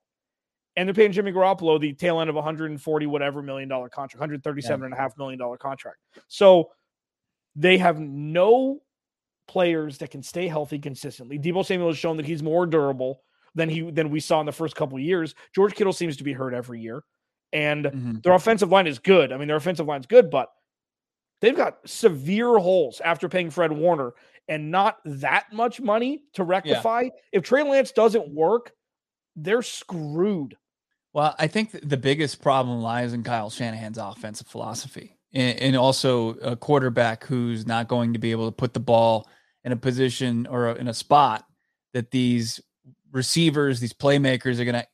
And 0.76 0.88
they're 0.88 0.94
paying 0.94 1.10
Jimmy 1.10 1.32
Garoppolo 1.32 1.80
the 1.80 1.92
tail 1.94 2.20
end 2.20 2.30
of 2.30 2.36
140 2.36 3.06
whatever 3.06 3.42
million 3.42 3.68
dollar 3.68 3.88
contract, 3.88 4.20
137 4.20 4.84
and 4.84 4.94
a 4.94 4.96
half 4.96 5.18
million 5.18 5.38
dollar 5.38 5.56
contract. 5.56 5.98
So 6.28 6.70
they 7.56 7.76
have 7.78 7.98
no 7.98 8.80
players 9.50 9.98
that 9.98 10.10
can 10.10 10.22
stay 10.22 10.46
healthy 10.46 10.78
consistently. 10.78 11.38
Deebo 11.38 11.66
Samuel 11.66 11.88
has 11.88 11.98
shown 11.98 12.16
that 12.18 12.26
he's 12.26 12.42
more 12.42 12.66
durable 12.66 13.22
than 13.54 13.68
he 13.68 13.90
than 13.90 14.10
we 14.10 14.20
saw 14.20 14.38
in 14.38 14.46
the 14.46 14.52
first 14.52 14.76
couple 14.76 14.96
of 14.96 15.02
years. 15.02 15.34
George 15.54 15.74
Kittle 15.74 15.92
seems 15.92 16.16
to 16.18 16.24
be 16.24 16.32
hurt 16.32 16.54
every 16.54 16.80
year. 16.80 17.02
And 17.52 17.86
Mhm. 17.86 18.22
their 18.22 18.32
offensive 18.32 18.70
line 18.70 18.86
is 18.86 19.00
good. 19.00 19.32
I 19.32 19.36
mean, 19.36 19.48
their 19.48 19.56
offensive 19.56 19.86
line's 19.88 20.06
good, 20.06 20.30
but 20.30 20.50
they've 21.40 21.56
got 21.56 21.78
severe 21.84 22.58
holes 22.58 23.00
after 23.00 23.28
paying 23.28 23.50
Fred 23.50 23.72
Warner 23.72 24.12
and 24.46 24.70
not 24.70 24.98
that 25.04 25.52
much 25.52 25.80
money 25.80 26.22
to 26.34 26.44
rectify. 26.44 27.08
If 27.32 27.42
Trey 27.42 27.64
Lance 27.64 27.90
doesn't 27.90 28.32
work, 28.32 28.70
they're 29.34 29.62
screwed. 29.62 30.56
Well, 31.12 31.34
I 31.40 31.48
think 31.48 31.72
the 31.82 31.96
biggest 31.96 32.40
problem 32.40 32.82
lies 32.82 33.12
in 33.12 33.24
Kyle 33.24 33.50
Shanahan's 33.50 33.98
offensive 33.98 34.46
philosophy, 34.46 35.18
and, 35.32 35.58
and 35.58 35.76
also 35.76 36.34
a 36.34 36.54
quarterback 36.54 37.24
who's 37.24 37.66
not 37.66 37.88
going 37.88 38.12
to 38.12 38.20
be 38.20 38.30
able 38.30 38.46
to 38.48 38.54
put 38.54 38.74
the 38.74 38.80
ball 38.80 39.28
in 39.64 39.72
a 39.72 39.76
position 39.76 40.46
or 40.46 40.70
in 40.70 40.88
a 40.88 40.94
spot 40.94 41.44
that 41.92 42.10
these 42.10 42.60
receivers, 43.12 43.80
these 43.80 43.92
playmakers, 43.92 44.58
are 44.58 44.64
going 44.64 44.74
to 44.74 44.86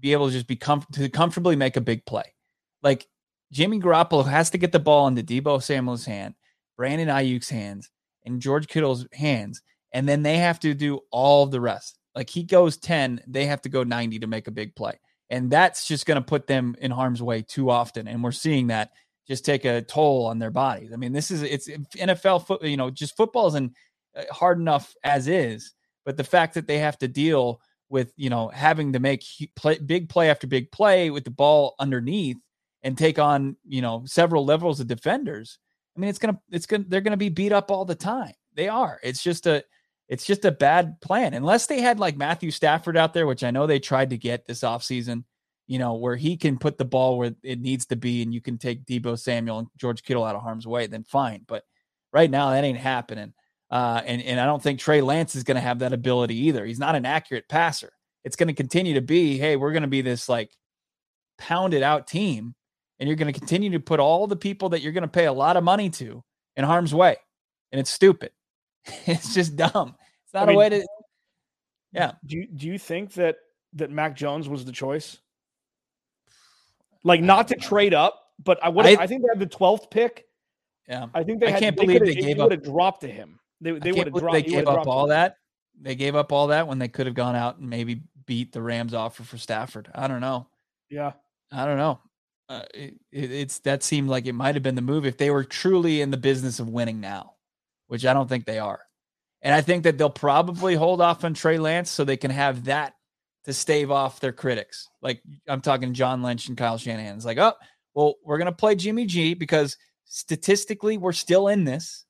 be 0.00 0.12
able 0.12 0.26
to 0.26 0.32
just 0.32 0.46
be 0.46 0.56
com- 0.56 0.86
to 0.92 1.08
comfortably 1.08 1.56
make 1.56 1.76
a 1.76 1.80
big 1.80 2.04
play. 2.06 2.34
Like 2.82 3.06
Jimmy 3.52 3.80
Garoppolo 3.80 4.26
has 4.26 4.50
to 4.50 4.58
get 4.58 4.72
the 4.72 4.78
ball 4.78 5.08
into 5.08 5.22
Deebo 5.22 5.62
Samuel's 5.62 6.04
hand, 6.04 6.34
Brandon 6.76 7.08
Aiyuk's 7.08 7.48
hands, 7.48 7.90
and 8.24 8.40
George 8.40 8.68
Kittle's 8.68 9.06
hands, 9.12 9.62
and 9.92 10.08
then 10.08 10.22
they 10.22 10.38
have 10.38 10.60
to 10.60 10.74
do 10.74 11.00
all 11.10 11.46
the 11.46 11.60
rest. 11.60 11.98
Like 12.14 12.30
he 12.30 12.42
goes 12.42 12.76
10, 12.76 13.22
they 13.26 13.46
have 13.46 13.62
to 13.62 13.68
go 13.68 13.82
90 13.82 14.20
to 14.20 14.26
make 14.26 14.48
a 14.48 14.52
big 14.52 14.74
play 14.74 14.98
and 15.30 15.50
that's 15.50 15.86
just 15.86 16.06
going 16.06 16.16
to 16.16 16.26
put 16.26 16.46
them 16.46 16.76
in 16.80 16.90
harm's 16.90 17.22
way 17.22 17.42
too 17.42 17.70
often 17.70 18.08
and 18.08 18.22
we're 18.22 18.32
seeing 18.32 18.68
that 18.68 18.92
just 19.26 19.44
take 19.44 19.64
a 19.64 19.82
toll 19.82 20.26
on 20.26 20.38
their 20.38 20.50
bodies 20.50 20.92
i 20.92 20.96
mean 20.96 21.12
this 21.12 21.30
is 21.30 21.42
it's 21.42 21.68
nfl 21.68 22.44
foot 22.44 22.62
you 22.62 22.76
know 22.76 22.90
just 22.90 23.16
football 23.16 23.46
isn't 23.48 23.72
uh, 23.72 23.76
Uh, 24.16 24.24
hard 24.32 24.58
enough 24.58 24.94
as 25.04 25.28
is 25.28 25.74
but 26.04 26.16
the 26.16 26.24
fact 26.24 26.54
that 26.54 26.66
they 26.66 26.78
have 26.78 26.98
to 26.98 27.08
deal 27.08 27.60
with 27.88 28.12
you 28.16 28.30
know 28.30 28.48
having 28.48 28.92
to 28.92 28.98
make 28.98 29.24
play, 29.54 29.78
big 29.78 30.08
play 30.08 30.30
after 30.30 30.46
big 30.46 30.70
play 30.72 31.10
with 31.10 31.24
the 31.24 31.30
ball 31.30 31.74
underneath 31.78 32.38
and 32.82 32.96
take 32.96 33.18
on 33.18 33.56
you 33.66 33.82
know 33.82 34.02
several 34.06 34.44
levels 34.44 34.80
of 34.80 34.86
defenders 34.86 35.58
i 35.96 36.00
mean 36.00 36.10
it's 36.10 36.18
gonna 36.18 36.38
it's 36.50 36.66
gonna 36.66 36.84
they're 36.88 37.00
gonna 37.00 37.16
be 37.16 37.28
beat 37.28 37.52
up 37.52 37.70
all 37.70 37.84
the 37.84 37.94
time 37.94 38.32
they 38.54 38.68
are 38.68 38.98
it's 39.02 39.22
just 39.22 39.46
a 39.46 39.62
it's 40.08 40.26
just 40.26 40.44
a 40.44 40.52
bad 40.52 41.00
plan 41.00 41.34
unless 41.34 41.66
they 41.66 41.80
had 41.80 41.98
like 41.98 42.16
Matthew 42.16 42.50
Stafford 42.50 42.96
out 42.96 43.12
there, 43.12 43.26
which 43.26 43.42
I 43.42 43.50
know 43.50 43.66
they 43.66 43.80
tried 43.80 44.10
to 44.10 44.18
get 44.18 44.46
this 44.46 44.60
offseason, 44.60 45.24
you 45.66 45.78
know, 45.78 45.94
where 45.94 46.16
he 46.16 46.36
can 46.36 46.58
put 46.58 46.78
the 46.78 46.84
ball 46.84 47.18
where 47.18 47.34
it 47.42 47.60
needs 47.60 47.86
to 47.86 47.96
be 47.96 48.22
and 48.22 48.32
you 48.32 48.40
can 48.40 48.56
take 48.58 48.84
Deebo 48.84 49.18
Samuel 49.18 49.60
and 49.60 49.68
George 49.76 50.02
Kittle 50.02 50.24
out 50.24 50.36
of 50.36 50.42
harm's 50.42 50.66
way, 50.66 50.86
then 50.86 51.02
fine. 51.02 51.44
But 51.46 51.64
right 52.12 52.30
now 52.30 52.50
that 52.50 52.64
ain't 52.64 52.78
happening. 52.78 53.32
Uh, 53.70 54.00
and, 54.04 54.22
and 54.22 54.38
I 54.40 54.46
don't 54.46 54.62
think 54.62 54.78
Trey 54.78 55.00
Lance 55.00 55.34
is 55.34 55.42
going 55.42 55.56
to 55.56 55.60
have 55.60 55.80
that 55.80 55.92
ability 55.92 56.36
either. 56.46 56.64
He's 56.64 56.78
not 56.78 56.94
an 56.94 57.04
accurate 57.04 57.48
passer. 57.48 57.92
It's 58.24 58.36
going 58.36 58.48
to 58.48 58.54
continue 58.54 58.94
to 58.94 59.00
be, 59.00 59.38
hey, 59.38 59.56
we're 59.56 59.72
going 59.72 59.82
to 59.82 59.88
be 59.88 60.02
this 60.02 60.28
like 60.28 60.50
pounded 61.38 61.82
out 61.82 62.06
team, 62.06 62.54
and 62.98 63.08
you're 63.08 63.16
going 63.16 63.32
to 63.32 63.38
continue 63.38 63.70
to 63.70 63.80
put 63.80 64.00
all 64.00 64.26
the 64.26 64.36
people 64.36 64.70
that 64.70 64.82
you're 64.82 64.92
going 64.92 65.02
to 65.02 65.08
pay 65.08 65.26
a 65.26 65.32
lot 65.32 65.56
of 65.56 65.64
money 65.64 65.90
to 65.90 66.22
in 66.56 66.64
harm's 66.64 66.94
way. 66.94 67.16
And 67.72 67.80
it's 67.80 67.90
stupid. 67.90 68.30
it's 69.06 69.34
just 69.34 69.56
dumb. 69.56 69.96
It's 70.24 70.34
not 70.34 70.42
I 70.42 70.44
a 70.44 70.46
mean, 70.48 70.56
way 70.56 70.68
to. 70.70 70.86
Yeah. 71.92 72.12
Do 72.24 72.36
you, 72.36 72.46
do 72.46 72.66
you 72.66 72.78
think 72.78 73.14
that 73.14 73.36
that 73.74 73.90
Mac 73.90 74.16
Jones 74.16 74.48
was 74.48 74.64
the 74.64 74.72
choice? 74.72 75.18
Like 77.04 77.20
not 77.20 77.48
to 77.48 77.54
trade 77.56 77.94
up, 77.94 78.20
but 78.42 78.58
I 78.62 78.68
would 78.68 78.86
I- 78.86 79.02
I, 79.02 79.06
think 79.06 79.22
they 79.22 79.28
had 79.28 79.38
the 79.38 79.46
12th 79.46 79.90
pick. 79.90 80.24
Yeah. 80.88 81.06
I 81.14 81.22
think 81.22 81.40
they 81.40 81.52
I 81.52 81.58
can't 81.58 81.76
they 81.76 81.84
believe 81.86 82.00
they 82.00 82.14
gave 82.14 82.38
would 82.38 82.46
up- 82.46 82.50
have 82.52 82.62
dropped 82.64 83.02
to 83.02 83.08
him. 83.08 83.38
They 83.60 83.72
they 83.72 83.92
would 83.92 84.06
have 84.06 84.14
dropped 84.14 84.34
they 84.34 84.42
gave 84.42 84.66
up 84.66 84.86
all 84.86 85.04
him. 85.04 85.10
that. 85.10 85.36
They 85.80 85.94
gave 85.94 86.16
up 86.16 86.32
all 86.32 86.48
that 86.48 86.66
when 86.68 86.78
they 86.78 86.88
could 86.88 87.06
have 87.06 87.14
gone 87.14 87.36
out 87.36 87.58
and 87.58 87.68
maybe 87.68 88.02
beat 88.26 88.52
the 88.52 88.62
Rams 88.62 88.94
offer 88.94 89.22
for 89.22 89.38
Stafford. 89.38 89.90
I 89.94 90.08
don't 90.08 90.20
know. 90.20 90.46
Yeah. 90.90 91.12
I 91.52 91.64
don't 91.64 91.76
know. 91.76 92.00
Uh, 92.48 92.62
it, 92.74 92.94
it's 93.12 93.58
that 93.60 93.82
seemed 93.82 94.08
like 94.08 94.26
it 94.26 94.32
might 94.32 94.54
have 94.54 94.62
been 94.62 94.74
the 94.74 94.80
move 94.82 95.04
if 95.04 95.16
they 95.16 95.30
were 95.30 95.44
truly 95.44 96.00
in 96.00 96.10
the 96.10 96.16
business 96.16 96.60
of 96.60 96.68
winning 96.68 97.00
now, 97.00 97.34
which 97.88 98.06
I 98.06 98.12
don't 98.12 98.28
think 98.28 98.46
they 98.46 98.58
are. 98.58 98.80
And 99.42 99.54
I 99.54 99.60
think 99.60 99.84
that 99.84 99.98
they'll 99.98 100.10
probably 100.10 100.74
hold 100.74 101.00
off 101.00 101.24
on 101.24 101.34
Trey 101.34 101.58
Lance 101.58 101.90
so 101.90 102.04
they 102.04 102.16
can 102.16 102.30
have 102.30 102.64
that 102.64 102.94
to 103.44 103.52
stave 103.52 103.90
off 103.90 104.20
their 104.20 104.32
critics. 104.32 104.88
Like 105.02 105.22
I'm 105.48 105.60
talking 105.60 105.92
John 105.92 106.22
Lynch 106.22 106.48
and 106.48 106.56
Kyle 106.56 106.78
Shanahan. 106.78 107.16
It's 107.16 107.24
like, 107.24 107.38
oh, 107.38 107.54
well, 107.94 108.14
we're 108.24 108.38
going 108.38 108.46
to 108.46 108.52
play 108.52 108.74
Jimmy 108.74 109.06
G 109.06 109.34
because 109.34 109.76
statistically 110.04 110.98
we're 110.98 111.12
still 111.12 111.48
in 111.48 111.64
this. 111.64 112.05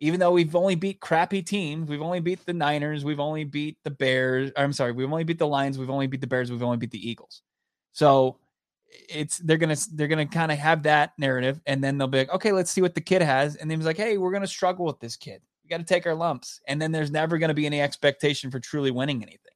Even 0.00 0.20
though 0.20 0.32
we've 0.32 0.54
only 0.56 0.74
beat 0.74 1.00
crappy 1.00 1.42
teams, 1.42 1.88
we've 1.88 2.02
only 2.02 2.20
beat 2.20 2.44
the 2.44 2.52
Niners, 2.52 3.04
we've 3.04 3.20
only 3.20 3.44
beat 3.44 3.78
the 3.84 3.90
Bears. 3.90 4.50
I'm 4.56 4.72
sorry, 4.72 4.92
we've 4.92 5.10
only 5.10 5.24
beat 5.24 5.38
the 5.38 5.46
Lions, 5.46 5.78
we've 5.78 5.90
only 5.90 6.06
beat 6.06 6.20
the 6.20 6.26
Bears, 6.26 6.50
we've 6.50 6.62
only 6.62 6.76
beat 6.76 6.90
the 6.90 7.08
Eagles. 7.08 7.42
So 7.92 8.38
it's 9.08 9.38
they're 9.38 9.56
gonna 9.56 9.76
they're 9.92 10.08
gonna 10.08 10.26
kind 10.26 10.52
of 10.52 10.58
have 10.58 10.82
that 10.84 11.12
narrative, 11.18 11.60
and 11.66 11.82
then 11.82 11.98
they'll 11.98 12.08
be 12.08 12.18
like, 12.18 12.30
okay, 12.30 12.52
let's 12.52 12.70
see 12.70 12.82
what 12.82 12.94
the 12.94 13.00
kid 13.00 13.22
has, 13.22 13.56
and 13.56 13.70
then 13.70 13.78
he's 13.78 13.86
like, 13.86 13.96
hey, 13.96 14.18
we're 14.18 14.32
gonna 14.32 14.46
struggle 14.46 14.84
with 14.84 15.00
this 15.00 15.16
kid. 15.16 15.40
We 15.62 15.70
got 15.70 15.78
to 15.78 15.84
take 15.84 16.06
our 16.06 16.14
lumps, 16.14 16.60
and 16.68 16.80
then 16.80 16.92
there's 16.92 17.10
never 17.10 17.38
gonna 17.38 17.54
be 17.54 17.66
any 17.66 17.80
expectation 17.80 18.50
for 18.50 18.60
truly 18.60 18.90
winning 18.90 19.22
anything. 19.22 19.54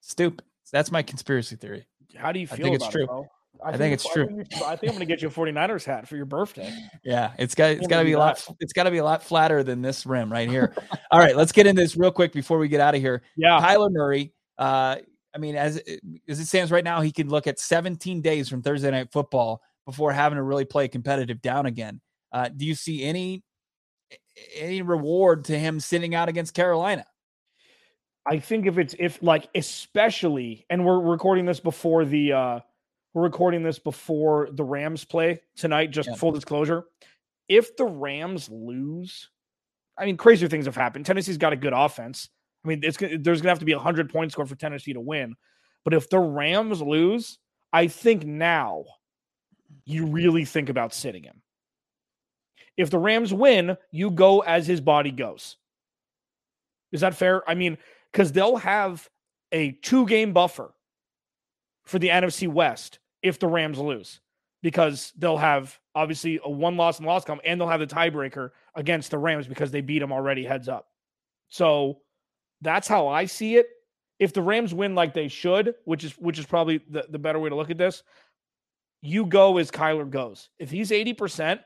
Stupid. 0.00 0.44
So 0.64 0.76
that's 0.76 0.90
my 0.90 1.02
conspiracy 1.02 1.56
theory. 1.56 1.86
How 2.16 2.32
do 2.32 2.40
you 2.40 2.46
feel 2.46 2.54
I 2.54 2.62
think 2.62 2.74
it's 2.76 2.88
true. 2.88 3.04
It, 3.04 3.26
I, 3.62 3.70
I, 3.70 3.76
think, 3.76 3.94
it's 3.94 4.08
true. 4.10 4.24
I 4.24 4.28
think, 4.28 4.48
think 4.48 4.64
I'm 4.82 4.88
going 4.88 4.98
to 5.00 5.06
get 5.06 5.22
you 5.22 5.28
a 5.28 5.30
49ers 5.30 5.84
hat 5.84 6.08
for 6.08 6.16
your 6.16 6.26
birthday. 6.26 6.72
Yeah, 7.04 7.32
it's 7.38 7.54
got 7.54 7.72
it's 7.72 7.86
got 7.86 7.98
to 7.98 8.04
be 8.04 8.12
a 8.12 8.18
lot. 8.18 8.42
It's 8.60 8.72
got 8.72 8.84
to 8.84 8.90
be 8.90 8.96
a 8.96 9.04
lot 9.04 9.22
flatter 9.22 9.62
than 9.62 9.82
this 9.82 10.06
rim 10.06 10.32
right 10.32 10.48
here. 10.48 10.74
All 11.10 11.18
right, 11.18 11.36
let's 11.36 11.52
get 11.52 11.66
into 11.66 11.82
this 11.82 11.96
real 11.96 12.10
quick 12.10 12.32
before 12.32 12.58
we 12.58 12.66
get 12.66 12.80
out 12.80 12.94
of 12.94 13.02
here. 13.02 13.22
Yeah, 13.36 13.60
Kyler 13.60 13.92
Murray. 13.92 14.32
Uh, 14.56 14.96
I 15.34 15.38
mean, 15.38 15.54
as 15.54 15.82
as 16.28 16.40
it 16.40 16.46
stands 16.46 16.72
right 16.72 16.84
now, 16.84 17.02
he 17.02 17.12
can 17.12 17.28
look 17.28 17.46
at 17.46 17.58
17 17.58 18.22
days 18.22 18.48
from 18.48 18.62
Thursday 18.62 18.90
night 18.90 19.12
football 19.12 19.60
before 19.84 20.12
having 20.12 20.36
to 20.36 20.42
really 20.42 20.64
play 20.64 20.88
competitive 20.88 21.42
down 21.42 21.66
again. 21.66 22.00
Uh, 22.32 22.48
do 22.48 22.64
you 22.64 22.74
see 22.74 23.04
any 23.04 23.42
any 24.56 24.80
reward 24.80 25.44
to 25.44 25.58
him 25.58 25.78
sitting 25.78 26.14
out 26.14 26.28
against 26.28 26.54
Carolina? 26.54 27.04
I 28.26 28.38
think 28.38 28.66
if 28.66 28.78
it's 28.78 28.94
if 28.98 29.22
like 29.22 29.48
especially, 29.54 30.64
and 30.70 30.86
we're 30.86 31.00
recording 31.00 31.44
this 31.44 31.60
before 31.60 32.04
the 32.04 32.32
uh 32.32 32.60
we're 33.14 33.22
recording 33.22 33.62
this 33.62 33.78
before 33.78 34.48
the 34.52 34.64
Rams 34.64 35.04
play 35.04 35.40
tonight. 35.56 35.92
Just 35.92 36.10
yeah. 36.10 36.16
full 36.16 36.32
disclosure, 36.32 36.84
if 37.48 37.76
the 37.76 37.84
Rams 37.84 38.50
lose, 38.50 39.30
I 39.96 40.04
mean, 40.04 40.16
crazier 40.16 40.48
things 40.48 40.66
have 40.66 40.76
happened. 40.76 41.06
Tennessee's 41.06 41.38
got 41.38 41.52
a 41.52 41.56
good 41.56 41.72
offense. 41.72 42.28
I 42.64 42.68
mean, 42.68 42.80
it's 42.82 42.98
there's 42.98 43.40
gonna 43.40 43.50
have 43.50 43.60
to 43.60 43.64
be 43.64 43.72
a 43.72 43.78
hundred 43.78 44.10
points 44.10 44.34
scored 44.34 44.48
for 44.48 44.56
Tennessee 44.56 44.92
to 44.92 45.00
win. 45.00 45.36
But 45.84 45.94
if 45.94 46.10
the 46.10 46.18
Rams 46.18 46.82
lose, 46.82 47.38
I 47.72 47.86
think 47.86 48.24
now 48.24 48.84
you 49.84 50.06
really 50.06 50.44
think 50.44 50.68
about 50.68 50.92
sitting 50.94 51.22
him. 51.22 51.42
If 52.76 52.90
the 52.90 52.98
Rams 52.98 53.32
win, 53.32 53.76
you 53.92 54.10
go 54.10 54.40
as 54.40 54.66
his 54.66 54.80
body 54.80 55.12
goes. 55.12 55.56
Is 56.90 57.02
that 57.02 57.14
fair? 57.14 57.48
I 57.48 57.54
mean, 57.54 57.78
because 58.10 58.32
they'll 58.32 58.56
have 58.56 59.08
a 59.52 59.72
two 59.82 60.06
game 60.06 60.32
buffer 60.32 60.74
for 61.84 61.98
the 61.98 62.08
NFC 62.08 62.48
West 62.48 62.98
if 63.24 63.38
the 63.38 63.48
Rams 63.48 63.78
lose, 63.78 64.20
because 64.62 65.12
they'll 65.16 65.38
have 65.38 65.76
obviously 65.94 66.38
a 66.44 66.50
one 66.50 66.76
loss 66.76 66.98
and 66.98 67.06
loss 67.08 67.24
come, 67.24 67.40
and 67.44 67.58
they'll 67.58 67.68
have 67.68 67.80
the 67.80 67.86
tiebreaker 67.86 68.50
against 68.76 69.10
the 69.10 69.18
Rams 69.18 69.48
because 69.48 69.70
they 69.70 69.80
beat 69.80 69.98
them 69.98 70.12
already 70.12 70.44
heads 70.44 70.68
up. 70.68 70.86
So 71.48 72.02
that's 72.60 72.86
how 72.86 73.08
I 73.08 73.24
see 73.24 73.56
it. 73.56 73.66
If 74.20 74.34
the 74.34 74.42
Rams 74.42 74.74
win 74.74 74.94
like 74.94 75.14
they 75.14 75.28
should, 75.28 75.74
which 75.86 76.04
is 76.04 76.12
which 76.12 76.38
is 76.38 76.46
probably 76.46 76.82
the, 76.88 77.06
the 77.08 77.18
better 77.18 77.40
way 77.40 77.48
to 77.48 77.56
look 77.56 77.70
at 77.70 77.78
this, 77.78 78.02
you 79.00 79.24
go 79.24 79.56
as 79.56 79.70
Kyler 79.70 80.08
goes. 80.08 80.50
If 80.58 80.70
he's 80.70 80.90
80%, 80.90 81.60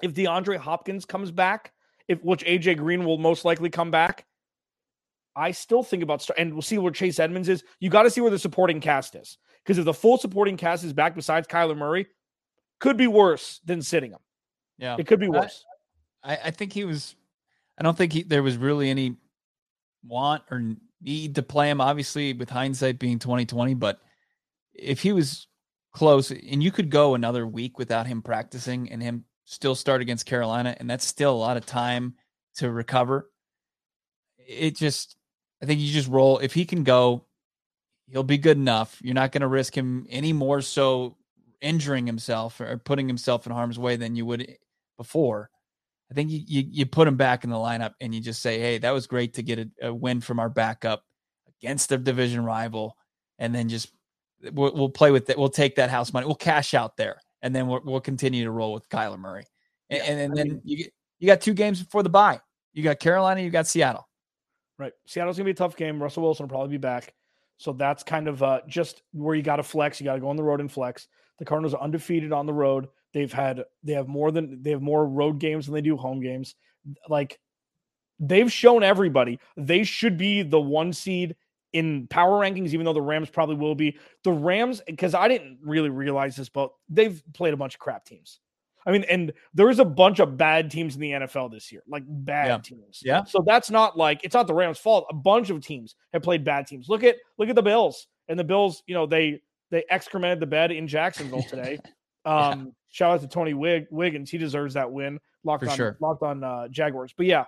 if 0.00 0.14
DeAndre 0.14 0.56
Hopkins 0.58 1.04
comes 1.04 1.32
back, 1.32 1.72
if 2.06 2.22
which 2.22 2.44
AJ 2.44 2.78
Green 2.78 3.04
will 3.04 3.18
most 3.18 3.44
likely 3.44 3.68
come 3.68 3.90
back, 3.90 4.26
I 5.34 5.50
still 5.50 5.82
think 5.82 6.04
about 6.04 6.26
and 6.38 6.52
we'll 6.52 6.62
see 6.62 6.78
where 6.78 6.92
Chase 6.92 7.18
Edmonds 7.18 7.48
is. 7.48 7.64
You 7.80 7.90
got 7.90 8.04
to 8.04 8.10
see 8.10 8.20
where 8.20 8.30
the 8.30 8.38
supporting 8.38 8.80
cast 8.80 9.16
is 9.16 9.38
because 9.64 9.78
if 9.78 9.84
the 9.84 9.94
full 9.94 10.18
supporting 10.18 10.56
cast 10.56 10.84
is 10.84 10.92
back 10.92 11.14
besides 11.14 11.48
Kyler 11.48 11.76
Murray, 11.76 12.06
could 12.80 12.96
be 12.96 13.06
worse 13.06 13.60
than 13.64 13.80
sitting 13.82 14.10
him. 14.10 14.18
Yeah, 14.78 14.96
it 14.98 15.06
could 15.06 15.20
be 15.20 15.28
worse. 15.28 15.64
I, 16.22 16.38
I 16.44 16.50
think 16.50 16.72
he 16.72 16.84
was. 16.84 17.14
I 17.78 17.82
don't 17.82 17.96
think 17.96 18.12
he, 18.12 18.22
there 18.22 18.42
was 18.42 18.56
really 18.56 18.90
any 18.90 19.16
want 20.06 20.42
or 20.50 20.76
need 21.00 21.34
to 21.36 21.42
play 21.42 21.70
him. 21.70 21.80
Obviously, 21.80 22.32
with 22.32 22.50
hindsight 22.50 22.98
being 22.98 23.18
twenty 23.18 23.46
twenty, 23.46 23.74
but 23.74 24.00
if 24.74 25.00
he 25.00 25.12
was 25.12 25.46
close, 25.92 26.30
and 26.30 26.62
you 26.62 26.70
could 26.70 26.90
go 26.90 27.14
another 27.14 27.46
week 27.46 27.78
without 27.78 28.06
him 28.06 28.20
practicing 28.20 28.90
and 28.90 29.02
him 29.02 29.24
still 29.44 29.74
start 29.74 30.00
against 30.00 30.26
Carolina, 30.26 30.76
and 30.78 30.90
that's 30.90 31.06
still 31.06 31.32
a 31.32 31.36
lot 31.36 31.56
of 31.56 31.64
time 31.64 32.14
to 32.56 32.70
recover. 32.70 33.30
It 34.38 34.76
just 34.76 35.16
I 35.62 35.66
think 35.66 35.80
you 35.80 35.92
just 35.92 36.08
roll. 36.08 36.38
If 36.38 36.52
he 36.52 36.64
can 36.64 36.84
go, 36.84 37.26
he'll 38.14 38.22
be 38.22 38.38
good 38.38 38.56
enough. 38.56 38.96
You're 39.02 39.12
not 39.12 39.32
going 39.32 39.42
to 39.42 39.48
risk 39.48 39.76
him 39.76 40.06
any 40.08 40.32
more 40.32 40.60
so 40.62 41.16
injuring 41.60 42.06
himself 42.06 42.60
or 42.60 42.78
putting 42.78 43.08
himself 43.08 43.44
in 43.44 43.52
harm's 43.52 43.76
way 43.78 43.96
than 43.96 44.14
you 44.14 44.24
would 44.24 44.56
before. 44.96 45.50
I 46.10 46.14
think 46.14 46.30
you, 46.30 46.40
you, 46.46 46.62
you 46.70 46.86
put 46.86 47.08
him 47.08 47.16
back 47.16 47.42
in 47.42 47.50
the 47.50 47.56
lineup 47.56 47.94
and 48.00 48.14
you 48.14 48.20
just 48.20 48.40
say, 48.40 48.60
hey, 48.60 48.78
that 48.78 48.92
was 48.92 49.08
great 49.08 49.34
to 49.34 49.42
get 49.42 49.58
a, 49.58 49.68
a 49.88 49.92
win 49.92 50.20
from 50.20 50.38
our 50.38 50.48
backup 50.48 51.02
against 51.58 51.88
the 51.88 51.98
division 51.98 52.44
rival, 52.44 52.96
and 53.40 53.52
then 53.52 53.68
just 53.68 53.90
we'll, 54.52 54.72
we'll 54.74 54.90
play 54.90 55.10
with 55.10 55.28
it. 55.28 55.36
We'll 55.36 55.48
take 55.48 55.74
that 55.76 55.90
house 55.90 56.12
money. 56.12 56.26
We'll 56.26 56.36
cash 56.36 56.72
out 56.72 56.96
there, 56.96 57.20
and 57.42 57.56
then 57.56 57.66
we'll, 57.66 57.80
we'll 57.84 58.00
continue 58.00 58.44
to 58.44 58.50
roll 58.52 58.72
with 58.72 58.88
Kyler 58.88 59.18
Murray. 59.18 59.46
And, 59.90 59.98
yeah, 59.98 60.04
and, 60.04 60.20
and 60.20 60.36
then 60.36 60.48
mean, 60.48 60.60
you 60.62 60.76
get 60.76 60.92
you 61.18 61.26
got 61.26 61.40
two 61.40 61.54
games 61.54 61.82
before 61.82 62.04
the 62.04 62.10
bye. 62.10 62.40
You 62.74 62.84
got 62.84 63.00
Carolina, 63.00 63.40
you 63.40 63.50
got 63.50 63.66
Seattle. 63.66 64.08
Right. 64.78 64.92
Seattle's 65.06 65.36
gonna 65.36 65.46
be 65.46 65.52
a 65.52 65.54
tough 65.54 65.74
game. 65.74 66.00
Russell 66.00 66.22
Wilson 66.22 66.44
will 66.44 66.50
probably 66.50 66.68
be 66.70 66.78
back. 66.78 67.12
So 67.58 67.72
that's 67.72 68.02
kind 68.02 68.28
of 68.28 68.42
uh, 68.42 68.60
just 68.68 69.02
where 69.12 69.34
you 69.34 69.42
got 69.42 69.56
to 69.56 69.62
flex. 69.62 70.00
You 70.00 70.04
got 70.04 70.14
to 70.14 70.20
go 70.20 70.28
on 70.28 70.36
the 70.36 70.42
road 70.42 70.60
and 70.60 70.70
flex. 70.70 71.08
The 71.38 71.44
Cardinals 71.44 71.74
are 71.74 71.82
undefeated 71.82 72.32
on 72.32 72.46
the 72.46 72.52
road. 72.52 72.88
They've 73.12 73.32
had 73.32 73.64
they 73.82 73.92
have 73.92 74.08
more 74.08 74.30
than 74.30 74.62
they 74.62 74.70
have 74.70 74.82
more 74.82 75.06
road 75.06 75.38
games 75.38 75.66
than 75.66 75.74
they 75.74 75.80
do 75.80 75.96
home 75.96 76.20
games. 76.20 76.54
Like 77.08 77.38
they've 78.20 78.52
shown 78.52 78.82
everybody 78.82 79.40
they 79.56 79.84
should 79.84 80.16
be 80.16 80.42
the 80.42 80.60
one 80.60 80.92
seed 80.92 81.36
in 81.72 82.06
power 82.06 82.40
rankings, 82.40 82.68
even 82.68 82.84
though 82.84 82.92
the 82.92 83.02
Rams 83.02 83.28
probably 83.28 83.56
will 83.56 83.74
be. 83.74 83.98
The 84.22 84.32
Rams, 84.32 84.80
because 84.86 85.12
I 85.12 85.28
didn't 85.28 85.58
really 85.60 85.90
realize 85.90 86.36
this, 86.36 86.48
but 86.48 86.72
they've 86.88 87.20
played 87.34 87.52
a 87.52 87.56
bunch 87.56 87.74
of 87.74 87.80
crap 87.80 88.04
teams. 88.04 88.38
I 88.86 88.92
mean, 88.92 89.04
and 89.04 89.32
there's 89.54 89.78
a 89.78 89.84
bunch 89.84 90.18
of 90.18 90.36
bad 90.36 90.70
teams 90.70 90.94
in 90.94 91.00
the 91.00 91.10
NFL 91.12 91.50
this 91.50 91.72
year, 91.72 91.82
like 91.88 92.02
bad 92.06 92.46
yeah. 92.46 92.58
teams. 92.58 93.00
Yeah. 93.02 93.24
So 93.24 93.42
that's 93.46 93.70
not 93.70 93.96
like 93.96 94.20
it's 94.24 94.34
not 94.34 94.46
the 94.46 94.54
Rams' 94.54 94.78
fault. 94.78 95.06
A 95.10 95.14
bunch 95.14 95.50
of 95.50 95.64
teams 95.64 95.96
have 96.12 96.22
played 96.22 96.44
bad 96.44 96.66
teams. 96.66 96.88
Look 96.88 97.02
at 97.02 97.16
look 97.38 97.48
at 97.48 97.56
the 97.56 97.62
Bills. 97.62 98.06
And 98.28 98.38
the 98.38 98.44
Bills, 98.44 98.82
you 98.86 98.94
know, 98.94 99.06
they 99.06 99.40
they 99.70 99.84
excremented 99.90 100.40
the 100.40 100.46
bed 100.46 100.70
in 100.70 100.86
Jacksonville 100.86 101.42
today. 101.42 101.78
um, 102.24 102.34
yeah. 102.34 102.64
shout 102.90 103.14
out 103.14 103.20
to 103.22 103.28
Tony 103.28 103.54
Wig- 103.54 103.86
Wiggins. 103.90 104.30
He 104.30 104.38
deserves 104.38 104.74
that 104.74 104.90
win. 104.90 105.18
Locked 105.44 105.64
For 105.64 105.70
on 105.70 105.76
sure. 105.76 105.96
locked 106.00 106.22
on 106.22 106.44
uh, 106.44 106.68
Jaguars. 106.68 107.14
But 107.16 107.26
yeah, 107.26 107.44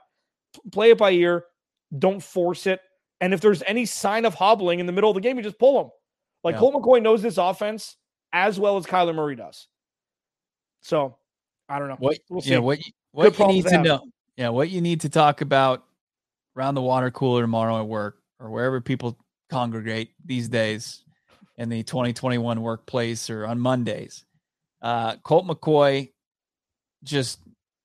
play 0.73 0.91
it 0.91 0.99
by 0.99 1.13
ear. 1.13 1.45
Don't 1.99 2.23
force 2.23 2.67
it. 2.67 2.81
And 3.21 3.33
if 3.33 3.41
there's 3.41 3.63
any 3.67 3.87
sign 3.87 4.25
of 4.25 4.35
hobbling 4.35 4.81
in 4.81 4.87
the 4.87 4.93
middle 4.93 5.11
of 5.11 5.15
the 5.15 5.21
game, 5.21 5.37
you 5.37 5.43
just 5.43 5.59
pull 5.59 5.83
them. 5.83 5.91
Like 6.45 6.55
yeah. 6.55 6.61
Colt 6.61 6.75
McCoy 6.75 7.03
knows 7.03 7.23
this 7.23 7.39
offense 7.39 7.97
as 8.33 8.61
well 8.61 8.77
as 8.77 8.87
Kyler 8.87 9.15
Murray 9.15 9.37
does. 9.37 9.69
So 10.83 11.17
I 11.69 11.79
don't 11.79 11.89
know. 11.89 11.97
What 11.99 12.19
we'll 12.29 12.43
yeah, 12.45 12.59
what 12.59 12.79
you, 12.79 12.93
what 13.13 13.39
you 13.39 13.47
need 13.49 13.65
to, 13.65 13.71
to 13.71 13.83
know. 13.83 14.03
Yeah, 14.37 14.51
what 14.51 14.71
you 14.71 14.81
need 14.81 15.01
to 15.03 15.09
talk 15.09 15.41
about 15.41 15.85
around 16.57 16.75
the 16.75 16.83
water 16.83 17.11
cooler 17.11 17.43
tomorrow 17.43 17.81
at 17.81 17.87
work 17.87 18.19
or 18.41 18.51
wherever 18.51 18.81
people 18.81 19.19
congregate 19.51 20.11
these 20.25 20.49
days 20.49 21.05
in 21.57 21.69
the 21.69 21.83
2021 21.83 22.61
workplace 22.61 23.31
or 23.31 23.47
on 23.47 23.59
Mondays. 23.59 24.25
Uh, 24.83 25.17
Colt 25.17 25.47
McCoy, 25.47 26.13
just 27.03 27.41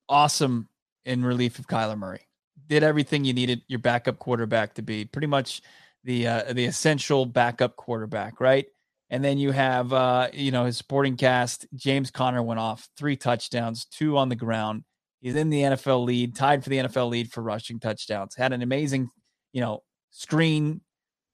awesome 0.08 0.68
in 1.04 1.24
relief 1.24 1.58
of 1.58 1.66
Kyler 1.66 1.98
Murray. 1.98 2.26
Did 2.68 2.82
everything 2.82 3.24
you 3.24 3.32
needed 3.32 3.62
your 3.66 3.78
backup 3.78 4.18
quarterback 4.18 4.74
to 4.74 4.82
be. 4.82 5.04
Pretty 5.04 5.26
much 5.26 5.62
the 6.04 6.26
uh, 6.26 6.52
the 6.52 6.64
essential 6.64 7.26
backup 7.26 7.76
quarterback, 7.76 8.40
right? 8.40 8.66
And 9.12 9.22
then 9.22 9.36
you 9.36 9.50
have, 9.50 9.92
uh, 9.92 10.28
you 10.32 10.50
know, 10.50 10.64
his 10.64 10.78
supporting 10.78 11.18
cast. 11.18 11.66
James 11.74 12.10
Conner 12.10 12.42
went 12.42 12.58
off 12.58 12.88
three 12.96 13.14
touchdowns, 13.14 13.84
two 13.84 14.16
on 14.16 14.30
the 14.30 14.36
ground. 14.36 14.84
He's 15.20 15.36
in 15.36 15.50
the 15.50 15.60
NFL 15.60 16.06
lead, 16.06 16.34
tied 16.34 16.64
for 16.64 16.70
the 16.70 16.78
NFL 16.78 17.10
lead 17.10 17.30
for 17.30 17.42
rushing 17.42 17.78
touchdowns. 17.78 18.34
Had 18.34 18.54
an 18.54 18.62
amazing, 18.62 19.10
you 19.52 19.60
know, 19.60 19.82
screen 20.12 20.80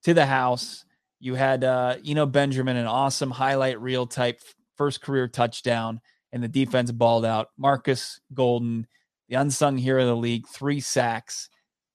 to 0.02 0.12
the 0.12 0.26
house. 0.26 0.84
You 1.20 1.36
had 1.36 1.62
uh, 1.62 1.98
Eno, 2.04 2.26
Benjamin, 2.26 2.76
an 2.76 2.86
awesome 2.86 3.30
highlight 3.30 3.80
reel 3.80 4.08
type 4.08 4.40
first 4.76 5.00
career 5.00 5.28
touchdown, 5.28 6.00
and 6.32 6.42
the 6.42 6.48
defense 6.48 6.90
balled 6.90 7.24
out. 7.24 7.46
Marcus 7.56 8.20
Golden, 8.34 8.88
the 9.28 9.36
unsung 9.36 9.78
hero 9.78 10.02
of 10.02 10.08
the 10.08 10.16
league, 10.16 10.48
three 10.48 10.80
sacks 10.80 11.48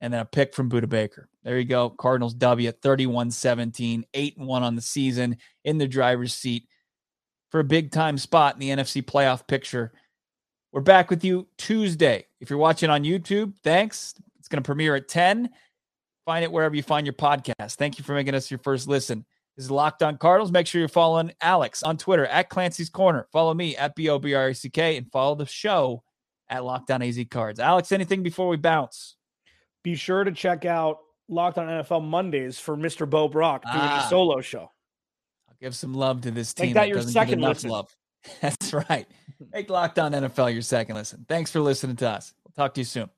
and 0.04 0.14
then 0.14 0.20
a 0.20 0.26
pick 0.26 0.54
from 0.54 0.70
Budda 0.70 0.90
Baker. 0.90 1.30
There 1.44 1.58
you 1.58 1.64
go. 1.64 1.90
Cardinals 1.90 2.34
W 2.34 2.70
31 2.72 3.32
17, 3.32 4.06
8 4.14 4.38
1 4.38 4.64
on 4.64 4.76
the 4.76 4.82
season 4.82 5.38
in 5.64 5.78
the 5.78 5.88
driver's 5.88 6.34
seat. 6.34 6.68
for 7.50 7.62
a 7.62 7.64
big 7.64 7.92
time 7.92 8.18
spot 8.18 8.56
in 8.56 8.60
the 8.60 8.70
NFC 8.70 9.02
playoff 9.02 9.48
picture. 9.48 9.94
We're 10.74 10.82
back 10.82 11.10
with 11.10 11.24
you 11.24 11.48
Tuesday. 11.58 12.26
If 12.42 12.50
you're 12.50 12.60
watching 12.60 12.90
on 12.90 13.04
YouTube, 13.04 13.54
thanks. 13.64 14.16
It's 14.40 14.50
going 14.50 14.62
to 14.62 14.68
premiere 14.68 14.96
at 14.96 15.08
10. 15.08 15.50
Find 16.26 16.44
it 16.44 16.52
wherever 16.52 16.76
you 16.76 16.84
find 16.84 17.06
your 17.06 17.14
podcast. 17.14 17.76
Thank 17.76 17.98
you 17.98 18.04
for 18.04 18.14
making 18.14 18.36
us 18.36 18.52
your 18.52 18.58
first 18.58 18.88
listen. 18.88 19.24
This 19.56 19.66
is 19.66 19.72
Locked 19.72 20.04
On 20.04 20.18
Cardinals. 20.18 20.52
Make 20.52 20.68
sure 20.68 20.80
you're 20.80 20.90
following 20.90 21.32
Alex 21.40 21.82
on 21.82 21.96
Twitter 21.96 22.26
at 22.26 22.50
Clancy's 22.50 22.90
Corner. 22.90 23.28
Follow 23.32 23.54
me 23.54 23.78
at 23.78 23.96
B 23.96 24.10
O 24.10 24.20
B 24.20 24.34
R 24.34 24.50
A 24.50 24.56
C 24.56 24.70
K 24.70 24.98
and 24.98 25.10
follow 25.12 25.36
the 25.36 25.46
show 25.46 26.04
at 26.50 26.66
Locked 26.66 26.92
On 26.92 27.02
AZ 27.02 27.24
Cards. 27.32 27.62
Alex, 27.62 27.94
anything 27.94 28.22
before 28.24 28.50
we 28.50 28.58
bounce? 28.58 29.16
Be 29.84 29.96
sure 29.96 30.24
to 30.24 30.32
check 30.32 30.66
out 30.66 31.00
Locked 31.30 31.58
On 31.58 31.68
NFL 31.68 32.04
Mondays 32.04 32.60
for 32.60 32.76
Mr. 32.78 33.10
Bo 33.10 33.28
Brack 33.28 33.64
doing 33.64 33.76
ah, 33.76 34.06
a 34.06 34.10
solo 34.10 34.42
show. 34.42 34.72
I'll 35.50 35.56
give 35.62 35.76
some 35.76 35.94
love 35.94 36.22
to 36.22 36.32
this 36.32 36.54
team. 36.54 36.68
Make 36.68 36.74
that, 36.76 36.82
that 36.82 36.90
your 36.90 37.02
second 37.02 37.42
listen. 37.42 37.70
Love. 37.70 37.96
That's 38.42 38.74
right. 38.74 39.08
Make 39.52 39.70
Locked 39.70 40.00
On 40.00 40.12
NFL 40.12 40.54
your 40.54 40.62
second 40.62 40.96
listen. 40.96 41.26
Thanks 41.28 41.52
for 41.52 41.60
listening 41.60 41.98
to 41.98 42.10
us. 42.10 42.34
We'll 42.46 42.54
talk 42.66 42.74
to 42.76 42.82
you 42.82 42.86
soon. 42.86 43.10